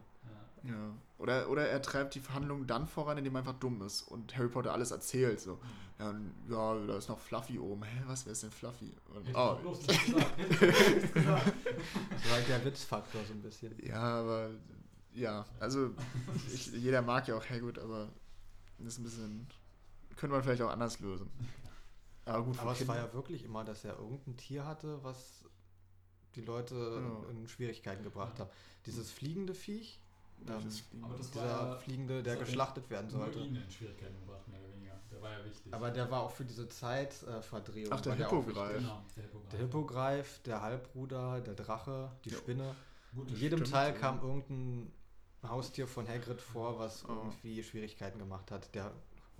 Ja. 0.64 0.72
Ja. 0.72 0.94
Oder, 1.18 1.50
oder 1.50 1.68
er 1.68 1.82
treibt 1.82 2.16
die 2.16 2.20
Verhandlungen 2.20 2.68
dann 2.68 2.88
voran, 2.88 3.18
indem 3.18 3.36
er 3.36 3.40
einfach 3.40 3.54
dumm 3.54 3.82
ist 3.82 4.04
und 4.04 4.38
Harry 4.38 4.50
Potter 4.50 4.72
alles 4.72 4.92
erzählt. 4.92 5.40
So. 5.40 5.60
Ja, 6.00 6.10
und, 6.10 6.32
ja 6.50 6.86
da 6.86 6.98
ist 6.98 7.10
noch 7.10 7.20
Fluffy 7.20 7.58
oben. 7.58 7.84
Hä, 7.84 8.04
was, 8.06 8.26
wer 8.26 8.34
ist 8.34 8.44
denn 8.44 8.52
Fluffy? 8.52 8.94
Und, 9.14 9.28
oh, 9.34 9.56
bloß. 9.56 9.80
Das 9.88 9.98
war 11.26 11.42
halt 12.32 12.50
der 12.50 12.66
Witzfaktor 12.66 13.22
so 13.28 13.34
ein 13.34 13.42
bisschen. 13.42 13.74
ja, 13.84 14.02
aber 14.02 14.50
ja, 15.18 15.46
also 15.60 15.92
ich, 16.54 16.68
jeder 16.74 17.02
mag 17.02 17.28
ja 17.28 17.36
auch 17.36 17.46
Hagrid, 17.50 17.80
aber 17.80 18.10
das 18.80 18.94
ist 18.94 19.00
ein 19.00 19.04
bisschen, 19.04 19.48
könnte 20.16 20.34
man 20.36 20.44
vielleicht 20.44 20.62
auch 20.62 20.70
anders 20.70 21.00
lösen. 21.00 21.30
Aber 22.26 22.44
gut, 22.44 22.60
Aber 22.60 22.72
es 22.74 22.80
Kinder- 22.80 22.94
war 22.94 23.00
ja 23.02 23.14
wirklich 23.14 23.44
immer, 23.44 23.64
dass 23.64 23.84
er 23.86 23.98
irgendein 23.98 24.36
Tier 24.38 24.66
hatte, 24.66 25.00
was 25.04 25.44
die 26.36 26.42
Leute 26.42 26.76
Ja. 26.76 27.30
in 27.32 27.48
Schwierigkeiten 27.48 28.04
gebracht 28.04 28.40
hat. 28.40 28.52
Dieses 28.86 29.10
fliegende 29.12 29.54
Viech, 29.54 30.00
Welches 30.40 30.84
ähm, 30.94 31.02
das 31.18 31.36
war 31.36 31.44
dieser 31.44 31.68
ja 31.72 31.78
Fliegende, 31.78 32.22
der 32.22 32.34
das 32.34 32.42
hat 32.42 32.46
geschlachtet 32.48 32.90
werden 32.90 33.10
sollte. 33.10 33.40
ihn 33.40 33.56
in 33.56 33.72
Schwierigkeiten 33.72 34.20
gebracht, 34.20 34.48
mehr 34.48 34.60
oder 34.60 34.74
weniger. 34.76 35.00
Der 35.10 35.22
war 35.22 35.32
ja 35.32 35.44
wichtig. 35.46 35.74
Aber 35.74 35.90
der 35.90 36.12
war 36.12 36.22
auch 36.24 36.32
für 36.32 36.46
diese 36.46 36.68
Zeitverdrehung. 36.70 37.92
Ach, 37.92 38.02
der 38.02 38.14
Hippogreif. 38.16 38.78
Genau, 38.78 39.04
der 39.16 39.24
Hippogreif. 39.24 39.50
Der 39.52 39.60
Hippogreif, 39.62 40.40
der 40.44 40.62
Halbbruder, 40.62 41.42
der 41.42 41.56
Drache, 41.56 42.12
die 42.26 42.30
Ja. 42.30 42.38
Spinne. 42.38 42.76
Gut, 43.16 43.28
In 43.30 43.34
das 43.34 43.42
jedem 43.42 43.60
stimmt, 43.60 43.72
Teil 43.72 43.94
ja. 43.94 44.00
kam 44.00 44.22
irgendein 44.22 44.92
Haustier 45.44 45.88
von 45.88 46.08
Hagrid 46.08 46.42
vor, 46.42 46.80
was 46.80 47.06
Oh. 47.08 47.14
irgendwie 47.14 47.64
Schwierigkeiten 47.64 48.20
gemacht 48.20 48.52
hat. 48.52 48.74
Der 48.76 48.92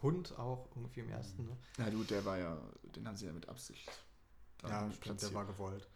Hund 0.02 0.38
auch 0.38 0.68
irgendwie 0.76 1.00
im 1.02 1.10
ersten. 1.10 1.46
Ne? 1.46 1.58
Na 1.78 1.90
gut, 1.90 2.10
der 2.10 2.24
war 2.26 2.38
ja, 2.38 2.58
den 2.96 3.08
haben 3.08 3.16
sie 3.18 3.26
ja 3.26 3.34
mit 3.34 3.50
Absicht. 3.50 3.90
Ja, 4.64 4.90
stimmt, 4.92 5.22
der 5.22 5.34
war 5.34 5.46
gewollt. 5.46 5.88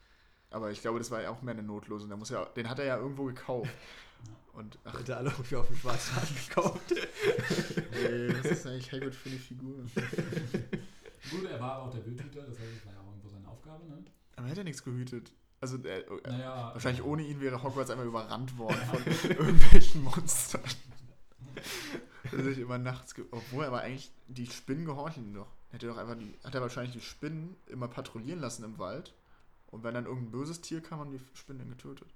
Aber 0.49 0.69
ich 0.71 0.81
glaube, 0.81 0.99
das 0.99 1.09
war 1.11 1.21
ja 1.21 1.29
auch 1.29 1.41
mehr 1.41 1.53
eine 1.53 1.63
Notlösung. 1.63 2.09
Der 2.09 2.17
muss 2.17 2.29
ja, 2.29 2.43
den 2.45 2.69
hat 2.69 2.79
er 2.79 2.85
ja 2.85 2.97
irgendwo 2.97 3.25
gekauft. 3.25 3.69
Ja. 3.69 4.31
Und 4.59 4.77
ach, 4.83 4.93
Hat 4.99 5.07
er 5.09 5.17
alle 5.17 5.29
irgendwie 5.29 5.55
auf 5.55 5.67
dem 5.67 5.77
Schwarzmarkt 5.77 6.49
gekauft. 6.49 6.91
ey, 7.93 8.37
was 8.37 8.45
ist 8.51 8.67
eigentlich 8.67 8.91
Hagrid 8.91 9.15
für 9.15 9.29
eine 9.29 9.39
Figur? 9.39 9.77
Gut, 11.31 11.45
er 11.49 11.59
war 11.59 11.73
aber 11.75 11.83
auch 11.85 11.91
der 11.91 12.05
Wildhüter, 12.05 12.41
das 12.41 12.59
heißt, 12.59 12.69
es 12.79 12.85
war 12.85 12.93
ja 12.93 12.99
auch 12.99 13.07
irgendwo 13.07 13.29
seine 13.29 13.47
Aufgabe, 13.47 13.85
ne? 13.87 14.03
Aber 14.35 14.47
er 14.47 14.51
hätte 14.51 14.63
nichts 14.65 14.83
gehütet. 14.83 15.31
Also, 15.61 15.77
äh, 15.83 16.03
Naja, 16.27 16.71
wahrscheinlich 16.73 17.03
ohne 17.03 17.21
ihn 17.23 17.39
wäre 17.39 17.61
Hogwarts 17.63 17.91
einmal 17.91 18.07
überrannt 18.07 18.57
worden 18.57 18.77
von 18.89 19.05
irgendwelchen 19.29 20.03
Monstern. 20.03 20.63
Der 22.31 22.43
sich 22.43 22.57
immer 22.59 22.77
nachts. 22.77 23.13
Obwohl, 23.31 23.65
aber 23.65 23.81
eigentlich, 23.81 24.11
die 24.27 24.47
Spinnen 24.47 24.85
gehorchen 24.85 25.25
ihm 25.27 25.33
doch. 25.35 25.51
Hätte 25.69 25.87
doch 25.87 25.97
einfach 25.97 26.17
die, 26.17 26.35
hat 26.43 26.55
er 26.55 26.61
wahrscheinlich 26.61 26.93
die 26.93 27.01
Spinnen 27.01 27.55
immer 27.67 27.87
patrouillieren 27.87 28.39
lassen 28.41 28.63
im 28.63 28.77
Wald. 28.79 29.13
Und 29.67 29.83
wenn 29.83 29.93
dann 29.93 30.05
irgendein 30.05 30.31
böses 30.31 30.61
Tier 30.61 30.81
kam, 30.81 30.99
haben 30.99 31.11
die 31.11 31.21
Spinnen 31.33 31.69
getötet. 31.69 32.09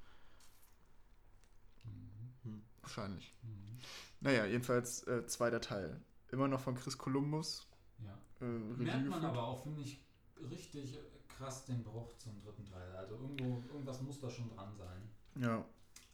Mhm. 2.44 2.62
Wahrscheinlich. 2.82 3.34
Mhm. 3.44 3.78
Naja, 4.22 4.46
jedenfalls 4.46 5.04
äh, 5.08 5.26
zweiter 5.28 5.62
Teil. 5.62 6.00
Immer 6.32 6.48
noch 6.48 6.60
von 6.62 6.76
Chris 6.76 6.98
Columbus. 6.98 7.68
Ja. 8.04 8.18
Äh, 8.42 8.50
Merkt 8.50 8.78
man 8.78 9.04
geführt. 9.06 9.24
aber 9.24 9.44
auch, 9.44 9.64
finde 9.64 9.82
ich, 9.82 10.00
richtig 10.50 10.98
krass 11.38 11.66
den 11.66 11.84
Bruch 11.84 12.16
zum 12.18 12.40
dritten 12.42 12.66
Teil. 12.66 12.96
Also 12.96 13.16
irgendwo, 13.16 13.62
irgendwas 13.72 14.02
muss 14.02 14.20
da 14.20 14.30
schon 14.30 14.50
dran 14.56 14.74
sein. 14.78 15.10
Ja. 15.44 15.58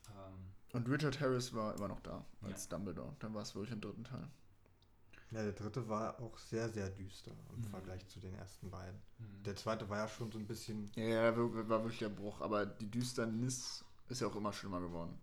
Ähm, 0.10 0.52
Und 0.74 0.88
Richard 0.90 1.20
Harris 1.20 1.54
war 1.54 1.76
immer 1.76 1.88
noch 1.90 2.00
da 2.02 2.24
Ja. 2.42 2.48
als 2.48 2.68
Dumbledore. 2.70 3.16
Dann 3.20 3.34
war 3.34 3.42
es 3.44 3.54
wirklich 3.56 3.74
im 3.74 3.82
dritten 3.82 4.04
Teil. 4.04 4.28
Ja, 5.32 5.44
der 5.44 5.54
dritte 5.54 5.88
war 5.88 6.20
auch 6.20 6.38
sehr, 6.38 6.68
sehr 6.70 6.90
düster 6.90 7.32
im 7.56 7.60
Mhm. 7.62 7.64
Vergleich 7.66 8.06
zu 8.08 8.20
den 8.20 8.34
ersten 8.36 8.70
beiden. 8.70 9.00
mhm. 9.20 9.44
Der 9.44 9.56
zweite 9.56 9.88
war 9.90 9.98
ja 10.00 10.08
schon 10.08 10.32
so 10.32 10.38
ein 10.38 10.46
bisschen. 10.48 10.92
Ja, 10.96 11.04
ja, 11.06 11.38
war 11.38 11.82
wirklich 11.84 12.00
der 12.00 12.10
Bruch. 12.10 12.42
Aber 12.42 12.66
die 12.66 12.90
Düsternis 12.92 13.86
ist 14.10 14.20
ja 14.22 14.28
auch 14.28 14.36
immer 14.36 14.52
schlimmer 14.52 14.82
geworden. 14.82 15.18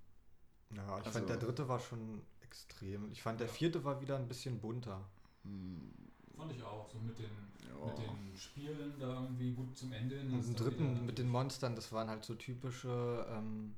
Ja, 0.70 0.98
ich 0.98 1.06
Also- 1.06 1.18
fand 1.18 1.28
der 1.28 1.36
dritte 1.38 1.68
war 1.68 1.80
schon 1.80 2.22
extrem. 2.40 3.10
Ich 3.10 3.22
fand 3.22 3.40
der 3.40 3.48
Ja. 3.48 3.52
vierte 3.52 3.84
war 3.84 4.00
wieder 4.00 4.16
ein 4.16 4.28
bisschen 4.28 4.60
bunter. 4.60 5.06
Hm, 5.44 5.92
Fand 6.38 6.52
ich 6.52 6.62
auch, 6.62 6.88
so 6.88 6.98
mit 7.00 7.18
den, 7.18 7.30
ja. 7.68 7.86
mit 7.86 7.98
den 7.98 8.36
Spielen 8.36 8.94
da 8.98 9.22
irgendwie 9.22 9.52
gut 9.52 9.76
zum 9.76 9.92
Ende. 9.92 10.20
hin 10.20 10.32
Und 10.32 10.46
im 10.46 10.54
dann 10.54 10.64
dritten 10.64 11.06
mit 11.06 11.18
den 11.18 11.28
Monstern, 11.28 11.74
das 11.74 11.92
waren 11.92 12.08
halt 12.08 12.24
so 12.24 12.34
typische 12.36 13.26
ähm, 13.28 13.74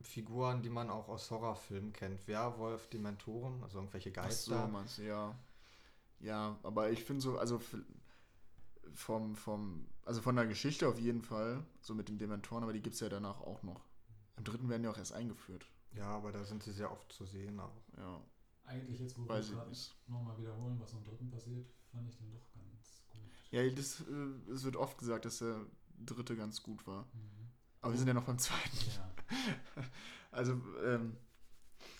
Figuren, 0.00 0.62
die 0.62 0.70
man 0.70 0.88
auch 0.88 1.08
aus 1.08 1.30
Horrorfilmen 1.30 1.92
kennt. 1.92 2.26
Werwolf, 2.26 2.88
Dementoren, 2.88 3.62
also 3.62 3.78
irgendwelche 3.78 4.10
Ach 4.16 4.30
so, 4.30 4.50
Geister. 4.52 4.68
meinst 4.68 4.98
du, 4.98 5.02
ja. 5.02 5.38
Ja, 6.20 6.58
aber 6.62 6.90
ich 6.90 7.04
finde 7.04 7.22
so, 7.22 7.38
also 7.38 7.60
vom, 8.94 9.36
vom, 9.36 9.86
also 10.04 10.20
von 10.22 10.36
der 10.36 10.46
Geschichte 10.46 10.88
auf 10.88 10.98
jeden 10.98 11.22
Fall, 11.22 11.62
so 11.80 11.94
mit 11.94 12.08
den 12.08 12.18
Dementoren, 12.18 12.62
aber 12.62 12.72
die 12.72 12.80
gibt 12.80 12.94
es 12.94 13.00
ja 13.00 13.08
danach 13.08 13.40
auch 13.40 13.62
noch. 13.62 13.80
Im 14.36 14.44
dritten 14.44 14.68
werden 14.68 14.82
die 14.82 14.88
auch 14.88 14.98
erst 14.98 15.12
eingeführt. 15.12 15.66
ja, 15.92 16.06
aber 16.06 16.32
da 16.32 16.44
sind 16.44 16.62
sie 16.62 16.72
sehr 16.72 16.90
oft 16.90 17.12
zu 17.12 17.26
sehen 17.26 17.60
auch. 17.60 17.76
Ja, 17.96 18.22
Eigentlich 18.64 19.00
jetzt, 19.00 19.18
wo 19.18 19.28
weiß 19.28 19.50
wir 19.50 19.66
nochmal 20.06 20.38
wiederholen, 20.38 20.78
was 20.80 20.92
im 20.92 21.04
dritten 21.04 21.30
passiert, 21.30 21.66
fand 21.92 22.08
ich 22.08 22.16
den 22.16 22.32
doch 22.32 22.52
ganz 22.54 23.02
gut. 23.10 23.22
Ja, 23.50 23.68
das, 23.68 24.00
äh, 24.00 24.52
es 24.52 24.64
wird 24.64 24.76
oft 24.76 24.98
gesagt, 24.98 25.24
dass 25.24 25.38
der 25.38 25.66
dritte 26.04 26.36
ganz 26.36 26.62
gut 26.62 26.86
war. 26.86 27.04
Mhm. 27.04 27.50
Aber 27.82 27.92
wir 27.92 27.98
sind 27.98 28.08
ja 28.08 28.14
noch 28.14 28.24
beim 28.24 28.38
zweiten. 28.38 28.76
Ja. 28.96 29.10
Also, 30.32 30.52
ähm, 30.84 31.16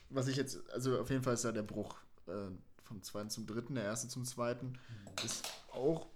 was 0.09 0.29
ich 0.29 0.37
jetzt, 0.37 0.70
also 0.70 1.00
auf 1.00 1.11
jeden 1.11 1.24
Fall 1.24 1.35
ist 1.35 1.44
da 1.44 1.50
der 1.50 1.64
Bruch 1.64 1.96
äh, 2.29 2.48
vom 2.85 3.03
zweiten 3.03 3.29
zum 3.29 3.44
dritten, 3.44 3.74
der 3.74 3.85
erste 3.85 4.07
zum 4.07 4.24
zweiten. 4.24 4.66
Mhm. 4.66 5.24
Ist 5.24 5.48
auch, 5.72 6.07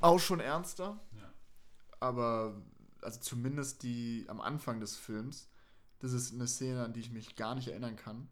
auch 0.00 0.18
schon 0.18 0.40
ernster, 0.40 0.98
ja. 1.12 1.32
aber 2.00 2.60
also 3.00 3.20
zumindest 3.20 3.82
die 3.82 4.24
am 4.28 4.40
Anfang 4.40 4.80
des 4.80 4.96
Films, 4.96 5.48
das 5.98 6.12
ist 6.12 6.32
eine 6.32 6.46
Szene, 6.46 6.84
an 6.84 6.92
die 6.92 7.00
ich 7.00 7.10
mich 7.10 7.36
gar 7.36 7.54
nicht 7.54 7.68
erinnern 7.68 7.96
kann. 7.96 8.28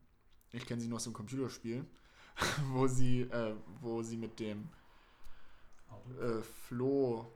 Ich 0.53 0.67
kenne 0.67 0.81
sie 0.81 0.89
nur 0.89 0.97
aus 0.97 1.05
dem 1.05 1.13
Computerspiel, 1.13 1.85
wo 2.73 2.87
sie, 2.89 3.23
äh, 3.23 3.55
wo 3.81 4.03
sie 4.03 4.17
mit 4.17 4.41
dem. 4.41 4.69
Äh, 6.21 6.43
Floh, 6.43 7.27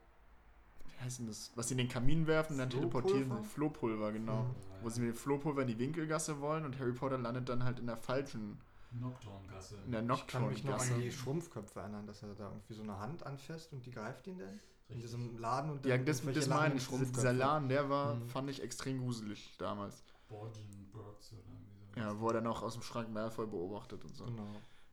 wie 0.86 1.04
heißt 1.04 1.18
denn 1.20 1.26
das, 1.26 1.50
was 1.54 1.68
sie 1.68 1.74
in 1.74 1.78
den 1.78 1.88
Kamin 1.88 2.26
werfen, 2.26 2.58
dann 2.58 2.70
teleportieren 2.70 3.24
Flohpulver? 3.26 3.42
sie. 3.42 3.48
Flohpulver, 3.50 4.12
genau. 4.12 4.42
Mhm. 4.42 4.54
Wo 4.82 4.88
sie 4.90 5.00
mit 5.00 5.10
dem 5.14 5.16
Flohpulver 5.16 5.62
in 5.62 5.68
die 5.68 5.78
Winkelgasse 5.78 6.40
wollen 6.40 6.64
und 6.64 6.78
Harry 6.78 6.92
Potter 6.92 7.18
landet 7.18 7.48
dann 7.48 7.64
halt 7.64 7.78
in 7.78 7.86
der 7.86 7.96
falschen, 7.96 8.58
Nocturngasse. 8.92 9.76
in 9.86 9.92
der 9.92 10.08
Ich 10.08 10.26
kann 10.26 10.48
mich 10.48 10.62
noch 10.64 10.78
an 10.80 11.00
die 11.00 11.10
Schrumpfköpfe 11.10 11.80
erinnern, 11.80 12.06
dass 12.06 12.22
er 12.22 12.34
da 12.34 12.48
irgendwie 12.48 12.74
so 12.74 12.82
eine 12.82 12.98
Hand 12.98 13.24
anfasst 13.26 13.72
und 13.72 13.84
die 13.84 13.90
greift 13.90 14.26
ihn 14.28 14.38
dann 14.38 14.60
in 14.88 15.00
diesem 15.00 15.38
Laden 15.38 15.70
und 15.70 15.84
Ja, 15.86 15.96
das, 15.98 16.22
das 16.22 16.24
meine 16.24 16.38
langen 16.46 16.66
ich. 16.68 16.72
Dieser- 16.74 16.86
Schrumpfköpfe. 16.86 17.12
Dieser 17.14 17.32
Laden, 17.32 17.68
der 17.68 17.88
war, 17.90 18.14
Mhm. 18.14 18.28
fand 18.28 18.50
ich 18.50 18.62
extrem 18.62 18.98
gruselig 19.00 19.56
damals. 19.58 20.04
Borgenbergs 20.28 21.32
oder 21.32 21.42
irgendwie 21.42 21.72
sowas. 21.74 21.96
Ja, 21.96 22.20
wo 22.20 22.28
er 22.28 22.34
dann 22.34 22.46
auch 22.46 22.62
aus 22.62 22.74
dem 22.74 22.82
Schrank 22.82 23.10
Malfoy 23.12 23.46
beobachtet 23.46 24.04
und 24.04 24.14
so. 24.14 24.24
Genau. 24.26 24.46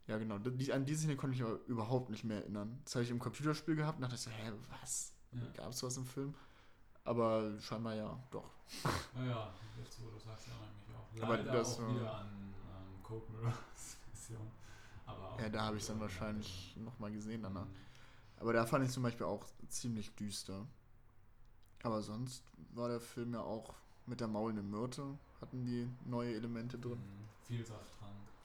Ja, 0.07 0.17
genau. 0.17 0.37
Die, 0.39 0.73
an 0.73 0.85
diese 0.85 1.01
Szene 1.01 1.15
konnte 1.15 1.35
ich 1.35 1.43
aber 1.43 1.59
überhaupt 1.67 2.09
nicht 2.09 2.23
mehr 2.23 2.37
erinnern. 2.37 2.81
Das 2.83 2.95
habe 2.95 3.03
ich 3.03 3.11
im 3.11 3.19
Computerspiel 3.19 3.75
gehabt 3.75 3.97
und 3.97 4.01
dachte 4.03 4.15
ich 4.15 4.21
so, 4.21 4.31
hä, 4.31 4.51
was? 4.81 5.13
Ja. 5.31 5.41
Gab 5.55 5.69
es 5.69 5.79
sowas 5.79 5.97
im 5.97 6.05
Film? 6.05 6.33
Aber 7.03 7.59
scheinbar 7.59 7.95
ja, 7.95 8.19
doch. 8.29 8.49
Naja, 9.15 9.53
jetzt 9.79 10.01
wo 10.01 10.09
du 10.09 10.19
sagst, 10.19 10.47
erinnere 10.47 10.67
ich 10.71 10.87
mich 10.87 10.95
auch. 10.95 11.27
Aber 11.27 11.37
Leider 11.37 11.51
das 11.51 11.79
auch 11.79 11.95
wieder 11.95 12.15
an 12.15 12.27
ähm, 12.27 13.03
Code 13.03 13.31
Mirrors 13.31 13.97
Mission. 14.11 14.51
Aber 15.05 15.41
Ja, 15.41 15.49
da 15.49 15.61
habe 15.63 15.77
ich 15.77 15.81
es 15.83 15.87
dann 15.87 15.99
wahrscheinlich 15.99 16.75
nochmal 16.77 17.11
gesehen 17.11 17.43
danach. 17.43 17.65
Mhm. 17.65 17.75
Aber 18.37 18.53
da 18.53 18.65
fand 18.65 18.85
ich 18.85 18.91
zum 18.91 19.03
Beispiel 19.03 19.25
auch 19.25 19.45
ziemlich 19.69 20.13
düster. 20.15 20.65
Aber 21.83 22.01
sonst 22.01 22.43
war 22.73 22.89
der 22.89 22.99
Film 22.99 23.33
ja 23.33 23.41
auch 23.41 23.73
mit 24.05 24.19
der 24.19 24.27
maulenden 24.27 24.69
Myrte, 24.69 25.17
hatten 25.39 25.65
die 25.65 25.87
neue 26.05 26.35
Elemente 26.35 26.77
drin. 26.77 26.99
Mhm. 26.99 27.27
Vielsafttrank. 27.47 28.00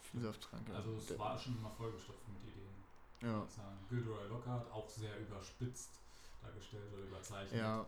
Vielsafttrank. 0.06 0.68
ja. 0.68 0.74
Also 0.74 0.94
es 0.96 1.06
Der- 1.06 1.18
war 1.18 1.38
schon 1.38 1.56
immer 1.56 1.70
vollgestopft 1.70 2.26
mit 2.28 2.42
Ideen. 2.42 2.66
Ja. 3.22 3.46
Gilderoy 3.88 4.28
Lockhart 4.28 4.70
auch 4.72 4.88
sehr 4.88 5.18
überspitzt 5.20 5.90
dargestellt 6.42 6.92
oder 6.92 7.02
überzeichnet. 7.04 7.58
ja. 7.60 7.86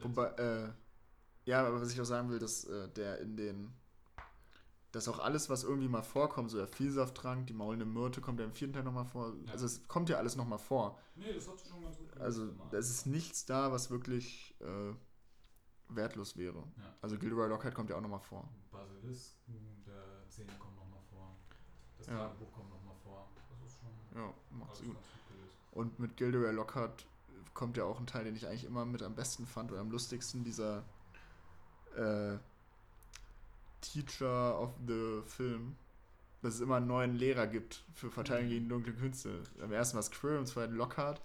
Wobei, 0.00 0.26
äh, 0.32 0.68
ja, 1.44 1.66
aber 1.66 1.80
was 1.80 1.92
ich 1.92 2.00
auch 2.00 2.04
sagen 2.04 2.28
will, 2.30 2.38
dass 2.38 2.64
äh, 2.64 2.88
der 2.90 3.18
in 3.20 3.36
den, 3.36 3.72
dass 4.92 5.08
auch 5.08 5.18
alles, 5.18 5.48
was 5.48 5.64
irgendwie 5.64 5.88
mal 5.88 6.02
vorkommt, 6.02 6.50
so 6.50 6.58
der 6.58 6.66
Vielsafttrank, 6.68 7.46
die 7.46 7.54
maulende 7.54 7.84
Myrte, 7.86 8.20
kommt 8.20 8.38
ja 8.40 8.44
im 8.46 8.52
vierten 8.52 8.74
Teil 8.74 8.82
nochmal 8.84 9.04
vor. 9.06 9.32
Ja. 9.46 9.52
Also 9.52 9.66
es 9.66 9.86
kommt 9.88 10.08
ja 10.08 10.18
alles 10.18 10.36
nochmal 10.36 10.58
vor. 10.58 10.98
Nee, 11.14 11.32
das 11.32 11.48
hat 11.48 11.58
sich 11.58 11.68
schon 11.68 11.82
ganz 11.82 11.96
gut 11.96 12.08
gelöst 12.12 12.22
Also 12.24 12.52
es 12.72 12.90
ist 12.90 13.06
nichts 13.06 13.44
da, 13.46 13.72
was 13.72 13.90
wirklich 13.90 14.54
äh, 14.60 14.94
wertlos 15.88 16.36
wäre. 16.36 16.58
Ja. 16.76 16.94
Also 17.00 17.16
Gilderoy 17.18 17.48
Lockhart 17.48 17.74
kommt 17.74 17.90
ja 17.90 17.96
auch 17.96 18.00
nochmal 18.00 18.20
vor. 18.20 18.48
Basilisken, 18.70 19.82
der 19.86 20.02
vor. 20.58 20.65
Das 22.06 22.14
Ja. 22.14 22.18
Tagebuch 22.28 22.52
kommt 22.52 22.70
nochmal 22.70 22.94
vor. 23.04 23.28
Das 23.60 23.72
ist 23.72 23.78
schon 23.80 24.20
Ja, 24.22 24.32
macht's 24.58 24.82
gut. 24.82 24.96
Und 25.72 25.98
mit 25.98 26.16
Gilderoy 26.16 26.52
Lockhart 26.52 27.06
kommt 27.52 27.76
ja 27.76 27.84
auch 27.84 27.98
ein 28.00 28.06
Teil, 28.06 28.24
den 28.24 28.36
ich 28.36 28.46
eigentlich 28.46 28.64
immer 28.64 28.84
mit 28.84 29.02
am 29.02 29.14
besten 29.14 29.46
fand 29.46 29.70
oder 29.72 29.80
am 29.80 29.90
lustigsten, 29.90 30.44
dieser 30.44 30.84
äh, 31.96 32.36
Teacher 33.80 34.60
of 34.60 34.74
the 34.86 35.22
Film. 35.26 35.76
Dass 36.42 36.54
es 36.54 36.60
immer 36.60 36.76
einen 36.76 36.86
neuen 36.86 37.16
Lehrer 37.16 37.46
gibt 37.46 37.82
für 37.94 38.10
Verteidigung 38.10 38.48
Mhm. 38.48 38.54
gegen 38.54 38.68
dunkle 38.68 38.92
Künste. 38.94 39.42
Am 39.62 39.72
ersten 39.72 39.94
war 39.94 40.00
es 40.00 40.10
Quirrell, 40.10 40.38
im 40.38 40.46
zweiten 40.46 40.74
Lockhart, 40.74 41.20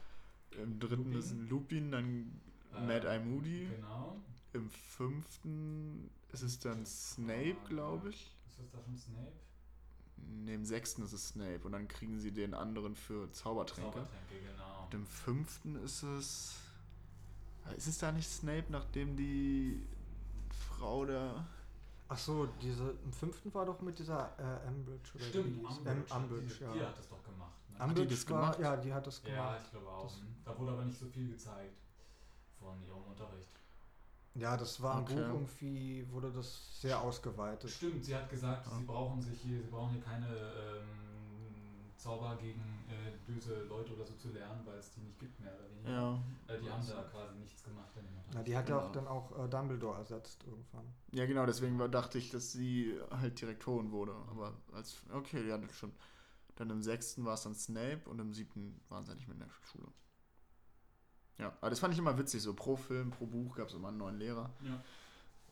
im 0.52 0.80
dritten 0.80 1.04
Lupin. 1.12 1.20
ist 1.20 1.34
Lupin, 1.50 1.92
dann 1.92 2.42
Äh, 2.74 2.82
Mad 2.88 3.06
Eye 3.08 3.20
Moody, 3.20 3.68
Genau. 3.76 4.16
im 4.54 4.70
fünften 4.70 6.10
ist 6.32 6.42
es 6.44 6.58
dann 6.60 6.86
Snape, 6.86 7.58
Ah, 7.66 7.68
glaube 7.68 8.10
ich. 8.10 8.34
Ist 8.48 8.60
das 8.60 8.72
da 8.72 8.82
schon 8.82 8.98
Snape? 8.98 9.32
Ne, 10.28 10.54
im 10.56 10.66
sechsten 10.66 11.04
ist 11.04 11.14
es 11.14 11.30
Snape 11.30 11.62
und 11.64 11.72
dann 11.74 11.88
kriegen 11.88 12.20
sie 12.20 12.32
den 12.32 12.54
anderen 12.54 12.96
für 12.96 13.32
Zaubertränke. 13.32 13.92
Zaubertränke, 13.92 14.40
genau. 14.52 14.86
Und 14.86 14.94
im 14.94 15.06
fünften 15.06 15.76
ist 15.84 16.04
es. 16.04 16.56
Ist 17.78 17.88
es 17.88 17.98
da 18.00 18.12
nicht 18.12 18.28
Snape, 18.30 18.66
nachdem 18.70 19.16
die 19.16 19.88
Frau 20.68 21.06
da. 21.06 21.46
Ach 22.10 22.18
so, 22.18 22.48
diese, 22.62 22.96
im 23.06 23.14
fünften 23.14 23.54
war 23.54 23.66
doch 23.66 23.80
mit 23.82 23.98
dieser 23.98 24.38
äh, 24.38 24.68
Ambridge 24.68 25.12
oder 25.16 25.24
Stimmt. 25.26 25.64
Umbridge, 25.64 25.90
Ähm, 25.90 26.04
Umbridge, 26.24 26.56
die, 26.58 26.64
ja. 26.64 26.74
die 26.74 26.82
hat 26.82 26.98
das 26.98 27.08
doch 27.08 27.24
gemacht. 27.24 27.54
Ne? 27.70 27.80
Hat 27.80 27.98
die 27.98 28.08
das 28.08 28.30
war, 28.30 28.42
gemacht? 28.42 28.60
Ja, 28.60 28.76
die 28.78 28.94
hat 28.94 29.08
das 29.08 29.22
ja, 29.24 29.30
gemacht. 29.30 29.62
ich 29.64 29.72
glaube 29.72 29.88
auch. 29.88 30.04
Das-. 30.04 30.22
Da 30.44 30.58
wurde 30.58 30.72
aber 30.72 30.86
nicht 30.86 31.00
so 31.00 31.06
viel 31.06 31.30
gezeigt 31.30 31.78
von 32.60 32.84
ihrem 32.84 33.04
Unterricht. 33.04 33.61
Ja, 34.36 34.56
das 34.56 34.82
war 34.82 34.98
im 34.98 35.04
Okay. 35.04 35.16
Buch 35.16 35.22
irgendwie, 35.34 36.08
wurde 36.10 36.32
das 36.32 36.80
sehr 36.82 37.00
ausgeweitet. 37.02 37.70
Stimmt, 37.70 38.06
sie 38.06 38.16
hat 38.16 38.30
gesagt, 38.30 38.66
Ja. 38.66 38.78
sie 38.78 38.84
brauchen 38.86 39.22
sich 39.22 39.42
hier, 39.42 39.62
sie 39.62 39.68
brauchen 39.70 39.92
hier 39.92 40.02
keine 40.02 40.28
ähm, 40.28 40.88
Zauber 41.98 42.38
gegen 42.38 42.62
äh, 42.90 43.12
böse 43.30 43.64
Leute 43.66 43.94
oder 43.94 44.06
so 44.06 44.14
zu 44.16 44.30
lernen, 44.30 44.66
weil 44.66 44.78
es 44.80 44.90
die 44.92 45.02
nicht 45.02 45.20
gibt 45.20 45.40
mehr 45.40 45.54
oder 45.54 45.70
weniger. 45.70 45.90
Ja. 45.92 46.24
Äh, 46.48 46.60
die 46.60 46.72
haben 46.72 46.88
da 46.88 47.04
quasi 47.04 47.36
nichts 47.40 47.64
gemacht 47.64 47.90
in 47.96 48.04
dem 48.04 48.14
Na, 48.34 48.42
die 48.42 48.56
hat 48.56 48.70
ja 48.70 48.78
auch 48.80 48.92
Genau. 48.92 48.94
dann 48.94 49.08
auch 49.08 49.46
äh, 49.46 49.50
Dumbledore 49.50 49.98
ersetzt 49.98 50.44
irgendwann. 50.46 50.86
Ja, 51.12 51.26
genau, 51.26 51.46
deswegen 51.46 51.78
war, 51.78 51.90
dachte 51.90 52.18
ich, 52.18 52.32
dass 52.32 52.52
sie 52.54 52.98
halt 53.12 53.40
Direktorin 53.42 53.92
wurde. 53.92 54.14
Aber 54.30 54.54
als. 54.72 55.04
Okay, 55.14 55.46
ja, 55.48 55.58
das 55.58 55.76
schon. 55.76 55.92
Dann 56.56 56.70
im 56.70 56.82
sechsten 56.82 57.26
war 57.26 57.34
es 57.36 57.44
dann 57.44 57.56
Snape 57.56 58.02
und 58.10 58.20
im 58.20 58.34
siebten 58.34 58.80
waren 58.90 59.06
sie 59.06 59.14
nicht 59.16 59.28
mehr 59.28 59.36
in 59.36 59.40
der 59.42 59.50
Schule. 59.50 59.88
Ja, 61.42 61.54
aber 61.60 61.70
das 61.72 61.80
fand 61.80 61.94
ich 61.94 62.00
immer 62.00 62.18
witzig. 62.18 62.42
So 62.42 62.54
pro 62.54 62.76
Film, 62.76 63.10
pro 63.10 63.26
Buch 63.26 63.56
gab 63.56 63.68
es 63.68 63.74
immer 63.74 63.88
einen 63.90 63.98
neuen 63.98 64.18
Lehrer. 64.18 64.50
Ja. 64.64 64.82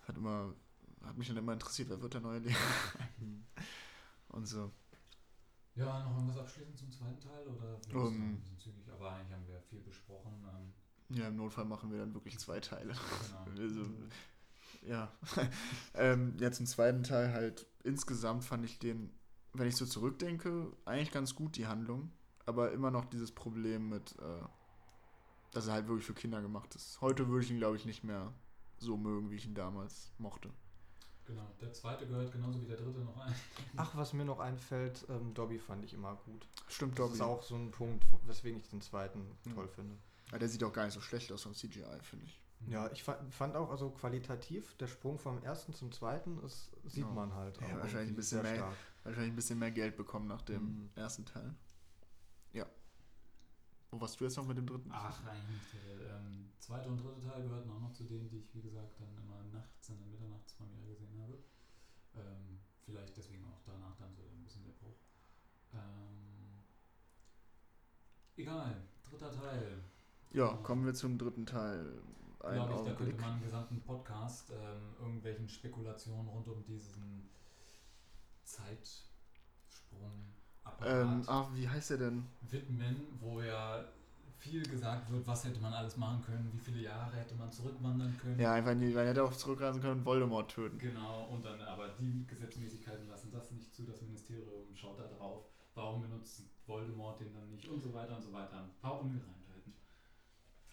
Hat 0.07 0.15
immer. 0.15 0.53
Hat 1.03 1.17
mich 1.17 1.27
dann 1.27 1.37
immer 1.37 1.53
interessiert, 1.53 1.89
wer 1.89 2.01
wird 2.01 2.13
der 2.13 2.21
neue 2.21 2.39
Lehrer? 2.39 2.57
und 4.29 4.45
so. 4.45 4.71
Ja, 5.75 6.03
noch 6.03 6.15
irgendwas 6.15 6.37
abschließend 6.37 6.77
zum 6.77 6.91
zweiten 6.91 7.19
Teil 7.19 7.47
oder 7.47 7.79
wir 7.87 7.95
Um, 7.95 8.33
ein 8.33 8.39
bisschen 8.41 8.59
zügig, 8.59 8.91
aber 8.91 9.13
eigentlich 9.13 9.31
haben 9.31 9.47
wir 9.47 9.61
viel 9.61 9.79
besprochen. 9.79 10.33
Ähm, 10.43 11.17
Ja, 11.17 11.29
im 11.29 11.37
Notfall 11.37 11.65
machen 11.65 11.89
wir 11.89 11.99
dann 11.99 12.13
wirklich 12.13 12.37
zwei 12.37 12.59
Teile. 12.59 12.93
genau. 12.93 13.45
Also, 13.59 13.85
ja. 14.85 15.11
ähm, 15.93 16.35
ja, 16.39 16.51
zum 16.51 16.65
zweiten 16.65 17.03
Teil 17.03 17.31
halt, 17.31 17.65
insgesamt 17.83 18.43
fand 18.43 18.65
ich 18.65 18.77
den, 18.77 19.09
wenn 19.53 19.67
ich 19.67 19.75
so 19.77 19.85
zurückdenke, 19.85 20.71
eigentlich 20.85 21.11
ganz 21.11 21.33
gut, 21.33 21.55
die 21.55 21.67
Handlung. 21.67 22.11
Aber 22.45 22.71
immer 22.73 22.91
noch 22.91 23.05
dieses 23.05 23.31
Problem 23.31 23.89
mit, 23.89 24.15
äh, 24.19 24.43
dass 25.51 25.67
er 25.67 25.73
halt 25.73 25.87
wirklich 25.87 26.05
für 26.05 26.13
Kinder 26.13 26.41
gemacht 26.41 26.73
ist. 26.75 26.99
Heute 27.01 27.27
würde 27.27 27.43
ich 27.45 27.51
ihn, 27.51 27.57
glaube 27.57 27.75
ich, 27.77 27.85
nicht 27.85 28.03
mehr 28.03 28.33
so 28.77 28.95
mögen, 28.97 29.29
wie 29.31 29.35
ich 29.35 29.45
ihn 29.45 29.55
damals 29.55 30.11
mochte. 30.17 30.49
genau. 31.25 31.47
Der 31.61 31.71
zweite 31.73 32.07
gehört 32.07 32.31
genauso 32.31 32.61
wie 32.61 32.65
der 32.65 32.77
dritte 32.77 32.99
noch 32.99 33.17
ein. 33.17 33.33
Ach, 33.77 33.95
was 33.95 34.13
mir 34.13 34.25
noch 34.25 34.39
einfällt, 34.39 35.05
ähm, 35.09 35.33
Dobby 35.33 35.59
fand 35.59 35.83
ich 35.85 35.93
immer 35.93 36.15
gut. 36.25 36.47
Stimmt, 36.67 36.93
Das 36.97 37.05
Dobby. 37.07 37.15
ist 37.15 37.21
auch 37.21 37.43
so 37.43 37.55
ein 37.55 37.71
Punkt, 37.71 38.05
weswegen 38.25 38.59
ich 38.59 38.69
den 38.69 38.81
zweiten 38.81 39.19
Mhm. 39.45 39.53
toll 39.53 39.67
finde. 39.67 39.95
Ja, 40.31 40.37
der 40.39 40.47
sieht 40.49 40.63
auch 40.63 40.73
gar 40.73 40.85
nicht 40.85 40.93
so 40.93 41.01
schlecht 41.01 41.31
aus 41.31 41.43
vom 41.43 41.53
CGI, 41.53 41.99
finde 42.01 42.25
ich. 42.25 42.39
Ja, 42.67 42.91
ich 42.91 43.03
fa 43.03 43.17
fand 43.29 43.55
auch, 43.55 43.71
also 43.71 43.89
qualitativ, 43.89 44.75
der 44.75 44.87
Sprung 44.87 45.17
vom 45.17 45.41
ersten 45.43 45.73
zum 45.73 45.91
zweiten 45.93 46.37
ist, 46.43 46.71
sieht 46.85 47.03
Ja. 47.05 47.09
man 47.11 47.33
halt. 47.33 47.59
Ja, 47.61 47.67
auch 47.67 47.79
wahrscheinlich 47.79 48.09
ein 48.09 48.15
bisschen 48.15 48.41
mehr. 48.41 48.55
stark. 48.55 48.75
Wahrscheinlich 49.03 49.31
ein 49.31 49.35
bisschen 49.37 49.59
mehr 49.59 49.71
Geld 49.71 49.95
bekommen 49.95 50.27
nach 50.27 50.41
dem 50.41 50.63
Mhm. 50.63 50.89
ersten 50.95 51.25
Teil. 51.25 51.55
Wo 53.91 53.99
warst 53.99 54.19
du 54.19 54.23
jetzt 54.23 54.37
noch 54.37 54.45
mit 54.45 54.57
dem 54.57 54.67
dritten? 54.67 54.89
Ach, 54.91 55.25
eigentlich 55.25 55.49
nicht. 55.49 55.73
Der 55.73 56.17
ähm, 56.17 56.51
zweite 56.59 56.89
und 56.89 56.97
dritte 56.97 57.21
Teil 57.21 57.41
gehörten 57.41 57.69
auch 57.71 57.79
noch 57.79 57.93
zu 57.93 58.03
denen, 58.03 58.29
die 58.29 58.37
ich, 58.37 58.53
wie 58.53 58.61
gesagt, 58.61 58.99
dann 58.99 59.17
immer 59.17 59.43
nachts 59.51 59.89
in 59.89 59.97
der 59.97 60.07
Mitternachtspremiere 60.07 60.87
gesehen 60.89 61.19
habe. 61.19 61.39
Ähm, 62.15 62.59
vielleicht 62.85 63.17
deswegen 63.17 63.45
auch 63.45 63.61
danach 63.65 63.95
dann 63.97 64.13
so 64.15 64.21
ein 64.23 64.43
bisschen 64.43 64.63
der 64.63 64.73
Bruch. 64.73 64.99
Ähm, 65.73 66.63
egal, 68.37 68.83
dritter 69.03 69.31
Teil. 69.31 69.83
Ja, 70.31 70.53
kommen 70.57 70.85
wir 70.85 70.93
zum 70.93 71.17
dritten 71.17 71.47
Teil. 71.47 72.03
Ein 72.41 72.55
Glaube 72.55 72.73
ich, 72.73 72.85
da 72.85 72.93
könnte 72.93 73.21
man 73.21 73.33
einen 73.33 73.43
gesamten 73.43 73.81
Podcast 73.81 74.51
ähm, 74.51 74.95
irgendwelchen 74.99 75.49
Spekulationen 75.49 76.27
rund 76.27 76.47
um 76.47 76.63
diesen 76.63 77.29
Zeitsprung 78.43 80.33
Ähm, 80.85 81.23
ach, 81.27 81.47
wie 81.53 81.67
heißt 81.67 81.91
der 81.91 81.97
denn? 81.97 82.25
widmen, 82.51 82.95
wo 83.19 83.41
ja 83.41 83.83
viel 84.37 84.63
gesagt 84.63 85.11
wird, 85.11 85.27
was 85.27 85.43
hätte 85.43 85.59
man 85.59 85.73
alles 85.73 85.97
machen 85.97 86.21
können, 86.23 86.49
wie 86.53 86.59
viele 86.59 86.81
Jahre 86.81 87.15
hätte 87.17 87.35
man 87.35 87.51
zurückwandern 87.51 88.17
können. 88.17 88.39
Ja, 88.39 88.53
einfach 88.53 88.73
nie, 88.73 88.95
weil 88.95 89.03
er 89.03 89.09
hätte 89.09 89.23
auch 89.23 89.33
zurückreisen 89.33 89.81
können 89.81 89.99
und 89.99 90.05
Voldemort 90.05 90.49
töten. 90.49 90.77
Genau, 90.77 91.25
und 91.25 91.45
dann 91.45 91.61
aber 91.61 91.89
die 91.99 92.25
Gesetzmäßigkeiten 92.25 93.07
lassen 93.09 93.31
das 93.31 93.51
nicht 93.51 93.73
zu, 93.75 93.83
das 93.83 94.01
Ministerium 94.01 94.73
schaut 94.75 94.99
da 94.99 95.07
drauf, 95.07 95.45
warum 95.75 96.01
benutzt 96.01 96.43
Voldemort 96.65 97.19
den 97.19 97.33
dann 97.33 97.49
nicht 97.49 97.67
und 97.67 97.81
so 97.81 97.93
weiter 97.93 98.15
und 98.15 98.21
so 98.21 98.31
weiter. 98.31 98.63
Ein 98.63 98.71
paar 98.81 99.01
Ungereimtheiten. 99.01 99.73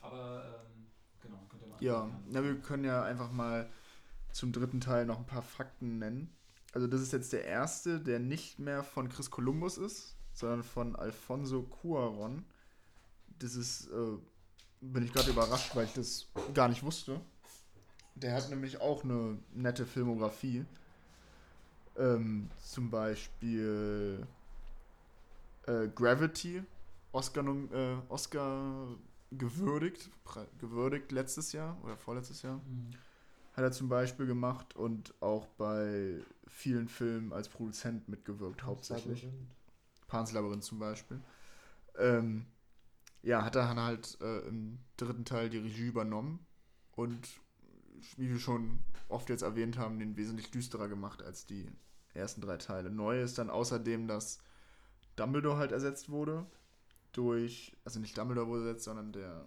Aber 0.00 0.44
ähm, 0.44 0.86
genau, 1.20 1.38
könnt 1.48 1.62
ihr 1.62 1.68
mal. 1.68 1.82
Ja, 1.82 2.08
na, 2.28 2.44
wir 2.44 2.60
können 2.60 2.84
ja 2.84 3.02
einfach 3.02 3.32
mal 3.32 3.68
zum 4.30 4.52
dritten 4.52 4.80
Teil 4.80 5.06
noch 5.06 5.18
ein 5.18 5.26
paar 5.26 5.42
Fakten 5.42 5.98
nennen. 5.98 6.30
Also 6.72 6.86
das 6.86 7.00
ist 7.00 7.12
jetzt 7.12 7.32
der 7.32 7.44
erste, 7.44 8.00
der 8.00 8.18
nicht 8.18 8.58
mehr 8.58 8.82
von 8.82 9.08
Chris 9.08 9.30
Columbus 9.30 9.78
ist, 9.78 10.16
sondern 10.32 10.62
von 10.62 10.96
Alfonso 10.96 11.62
Cuaron. 11.62 12.44
Das 13.38 13.54
ist, 13.54 13.88
äh, 13.88 14.18
bin 14.80 15.04
ich 15.04 15.12
gerade 15.12 15.30
überrascht, 15.30 15.74
weil 15.74 15.86
ich 15.86 15.92
das 15.92 16.26
gar 16.54 16.68
nicht 16.68 16.82
wusste. 16.82 17.20
Der 18.14 18.34
hat 18.34 18.48
nämlich 18.50 18.80
auch 18.80 19.04
eine 19.04 19.38
nette 19.54 19.86
Filmografie. 19.86 20.64
Ähm, 21.98 22.50
zum 22.62 22.90
Beispiel 22.90 24.26
äh, 25.66 25.88
Gravity, 25.88 26.62
Oscar, 27.12 27.44
äh, 27.72 27.96
Oscar 28.08 28.88
gewürdigt, 29.30 30.10
gewürdigt 30.58 31.12
letztes 31.12 31.52
Jahr 31.52 31.76
oder 31.82 31.96
vorletztes 31.96 32.42
Jahr. 32.42 32.56
Mhm. 32.56 32.90
Hat 33.54 33.64
er 33.64 33.72
zum 33.72 33.88
Beispiel 33.88 34.26
gemacht 34.26 34.76
und 34.76 35.14
auch 35.20 35.46
bei 35.58 36.20
vielen 36.48 36.88
Filmen 36.88 37.32
als 37.32 37.48
Produzent 37.48 38.08
mitgewirkt, 38.08 38.64
hauptsächlich. 38.64 39.28
Pans 40.06 40.32
Labyrinth 40.32 40.64
zum 40.64 40.78
Beispiel. 40.78 41.20
Ähm, 41.98 42.46
ja, 43.22 43.44
hat 43.44 43.56
er 43.56 43.66
dann 43.66 43.80
halt 43.80 44.18
äh, 44.20 44.40
im 44.46 44.78
dritten 44.96 45.24
Teil 45.24 45.50
die 45.50 45.58
Regie 45.58 45.86
übernommen 45.86 46.46
und 46.92 47.40
wie 48.16 48.30
wir 48.30 48.38
schon 48.38 48.78
oft 49.08 49.28
jetzt 49.30 49.42
erwähnt 49.42 49.78
haben, 49.78 49.98
den 49.98 50.16
wesentlich 50.16 50.50
düsterer 50.50 50.88
gemacht 50.88 51.22
als 51.22 51.46
die 51.46 51.66
ersten 52.14 52.40
drei 52.40 52.56
Teile. 52.56 52.90
Neu 52.90 53.20
ist 53.20 53.38
dann 53.38 53.50
außerdem, 53.50 54.06
dass 54.06 54.38
Dumbledore 55.16 55.58
halt 55.58 55.72
ersetzt 55.72 56.08
wurde 56.10 56.46
durch, 57.12 57.76
also 57.84 57.98
nicht 57.98 58.16
Dumbledore 58.16 58.48
wurde 58.48 58.66
ersetzt, 58.68 58.84
sondern 58.84 59.12
der 59.12 59.44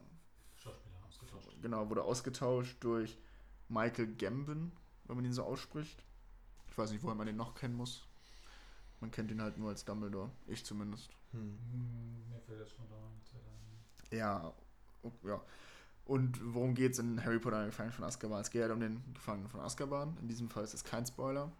Schauspieler 0.58 0.96
ausgetauscht. 1.08 1.62
genau, 1.62 1.90
wurde 1.90 2.04
ausgetauscht 2.04 2.78
durch 2.82 3.18
Michael 3.70 4.16
Gambon, 4.16 4.72
wenn 5.06 5.16
man 5.16 5.26
ihn 5.26 5.34
so 5.34 5.44
ausspricht. 5.44 6.04
Ich 6.80 6.84
weiß 6.84 6.92
nicht, 6.92 7.04
woher 7.04 7.16
man 7.16 7.28
den 7.28 7.36
noch 7.36 7.56
kennen 7.56 7.76
muss. 7.76 8.08
Man 9.02 9.12
kennt 9.12 9.30
ihn 9.32 9.42
halt 9.42 9.58
nur 9.58 9.68
als 9.68 9.84
Dumbledore. 9.84 10.32
Ich 10.48 10.64
zumindest. 10.64 11.10
Hm. 11.32 11.60
Hm, 11.74 12.30
Mir 12.30 12.40
fällt 12.40 12.62
das 12.62 12.72
schon 12.72 12.88
da 12.90 12.96
nicht 13.20 13.34
ein. 13.36 14.18
Ja, 14.18 14.54
o- 15.04 15.12
ja. 15.28 15.42
Und 16.06 16.40
worum 16.54 16.74
geht 16.76 16.94
es 16.94 17.00
in 17.00 17.22
Harry 17.22 17.38
Potter 17.38 17.58
und 17.58 17.62
der 17.64 17.70
Gefangene 17.72 17.92
von 17.94 18.06
Azkaban? 18.06 18.40
Es 18.40 18.50
geht 18.50 18.62
halt 18.62 18.72
um 18.72 18.80
den 18.80 19.04
Gefangenen 19.14 19.50
von 19.50 19.60
Azkaban. 19.60 20.16
In 20.22 20.30
diesem 20.30 20.50
Fall 20.50 20.64
ist 20.64 20.74
es 20.74 20.86
kein 20.86 21.06
Spoiler. 21.06 21.52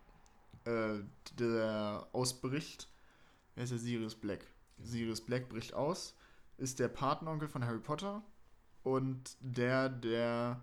Äh, 0.64 1.00
der 1.38 2.08
ausbricht. 2.14 2.88
Wer 3.56 3.66
ist 3.66 3.72
der? 3.72 3.80
Sirius 3.80 4.16
Black. 4.16 4.48
Sirius 4.82 5.20
Black 5.20 5.50
bricht 5.50 5.74
aus, 5.74 6.16
ist 6.58 6.80
der 6.80 6.88
Patenonkel 6.88 7.50
von 7.50 7.66
Harry 7.66 7.80
Potter 7.80 8.24
und 8.84 9.36
der, 9.42 9.90
der. 9.90 10.62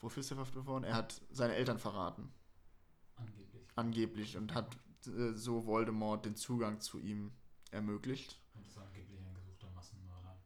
Wofür 0.00 0.22
ist 0.22 0.30
er 0.30 0.36
verhaftet 0.36 0.64
worden? 0.64 0.84
Er 0.84 0.94
hat 0.94 1.20
seine 1.30 1.54
Eltern 1.56 1.78
verraten. 1.78 2.32
Angeblich. 3.76 4.36
Und 4.36 4.54
hat 4.54 4.76
äh, 5.06 5.32
so 5.32 5.66
Voldemort 5.66 6.24
den 6.24 6.36
Zugang 6.36 6.80
zu 6.80 6.98
ihm 6.98 7.32
ermöglicht. 7.70 8.40
Und 8.54 8.66
ist 8.66 8.78
angeblich 8.78 9.20
ein 9.20 9.34
gesuchter 9.34 9.70
Massenmörder. 9.70 10.36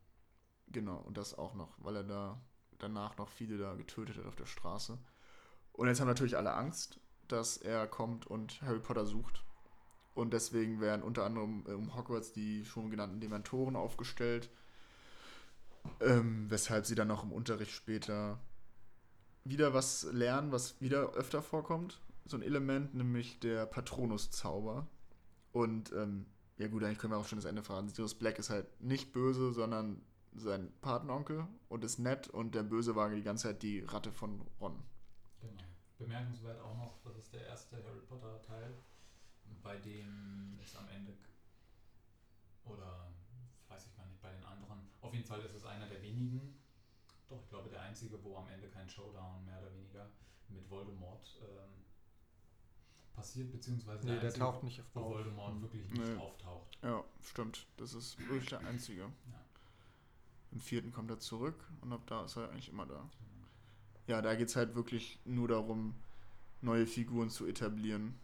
Genau, 0.68 0.98
und 0.98 1.16
das 1.16 1.36
auch 1.36 1.54
noch, 1.54 1.76
weil 1.78 1.96
er 1.96 2.04
da 2.04 2.40
danach 2.78 3.16
noch 3.16 3.28
viele 3.28 3.56
da 3.58 3.74
getötet 3.74 4.18
hat 4.18 4.26
auf 4.26 4.36
der 4.36 4.46
Straße. 4.46 4.98
Und 5.72 5.88
jetzt 5.88 6.00
haben 6.00 6.08
natürlich 6.08 6.36
alle 6.36 6.54
Angst, 6.54 7.00
dass 7.28 7.56
er 7.56 7.86
kommt 7.86 8.26
und 8.26 8.60
Harry 8.62 8.80
Potter 8.80 9.06
sucht. 9.06 9.44
Und 10.14 10.32
deswegen 10.32 10.80
werden 10.80 11.02
unter 11.02 11.24
anderem 11.24 11.62
um 11.66 11.96
Hogwarts 11.96 12.32
die 12.32 12.64
schon 12.64 12.90
genannten 12.90 13.20
Dementoren 13.20 13.74
aufgestellt, 13.74 14.48
ähm, 16.00 16.48
weshalb 16.48 16.86
sie 16.86 16.94
dann 16.94 17.08
noch 17.08 17.24
im 17.24 17.32
Unterricht 17.32 17.72
später 17.72 18.38
wieder 19.42 19.74
was 19.74 20.04
lernen, 20.12 20.52
was 20.52 20.80
wieder 20.80 21.12
öfter 21.14 21.42
vorkommt. 21.42 22.00
So 22.26 22.36
ein 22.36 22.42
Element, 22.42 22.94
nämlich 22.94 23.38
der 23.40 23.66
Patronus-Zauber. 23.66 24.86
Und 25.52 25.92
ähm, 25.92 26.26
ja 26.56 26.68
gut, 26.68 26.82
eigentlich 26.84 26.98
können 26.98 27.12
wir 27.12 27.18
auch 27.18 27.26
schon 27.26 27.38
das 27.38 27.44
Ende 27.44 27.62
verraten. 27.62 27.88
Sirius 27.88 28.14
Black 28.14 28.38
ist 28.38 28.50
halt 28.50 28.80
nicht 28.80 29.12
böse, 29.12 29.52
sondern 29.52 30.02
sein 30.34 30.72
Patenonkel 30.80 31.46
und 31.68 31.84
ist 31.84 31.98
nett 31.98 32.28
und 32.28 32.54
der 32.54 32.62
Böse 32.62 32.96
war 32.96 33.10
die 33.10 33.22
ganze 33.22 33.48
Zeit 33.48 33.62
die 33.62 33.80
Ratte 33.80 34.12
von 34.12 34.40
Ron. 34.60 34.82
Genau. 35.40 35.62
Bemerkenswert 35.98 36.60
auch 36.60 36.76
noch, 36.76 36.98
das 37.04 37.16
ist 37.16 37.32
der 37.32 37.46
erste 37.46 37.76
Harry 37.84 38.00
Potter 38.00 38.42
Teil, 38.42 38.74
bei 39.62 39.76
dem 39.76 40.58
es 40.60 40.74
am 40.76 40.88
Ende 40.88 41.16
oder 42.64 43.12
weiß 43.68 43.86
ich 43.86 43.96
gar 43.96 44.06
nicht, 44.06 44.20
bei 44.20 44.32
den 44.32 44.44
anderen. 44.44 44.88
Auf 45.00 45.12
jeden 45.14 45.26
Fall 45.26 45.40
ist 45.42 45.54
es 45.54 45.64
einer 45.64 45.86
der 45.86 46.02
wenigen, 46.02 46.60
doch 47.28 47.40
ich 47.40 47.48
glaube 47.48 47.68
der 47.68 47.82
einzige, 47.82 48.22
wo 48.24 48.36
am 48.36 48.48
Ende 48.48 48.68
kein 48.68 48.88
Showdown 48.88 49.44
mehr 49.44 49.60
oder 49.60 49.72
weniger 49.72 50.10
mit 50.48 50.68
Voldemort 50.68 51.40
ähm, 51.42 51.83
passiert, 53.14 53.50
beziehungsweise 53.52 54.06
Nee, 54.06 54.14
der 54.14 54.22
einzige, 54.24 54.38
taucht 54.44 54.62
nicht 54.64 54.82
wo 54.94 55.00
auf. 55.00 55.14
Voldemort 55.14 55.54
Hm. 55.54 55.62
wirklich 55.62 55.88
nicht 55.90 56.02
Nee. 56.02 56.16
auftaucht. 56.16 56.78
Ja, 56.82 57.04
stimmt. 57.22 57.66
Das 57.76 57.94
ist 57.94 58.18
wirklich 58.28 58.48
der 58.50 58.60
einzige. 58.60 59.02
Ja. 59.02 59.10
Im 60.52 60.60
vierten 60.60 60.92
kommt 60.92 61.10
er 61.10 61.18
zurück 61.18 61.56
und 61.80 61.92
ab 61.92 62.02
da 62.06 62.24
ist 62.24 62.36
er 62.36 62.50
eigentlich 62.50 62.68
immer 62.68 62.86
da. 62.86 63.08
Ja, 64.06 64.20
da 64.20 64.34
geht 64.34 64.48
es 64.48 64.56
halt 64.56 64.74
wirklich 64.74 65.18
nur 65.24 65.48
darum, 65.48 65.94
neue 66.60 66.86
Figuren 66.86 67.30
zu 67.30 67.46
etablieren. 67.46 68.14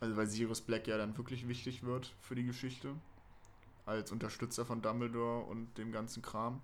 Also 0.00 0.16
weil 0.16 0.26
Sirius 0.26 0.60
Black 0.60 0.86
ja 0.86 0.96
dann 0.98 1.16
wirklich 1.16 1.48
wichtig 1.48 1.82
wird 1.82 2.14
für 2.20 2.34
die 2.34 2.44
Geschichte. 2.44 2.94
Als 3.86 4.12
Unterstützer 4.12 4.66
von 4.66 4.82
Dumbledore 4.82 5.44
und 5.46 5.76
dem 5.78 5.92
ganzen 5.92 6.22
Kram. 6.22 6.60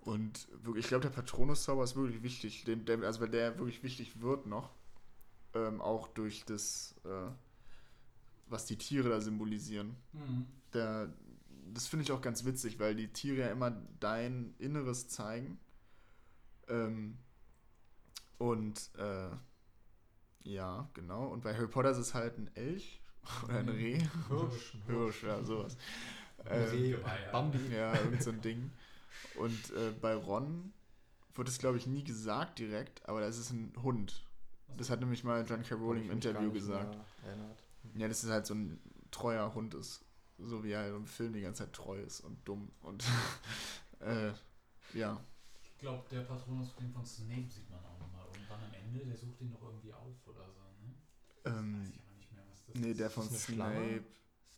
Und 0.00 0.46
wirklich, 0.62 0.84
ich 0.84 0.88
glaube, 0.88 1.02
der 1.02 1.10
Patronus-Zauber 1.10 1.82
ist 1.82 1.96
wirklich 1.96 2.22
wichtig. 2.22 2.64
Den, 2.64 2.84
der, 2.84 3.02
also 3.02 3.20
weil 3.20 3.30
der 3.30 3.58
wirklich 3.58 3.82
wichtig 3.82 4.20
wird 4.20 4.46
noch. 4.46 4.70
Ähm, 5.56 5.80
auch 5.80 6.08
durch 6.08 6.44
das, 6.44 6.94
äh, 7.04 7.30
was 8.48 8.66
die 8.66 8.76
Tiere 8.76 9.08
da 9.08 9.20
symbolisieren. 9.20 9.96
Mhm. 10.12 10.46
Der, 10.74 11.12
das 11.72 11.86
finde 11.86 12.04
ich 12.04 12.12
auch 12.12 12.20
ganz 12.20 12.44
witzig, 12.44 12.78
weil 12.78 12.94
die 12.94 13.08
Tiere 13.08 13.38
ja 13.38 13.48
immer 13.48 13.70
dein 14.00 14.54
Inneres 14.58 15.08
zeigen. 15.08 15.58
Ähm, 16.68 17.16
und 18.38 18.90
äh, 18.98 19.30
ja, 20.42 20.88
genau. 20.94 21.28
Und 21.28 21.42
bei 21.42 21.54
Harry 21.54 21.68
Potter 21.68 21.90
ist 21.90 21.98
es 21.98 22.14
halt 22.14 22.38
ein 22.38 22.50
Elch. 22.54 23.00
Oder 23.44 23.58
ein 23.58 23.68
Reh? 23.68 23.98
Hirsch. 24.28 24.76
Hirsch, 24.86 25.22
ja, 25.22 25.42
sowas. 25.42 25.76
Ähm, 26.44 26.68
Reh, 26.70 26.90
Geweih, 26.90 27.30
Bambi. 27.32 27.74
Ja, 27.74 27.94
irgend 28.00 28.22
so 28.22 28.30
ein 28.30 28.40
Ding. 28.42 28.70
Und 29.36 29.70
äh, 29.70 29.92
bei 30.00 30.14
Ron 30.14 30.72
wird 31.34 31.48
es, 31.48 31.58
glaube 31.58 31.78
ich, 31.78 31.86
nie 31.86 32.04
gesagt 32.04 32.58
direkt, 32.58 33.08
aber 33.08 33.20
das 33.20 33.38
ist 33.38 33.50
ein 33.50 33.72
Hund. 33.82 34.25
Das 34.76 34.90
hat 34.90 35.00
nämlich 35.00 35.24
mal 35.24 35.44
John 35.46 35.62
K. 35.62 35.74
Rowling 35.74 36.04
im 36.04 36.10
Interview 36.12 36.52
gesagt. 36.52 36.96
Ja, 37.94 38.08
das 38.08 38.24
ist 38.24 38.30
halt 38.30 38.46
so 38.46 38.54
ein 38.54 38.78
treuer 39.10 39.54
Hund 39.54 39.74
ist. 39.74 40.02
So 40.38 40.62
wie 40.62 40.72
er 40.72 40.80
halt 40.80 40.94
im 40.94 41.06
Film 41.06 41.32
die 41.32 41.40
ganze 41.40 41.64
Zeit 41.64 41.72
treu 41.72 41.98
ist 41.98 42.20
und 42.20 42.36
dumm. 42.46 42.70
Und 42.82 43.02
äh, 44.00 44.32
ja. 44.92 45.18
Ich 45.62 45.78
glaube, 45.78 46.04
der 46.10 46.20
Patronus 46.22 46.70
von 46.72 47.04
Snape 47.06 47.48
sieht 47.50 47.70
man 47.70 47.80
auch 47.84 47.98
nochmal 47.98 48.26
irgendwann 48.34 48.60
am 48.64 48.74
Ende. 48.74 49.06
Der 49.06 49.16
sucht 49.16 49.40
ihn 49.40 49.50
doch 49.50 49.62
irgendwie 49.62 49.92
auf 49.94 50.26
oder 50.26 50.44
so, 50.50 50.60
ne? 50.82 50.94
Ähm, 51.44 51.80
Weiß 51.84 51.88
ich 51.94 52.00
aber 52.00 52.16
nicht 52.16 52.32
mehr, 52.32 52.44
was 52.50 52.66
das 52.66 52.74
nee, 52.76 52.90
ist. 52.90 53.00
der 53.00 53.06
Ist 53.06 53.12
von? 53.14 53.30
Snape. 53.30 54.04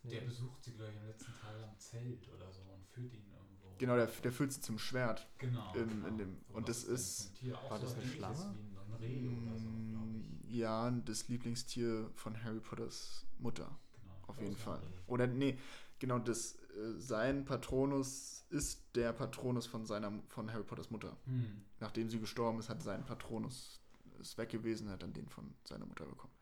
Der 0.03 0.21
besucht 0.21 0.63
sie, 0.63 0.73
glaube 0.73 0.91
ich, 0.91 0.97
im 1.01 1.07
letzten 1.07 1.33
Teil 1.33 1.63
am 1.63 1.77
Zelt 1.77 2.27
oder 2.29 2.51
so 2.51 2.61
und 2.61 2.85
führt 2.87 3.13
ihn 3.13 3.25
irgendwo. 3.31 3.75
Genau, 3.77 3.95
der, 3.95 4.07
der 4.07 4.31
führt 4.31 4.51
sie 4.51 4.61
zum 4.61 4.79
Schwert. 4.79 5.27
Genau. 5.37 5.73
im- 5.75 5.89
genau. 5.89 6.07
in 6.07 6.17
dem- 6.17 6.37
und 6.53 6.67
das 6.67 6.83
ist-? 6.83 7.31
Auch 7.53 7.71
war 7.71 7.79
das 7.79 7.95
eine 7.95 8.05
Schlange? 8.05 8.55
Reh 8.99 9.27
oder 9.27 9.57
so, 9.57 9.69
glaube 9.89 10.17
ich. 10.17 10.55
Ja, 10.55 10.91
das 10.91 11.27
Lieblingstier 11.27 12.09
von 12.15 12.43
Harry 12.43 12.59
Potters 12.59 13.25
Mutter. 13.39 13.77
Genau. 14.01 14.15
Auf 14.27 14.41
jeden 14.41 14.57
Fall. 14.57 14.81
Oder 15.07 15.27
nee, 15.27 15.57
genau 15.99 16.19
das 16.19 16.55
äh, 16.55 16.99
sein 16.99 17.45
Patronus 17.45 18.45
ist 18.49 18.83
der 18.95 19.13
Patronus 19.13 19.67
von 19.67 19.85
seiner 19.85 20.11
von 20.27 20.51
Harry 20.51 20.63
Potters 20.63 20.89
Mutter. 20.89 21.15
Hm. 21.25 21.61
Nachdem 21.79 22.09
sie 22.09 22.19
gestorben 22.19 22.59
ist, 22.59 22.69
hat 22.69 22.81
sein 22.81 23.05
Patronus 23.05 23.79
ist 24.19 24.37
weg 24.37 24.49
gewesen, 24.49 24.89
hat 24.89 25.03
dann 25.03 25.13
den 25.13 25.29
von 25.29 25.53
seiner 25.63 25.85
Mutter 25.85 26.05
bekommen. 26.05 26.33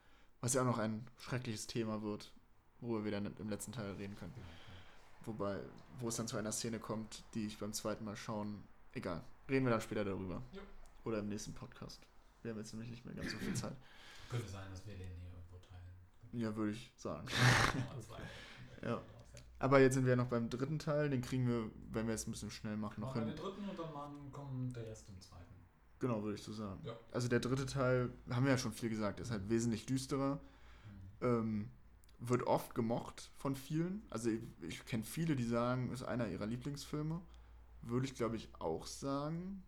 Was 0.41 0.53
ja 0.53 0.61
auch 0.61 0.65
noch 0.65 0.79
ein 0.79 1.05
schreckliches 1.17 1.67
Thema 1.67 2.01
wird, 2.01 2.33
worüber 2.79 3.05
wir 3.05 3.11
dann 3.11 3.25
im 3.37 3.49
letzten 3.49 3.71
Teil 3.71 3.91
reden 3.93 4.15
können. 4.15 4.33
Wobei, 5.25 5.59
wo 5.99 6.07
es 6.07 6.15
dann 6.15 6.27
zu 6.27 6.37
einer 6.37 6.51
Szene 6.51 6.79
kommt, 6.79 7.23
die 7.33 7.47
ich 7.47 7.57
beim 7.57 7.73
zweiten 7.73 8.05
Mal 8.05 8.15
schauen, 8.15 8.63
egal. 8.93 9.23
Reden 9.49 9.65
wir 9.65 9.71
dann 9.71 9.81
später 9.81 10.05
darüber. 10.05 10.41
Ja. 10.53 10.61
Oder 11.03 11.19
im 11.19 11.29
nächsten 11.29 11.53
Podcast. 11.53 12.05
Wir 12.47 12.53
haben 12.53 12.59
jetzt 12.59 12.71
nämlich 12.71 12.89
nicht 12.89 13.03
mehr 13.03 13.13
ganz 13.13 13.29
so 13.29 13.37
viel 13.39 13.53
Zeit. 13.53 13.75
Könnte 14.29 14.47
sein, 14.47 14.65
dass 14.71 14.85
wir 14.87 14.93
den 14.95 15.09
hier 15.19 15.29
irgendwo 15.31 15.57
teilen. 15.57 15.83
Ja, 16.31 16.55
würde 16.55 16.71
ich 16.71 16.93
sagen. 16.95 17.27
Ja. 18.83 19.01
Aber 19.57 19.81
jetzt 19.81 19.95
sind 19.95 20.05
wir 20.05 20.11
ja 20.11 20.15
noch 20.15 20.27
beim 20.27 20.51
dritten 20.51 20.77
Teil, 20.77 21.09
den 21.09 21.21
kriegen 21.21 21.47
wir, 21.47 21.71
wenn 21.91 22.05
wir 22.05 22.13
jetzt 22.13 22.27
ein 22.27 22.31
bisschen 22.31 22.51
schnell 22.51 22.77
machen, 22.77 23.01
noch 23.01 23.15
Noch 23.15 23.15
in 23.15 23.27
hin. 23.27 23.35
den 23.35 23.43
dritten 23.43 23.67
und 23.67 23.77
dann 23.77 24.31
kommt 24.31 24.75
der 24.75 24.85
Rest 24.85 25.09
im 25.09 25.19
zweiten. 25.19 25.55
Genau, 25.99 26.21
würde 26.21 26.35
ich 26.35 26.43
so 26.43 26.53
sagen. 26.53 26.79
Ja. 26.85 26.95
Also 27.11 27.27
der 27.27 27.39
dritte 27.39 27.65
Teil, 27.65 28.11
haben 28.29 28.45
wir 28.45 28.51
ja 28.51 28.57
schon 28.59 28.71
viel 28.71 28.89
gesagt, 28.89 29.19
ist 29.19 29.31
halt 29.31 29.49
wesentlich 29.49 29.87
düsterer. 29.87 30.39
Hm. 31.19 31.27
Ähm, 31.27 31.69
wird 32.19 32.43
oft 32.43 32.75
gemocht 32.75 33.31
von 33.35 33.55
vielen. 33.55 34.03
Also 34.11 34.29
ich, 34.29 34.41
ich 34.61 34.85
kenne 34.85 35.03
viele, 35.03 35.35
die 35.35 35.43
sagen, 35.43 35.91
ist 35.91 36.03
einer 36.03 36.27
ihrer 36.27 36.45
Lieblingsfilme. 36.45 37.19
Würde 37.81 38.05
ich, 38.05 38.13
glaube 38.13 38.35
ich, 38.35 38.47
auch 38.59 38.85
sagen. 38.85 39.63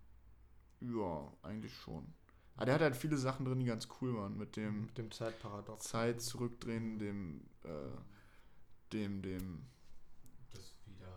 Ja, 0.81 1.33
eigentlich 1.41 1.75
schon. 1.75 2.13
Aber 2.59 2.65
der 2.65 2.75
hat 2.75 2.81
halt 2.81 2.95
viele 2.95 3.17
Sachen 3.17 3.45
drin, 3.45 3.59
die 3.59 3.65
ganz 3.65 3.87
cool 4.01 4.15
waren. 4.15 4.37
Mit 4.37 4.55
dem 4.55 4.85
Mit 4.87 4.97
dem 4.97 5.11
Zeitparadox. 5.11 5.85
Zeit 5.85 6.21
zurückdrehen, 6.21 6.99
dem, 6.99 7.41
äh, 7.63 7.69
dem, 8.93 9.21
dem, 9.21 9.63
Das 10.51 10.73
wieder 10.85 11.07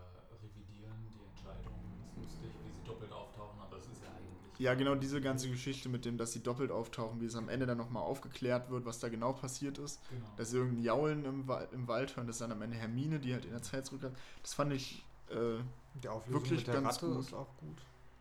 revidieren, 0.40 0.94
die 1.14 1.24
Entscheidung 1.28 1.74
ist 2.22 2.22
lustig, 2.22 2.50
wie 2.64 2.70
sie 2.70 2.86
doppelt 2.86 3.12
auftauchen, 3.12 3.58
aber 3.60 3.76
das 3.76 3.86
ist 3.86 4.02
ja 4.02 4.08
eigentlich. 4.10 4.58
Ja, 4.60 4.74
genau 4.74 4.94
diese 4.94 5.20
ganze 5.20 5.48
Geschichte 5.50 5.88
mit 5.88 6.04
dem, 6.04 6.16
dass 6.18 6.32
sie 6.32 6.42
doppelt 6.42 6.70
auftauchen, 6.70 7.20
wie 7.20 7.24
es 7.26 7.34
am 7.34 7.48
Ende 7.48 7.66
dann 7.66 7.78
nochmal 7.78 8.02
aufgeklärt 8.04 8.70
wird, 8.70 8.84
was 8.84 9.00
da 9.00 9.08
genau 9.08 9.32
passiert 9.32 9.78
ist. 9.78 10.00
Genau. 10.10 10.26
Dass 10.36 10.50
sie 10.50 10.58
irgendein 10.58 10.82
Jaulen 10.84 11.24
im, 11.24 11.48
Wa 11.48 11.62
im 11.72 11.88
Wald 11.88 12.14
hören, 12.16 12.26
das 12.28 12.36
ist 12.36 12.40
dann 12.42 12.52
am 12.52 12.62
Ende 12.62 12.76
Hermine, 12.76 13.18
die 13.18 13.32
halt 13.32 13.44
in 13.46 13.50
der 13.50 13.62
Zeit 13.62 13.84
zurückkommt. 13.86 14.16
Das 14.42 14.54
fand 14.54 14.72
ich, 14.72 15.04
äh, 15.30 15.58
Die 16.02 16.08
Auflösung 16.08 16.42
Wirklich 16.42 16.58
mit 16.60 16.66
der 16.68 16.74
ganz 16.82 16.96
Ratte 16.96 17.06
gut. 17.08 17.18
ist 17.20 17.34
auch 17.34 17.56
gut. 17.58 17.78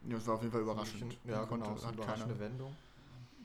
ja, 0.08 0.16
das 0.16 0.26
war 0.28 0.36
auf 0.36 0.42
jeden 0.42 0.52
Fall 0.54 0.62
überraschend. 0.62 1.18
Ja, 1.26 1.46
Konnte- 1.46 1.66
genau, 1.66 1.76
ist 1.76 1.84
eine 1.84 1.88
hat 1.90 1.96
überraschende 1.96 2.34
keiner 2.36 2.40
Wendung. 2.40 2.76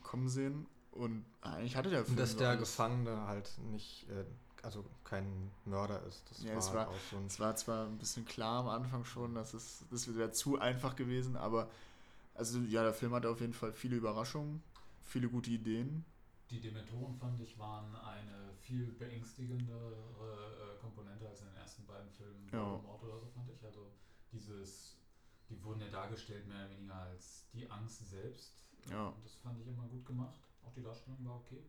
Kommen 0.07 0.29
sehen. 0.29 0.65
Und 0.91 1.23
eigentlich 1.41 1.75
hatte 1.75 1.89
der 1.91 2.03
Film 2.05 2.13
Und 2.17 2.19
dass 2.19 2.31
so 2.31 2.39
der 2.39 2.49
alles. 2.49 2.61
Gefangene 2.61 3.27
halt 3.27 3.51
nicht, 3.71 4.07
äh, 4.09 4.23
also 4.63 4.83
kein 5.03 5.51
Mörder 5.65 6.01
ist. 6.03 6.23
Das 6.31 6.41
Ja, 6.43 6.51
war, 6.53 6.57
es 6.57 6.65
halt 6.67 6.75
war- 6.77 6.87
auch 6.87 6.99
so 7.11 7.17
Es 7.27 7.39
war 7.39 7.55
zwar 7.55 7.85
ein 7.85 7.97
bisschen 7.99 8.25
klar 8.25 8.61
am 8.61 8.69
Anfang 8.69 9.05
schon, 9.05 9.35
dass 9.35 9.53
es 9.53 9.83
das 9.91 10.15
wäre 10.15 10.31
zu 10.31 10.59
einfach 10.59 10.95
gewesen, 10.95 11.35
aber 11.35 11.69
also 12.33 12.59
ja, 12.61 12.81
der 12.83 12.93
Film 12.93 13.13
hatte 13.13 13.29
auf 13.29 13.41
jeden 13.41 13.53
Fall 13.53 13.73
viele 13.73 13.95
Überraschungen, 13.97 14.63
viele 15.03 15.27
gute 15.29 15.51
Ideen. 15.51 16.03
Die 16.49 16.61
Dementoren 16.61 17.13
fand 17.15 17.39
ich 17.41 17.57
waren 17.59 17.93
eine 17.95 18.51
viel 18.61 18.91
beängstigendere 18.93 19.93
äh, 19.93 20.79
Komponente 20.81 21.27
als 21.27 21.41
in 21.41 21.47
den 21.47 21.57
ersten 21.57 21.85
beiden 21.85 22.09
Filmen 22.09 22.47
Ja. 22.51 22.59
Voldemort 22.71 23.03
oder 23.03 23.19
so 23.19 23.27
fand 23.27 23.49
ich. 23.51 23.63
Also 23.65 23.91
dieses, 24.31 24.97
die 25.49 25.61
wurden 25.63 25.81
ja 25.81 25.89
dargestellt 25.89 26.47
mehr 26.47 26.65
oder 26.65 26.69
weniger 26.71 26.95
als 26.95 27.45
die 27.53 27.69
Angst 27.69 28.09
selbst. 28.09 28.63
Ja. 28.89 29.07
Und 29.09 29.25
das 29.25 29.35
fand 29.35 29.59
ich 29.59 29.67
immer 29.67 29.87
gut 29.87 30.05
gemacht. 30.05 30.39
Auch 30.65 30.73
die 30.73 30.81
Darstellung 30.81 31.25
war 31.25 31.35
okay. 31.37 31.63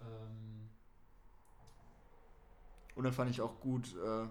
Ähm, 0.00 0.70
Und 2.94 3.04
dann 3.04 3.12
fand 3.12 3.30
ich 3.30 3.40
auch 3.40 3.60
gut, 3.60 3.94
äh, 3.96 4.28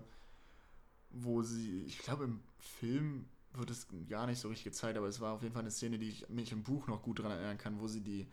wo 1.12 1.41
sie, 1.41 1.84
ich 1.86 1.99
glaube 1.99 2.26
im 2.26 2.39
Film 2.60 3.26
wird 3.53 3.70
es 3.72 3.88
gar 4.07 4.28
nicht 4.28 4.39
so 4.39 4.47
richtig 4.49 4.66
gezeigt, 4.66 4.97
aber 4.97 5.07
es 5.07 5.20
war 5.22 5.34
auf 5.34 5.41
jeden 5.41 5.53
Fall 5.53 5.64
eine 5.64 5.72
Szene, 5.72 5.97
die 5.97 6.10
ich 6.10 6.30
mich 6.30 6.51
im 6.51 6.64
Buch 6.64 6.88
noch 6.88 7.01
gut 7.01 7.20
daran 7.20 7.32
erinnern 7.32 7.57
kann, 7.57 7.80
wo 7.80 7.88
sie 7.88 8.01
die, 8.01 8.28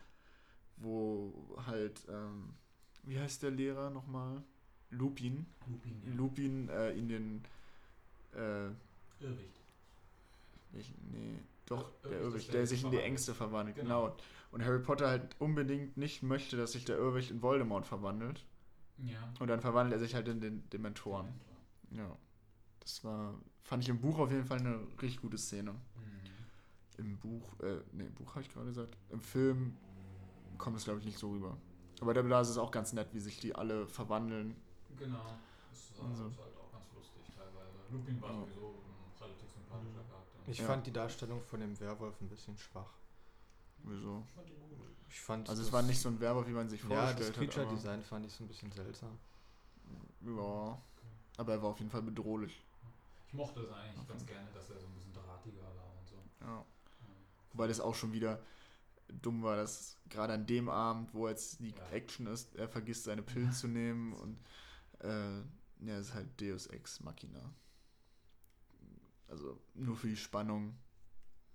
wo 0.76 1.32
halt, 1.66 2.06
ähm, 2.10 2.54
wie 3.04 3.18
heißt 3.18 3.42
der 3.42 3.50
Lehrer 3.50 3.90
nochmal? 3.90 4.42
Lupin. 4.90 5.46
Lupin, 5.66 6.02
ja. 6.06 6.14
Lupin 6.14 6.68
äh, 6.68 6.90
in 6.92 7.08
den, 7.08 7.44
äh, 8.34 8.66
Irrwicht. 9.20 9.60
welchen, 10.72 10.94
nee, 11.12 11.38
doch, 11.66 11.82
Ir- 12.04 12.08
der 12.08 12.10
Irrwicht, 12.12 12.24
Irrwicht, 12.26 12.48
der 12.48 12.54
der 12.60 12.66
sich 12.66 12.84
in 12.84 12.90
die. 12.90 12.98
Ängste 12.98 13.34
verwandelt, 13.34 13.76
Genau. 13.76 14.04
genau. 14.06 14.16
Und 14.52 14.64
Harry 14.64 14.78
Potter 14.80 15.08
halt 15.08 15.36
unbedingt 15.40 15.96
nicht 15.96 16.22
möchte, 16.22 16.56
dass 16.56 16.72
sich 16.72 16.84
der 16.84 16.96
Irrwicht 16.96 17.30
in 17.30 17.42
Voldemort 17.42 17.86
verwandelt. 17.86 18.44
Ja. 18.98 19.18
Und 19.40 19.48
dann 19.48 19.60
verwandelt 19.60 19.94
er 19.94 19.98
sich 19.98 20.14
halt 20.14 20.28
in 20.28 20.40
den 20.40 20.68
Dementoren. 20.70 21.26
Dementor. 21.90 22.10
Ja. 22.10 22.16
Das 22.80 23.04
war, 23.04 23.34
fand 23.62 23.82
ich 23.82 23.88
im 23.90 24.00
Buch 24.00 24.18
auf 24.18 24.30
jeden 24.30 24.46
Fall 24.46 24.58
eine 24.60 24.78
richtig 25.02 25.20
gute 25.20 25.36
Szene. 25.36 25.72
Mhm. 25.72 25.78
Im 26.98 27.18
Buch, 27.18 27.42
äh, 27.60 27.80
nee, 27.92 28.06
im 28.06 28.14
Buch 28.14 28.30
habe 28.30 28.40
ich 28.42 28.48
gerade 28.50 28.66
gesagt. 28.66 28.96
Im 29.10 29.20
Film 29.20 29.76
kommt 30.56 30.76
es, 30.78 30.84
glaube 30.84 31.00
ich, 31.00 31.04
nicht 31.04 31.18
so 31.18 31.30
rüber. 31.30 31.58
Aber 32.00 32.14
da, 32.14 32.22
da 32.22 32.40
ist 32.40 32.48
es 32.48 32.56
auch 32.58 32.70
ganz 32.70 32.92
nett, 32.94 33.08
wie 33.12 33.20
sich 33.20 33.38
die 33.40 33.54
alle 33.54 33.86
verwandeln. 33.86 34.54
Genau. 34.98 35.18
Das 35.70 35.98
war 35.98 36.06
Und 36.06 36.14
so. 36.14 36.26
ist 36.28 36.38
halt 36.38 36.56
auch 36.56 36.72
ganz 36.72 36.86
lustig 36.94 37.22
teilweise. 37.36 37.76
Lupin 37.90 38.22
war 38.22 38.30
Ja. 38.30 38.40
sowieso 38.40 38.66
ein 38.68 39.20
relativ 39.20 39.50
sympathischer 39.50 40.04
Charakter. 40.08 40.35
Ich 40.46 40.58
Ja. 40.58 40.66
fand 40.66 40.86
die 40.86 40.92
Darstellung 40.92 41.42
von 41.42 41.60
dem 41.60 41.78
Werwolf 41.80 42.20
ein 42.20 42.28
bisschen 42.28 42.56
schwach. 42.56 42.90
Wieso? 43.82 44.24
Ich 45.08 45.20
fand 45.20 45.48
Also 45.48 45.62
es 45.62 45.72
war 45.72 45.82
nicht 45.82 46.00
so 46.00 46.08
ein 46.08 46.18
Werwolf, 46.20 46.46
wie 46.48 46.52
man 46.52 46.68
sich 46.68 46.82
Ja, 46.88 47.12
das. 47.12 47.32
Creature-Design 47.32 48.02
fand 48.02 48.26
ich 48.26 48.32
so 48.32 48.44
ein 48.44 48.48
bisschen 48.48 48.70
seltsam. 48.72 49.18
Ja. 50.22 50.78
Aber 51.38 51.52
er 51.52 51.62
war 51.62 51.70
auf 51.70 51.78
jeden 51.78 51.90
Fall 51.90 52.02
bedrohlich. 52.02 52.62
Ich 53.28 53.34
mochte 53.34 53.60
es 53.60 53.70
eigentlich 53.72 53.98
Okay. 53.98 54.08
ganz 54.08 54.26
gerne, 54.26 54.48
dass 54.54 54.70
er 54.70 54.78
so 54.80 54.86
ein 54.86 54.94
bisschen 54.94 55.12
drahtiger 55.12 55.62
war 55.62 55.92
und 56.00 56.08
so. 56.08 56.16
Ja. 56.40 56.64
Wobei 57.52 57.66
das 57.68 57.80
auch 57.80 57.94
schon 57.94 58.12
wieder 58.12 58.40
dumm 59.22 59.42
war, 59.42 59.56
dass 59.56 59.96
gerade 60.08 60.32
an 60.32 60.46
dem 60.46 60.68
Abend, 60.68 61.12
wo 61.14 61.28
jetzt 61.28 61.60
die 61.60 61.70
Ja. 61.70 61.88
Action 61.90 62.26
ist, 62.26 62.54
er 62.56 62.68
vergisst 62.68 63.04
seine 63.04 63.22
Pillen 63.22 63.52
zu 63.52 63.68
nehmen 63.68 64.12
und 64.14 64.38
äh, 65.00 65.38
ja, 65.86 65.98
es 65.98 66.08
ist 66.08 66.14
halt 66.14 66.40
Deus 66.40 66.66
Ex 66.68 67.00
Machina. 67.00 67.40
Also 69.28 69.58
nur 69.74 69.96
für 69.96 70.08
die 70.08 70.16
Spannung. 70.16 70.76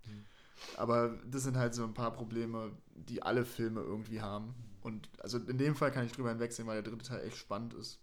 Mhm. 0.05 0.25
Aber 0.77 1.17
das 1.25 1.43
sind 1.43 1.57
halt 1.57 1.73
so 1.73 1.83
ein 1.83 1.93
paar 1.93 2.11
Probleme, 2.11 2.71
die 2.95 3.23
alle 3.23 3.45
Filme 3.45 3.81
irgendwie 3.81 4.21
haben. 4.21 4.53
Und 4.81 5.09
also 5.19 5.37
in 5.37 5.57
dem 5.57 5.75
Fall 5.75 5.91
kann 5.91 6.05
ich 6.05 6.11
drüber 6.11 6.29
hinwegsehen, 6.29 6.67
weil 6.67 6.81
der 6.81 6.91
dritte 6.91 7.05
Teil 7.05 7.25
echt 7.25 7.37
spannend 7.37 7.73
ist 7.73 7.99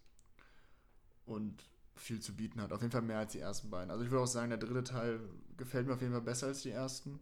und 1.27 1.65
viel 1.95 2.21
zu 2.21 2.35
bieten 2.35 2.61
hat. 2.61 2.73
Auf 2.73 2.81
jeden 2.81 2.93
Fall 2.93 3.03
mehr 3.03 3.19
als 3.19 3.33
die 3.33 3.41
ersten 3.41 3.71
beiden. 3.71 3.91
Also 3.91 4.05
ich 4.05 4.11
würde 4.11 4.23
auch 4.23 4.29
sagen, 4.29 4.51
der 4.51 4.59
dritte 4.59 4.85
Teil 4.85 5.21
gefällt 5.57 5.87
mir 5.87 5.95
auf 5.95 6.01
jeden 6.01 6.13
Fall 6.13 6.23
besser 6.23 6.47
als 6.47 6.63
die 6.63 6.71
ersten. 6.71 7.21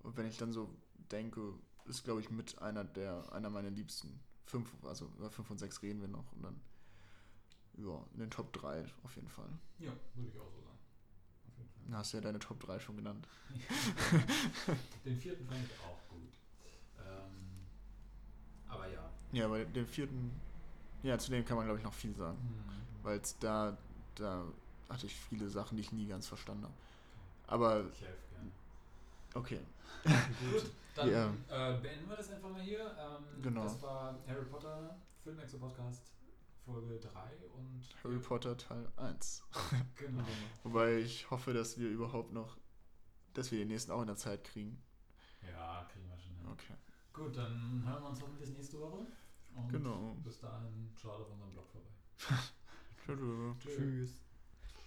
Und 0.00 0.16
wenn 0.16 0.26
ich 0.26 0.36
dann 0.36 0.52
so 0.52 0.74
denke, 1.10 1.54
ist 1.86 2.04
glaube 2.04 2.20
ich 2.20 2.30
mit 2.30 2.60
einer 2.60 2.84
der 2.84 3.32
einer 3.32 3.50
meiner 3.50 3.70
liebsten. 3.70 4.20
Fünf, 4.44 4.72
also 4.84 5.10
über 5.18 5.30
fünf 5.30 5.50
und 5.50 5.58
sechs 5.58 5.82
reden 5.82 6.00
wir 6.00 6.08
noch 6.08 6.32
und 6.32 6.42
dann 6.42 6.60
ja, 7.78 8.04
in 8.14 8.20
den 8.20 8.30
Top 8.30 8.52
3 8.52 8.84
auf 9.04 9.14
jeden 9.14 9.28
Fall. 9.28 9.48
ja, 9.78 9.92
würde 10.14 10.28
ich 10.28 10.38
auch 10.38 10.50
so 10.50 10.60
sagen. 10.60 10.78
Auf 11.46 11.56
jeden 11.56 11.70
Fall. 11.70 11.77
Dann 11.77 11.77
hast 11.96 12.12
du 12.12 12.18
ja 12.18 12.22
deine 12.22 12.38
Top 12.38 12.60
3 12.60 12.78
schon 12.80 12.96
genannt. 12.96 13.26
Den 15.04 15.18
vierten 15.18 15.46
fand 15.46 15.60
ich 15.64 15.72
auch 15.80 15.98
gut. 16.10 16.32
Ähm, 16.98 17.66
aber 18.68 18.86
ja. 18.88 19.10
Ja, 19.32 19.44
aber 19.46 19.64
den 19.64 19.86
vierten, 19.86 20.30
ja, 21.02 21.18
zu 21.18 21.30
dem 21.30 21.44
kann 21.44 21.56
man 21.56 21.66
glaube 21.66 21.78
ich 21.78 21.84
noch 21.84 21.92
viel 21.94 22.14
sagen. 22.14 22.38
Hm. 22.38 23.04
weil 23.04 23.18
es 23.20 23.38
da, 23.38 23.76
da 24.14 24.42
hatte 24.88 25.06
ich 25.06 25.14
viele 25.14 25.48
Sachen, 25.48 25.76
die 25.76 25.82
ich 25.82 25.92
nie 25.92 26.06
ganz 26.06 26.26
verstanden 26.26 26.64
habe. 26.64 26.74
Aber 27.46 27.80
Ich 27.92 28.00
helfe 28.02 28.22
gerne. 28.32 28.50
okay. 29.34 29.60
Gut, 30.04 30.70
dann 30.94 31.10
Ja. 31.10 31.26
äh, 31.48 31.80
beenden 31.80 32.08
wir 32.08 32.16
das 32.16 32.30
einfach 32.30 32.50
mal 32.50 32.60
hier. 32.62 32.80
Ähm, 32.98 33.42
Genau. 33.42 33.62
Das 33.64 33.80
war 33.82 34.14
Harry 34.26 34.44
Potter, 34.44 34.96
Filmexo 35.22 35.58
Podcast 35.58 36.02
Folge 36.68 36.98
3 36.98 37.36
und 37.56 37.82
Harry 38.04 38.18
Potter 38.18 38.56
Teil 38.56 38.86
1. 38.96 39.42
Genau. 39.96 40.24
Wobei 40.64 40.98
ich 40.98 41.30
hoffe, 41.30 41.54
dass 41.54 41.78
wir 41.78 41.88
überhaupt 41.88 42.32
noch, 42.32 42.58
dass 43.32 43.50
wir 43.50 43.58
den 43.58 43.68
nächsten 43.68 43.90
auch 43.90 44.02
in 44.02 44.06
der 44.08 44.16
Zeit 44.16 44.44
kriegen. 44.44 44.82
Ja, 45.50 45.88
kriegen 45.90 46.06
wir 46.10 46.18
schon 46.18 46.34
hin. 46.36 46.46
Okay. 46.52 46.74
Gut, 47.14 47.36
dann 47.36 47.82
hören 47.86 48.02
wir 48.02 48.08
uns 48.10 48.20
hoffentlich 48.20 48.50
nächste 48.50 48.78
Woche. 48.80 49.06
Und 49.54 49.68
Genau. 49.70 50.14
bis 50.22 50.38
dahin 50.40 50.90
schaut 50.94 51.20
auf 51.22 51.30
unserem 51.30 51.52
Blog 51.52 51.66
vorbei. 51.70 51.88
Tschüss. 53.58 54.20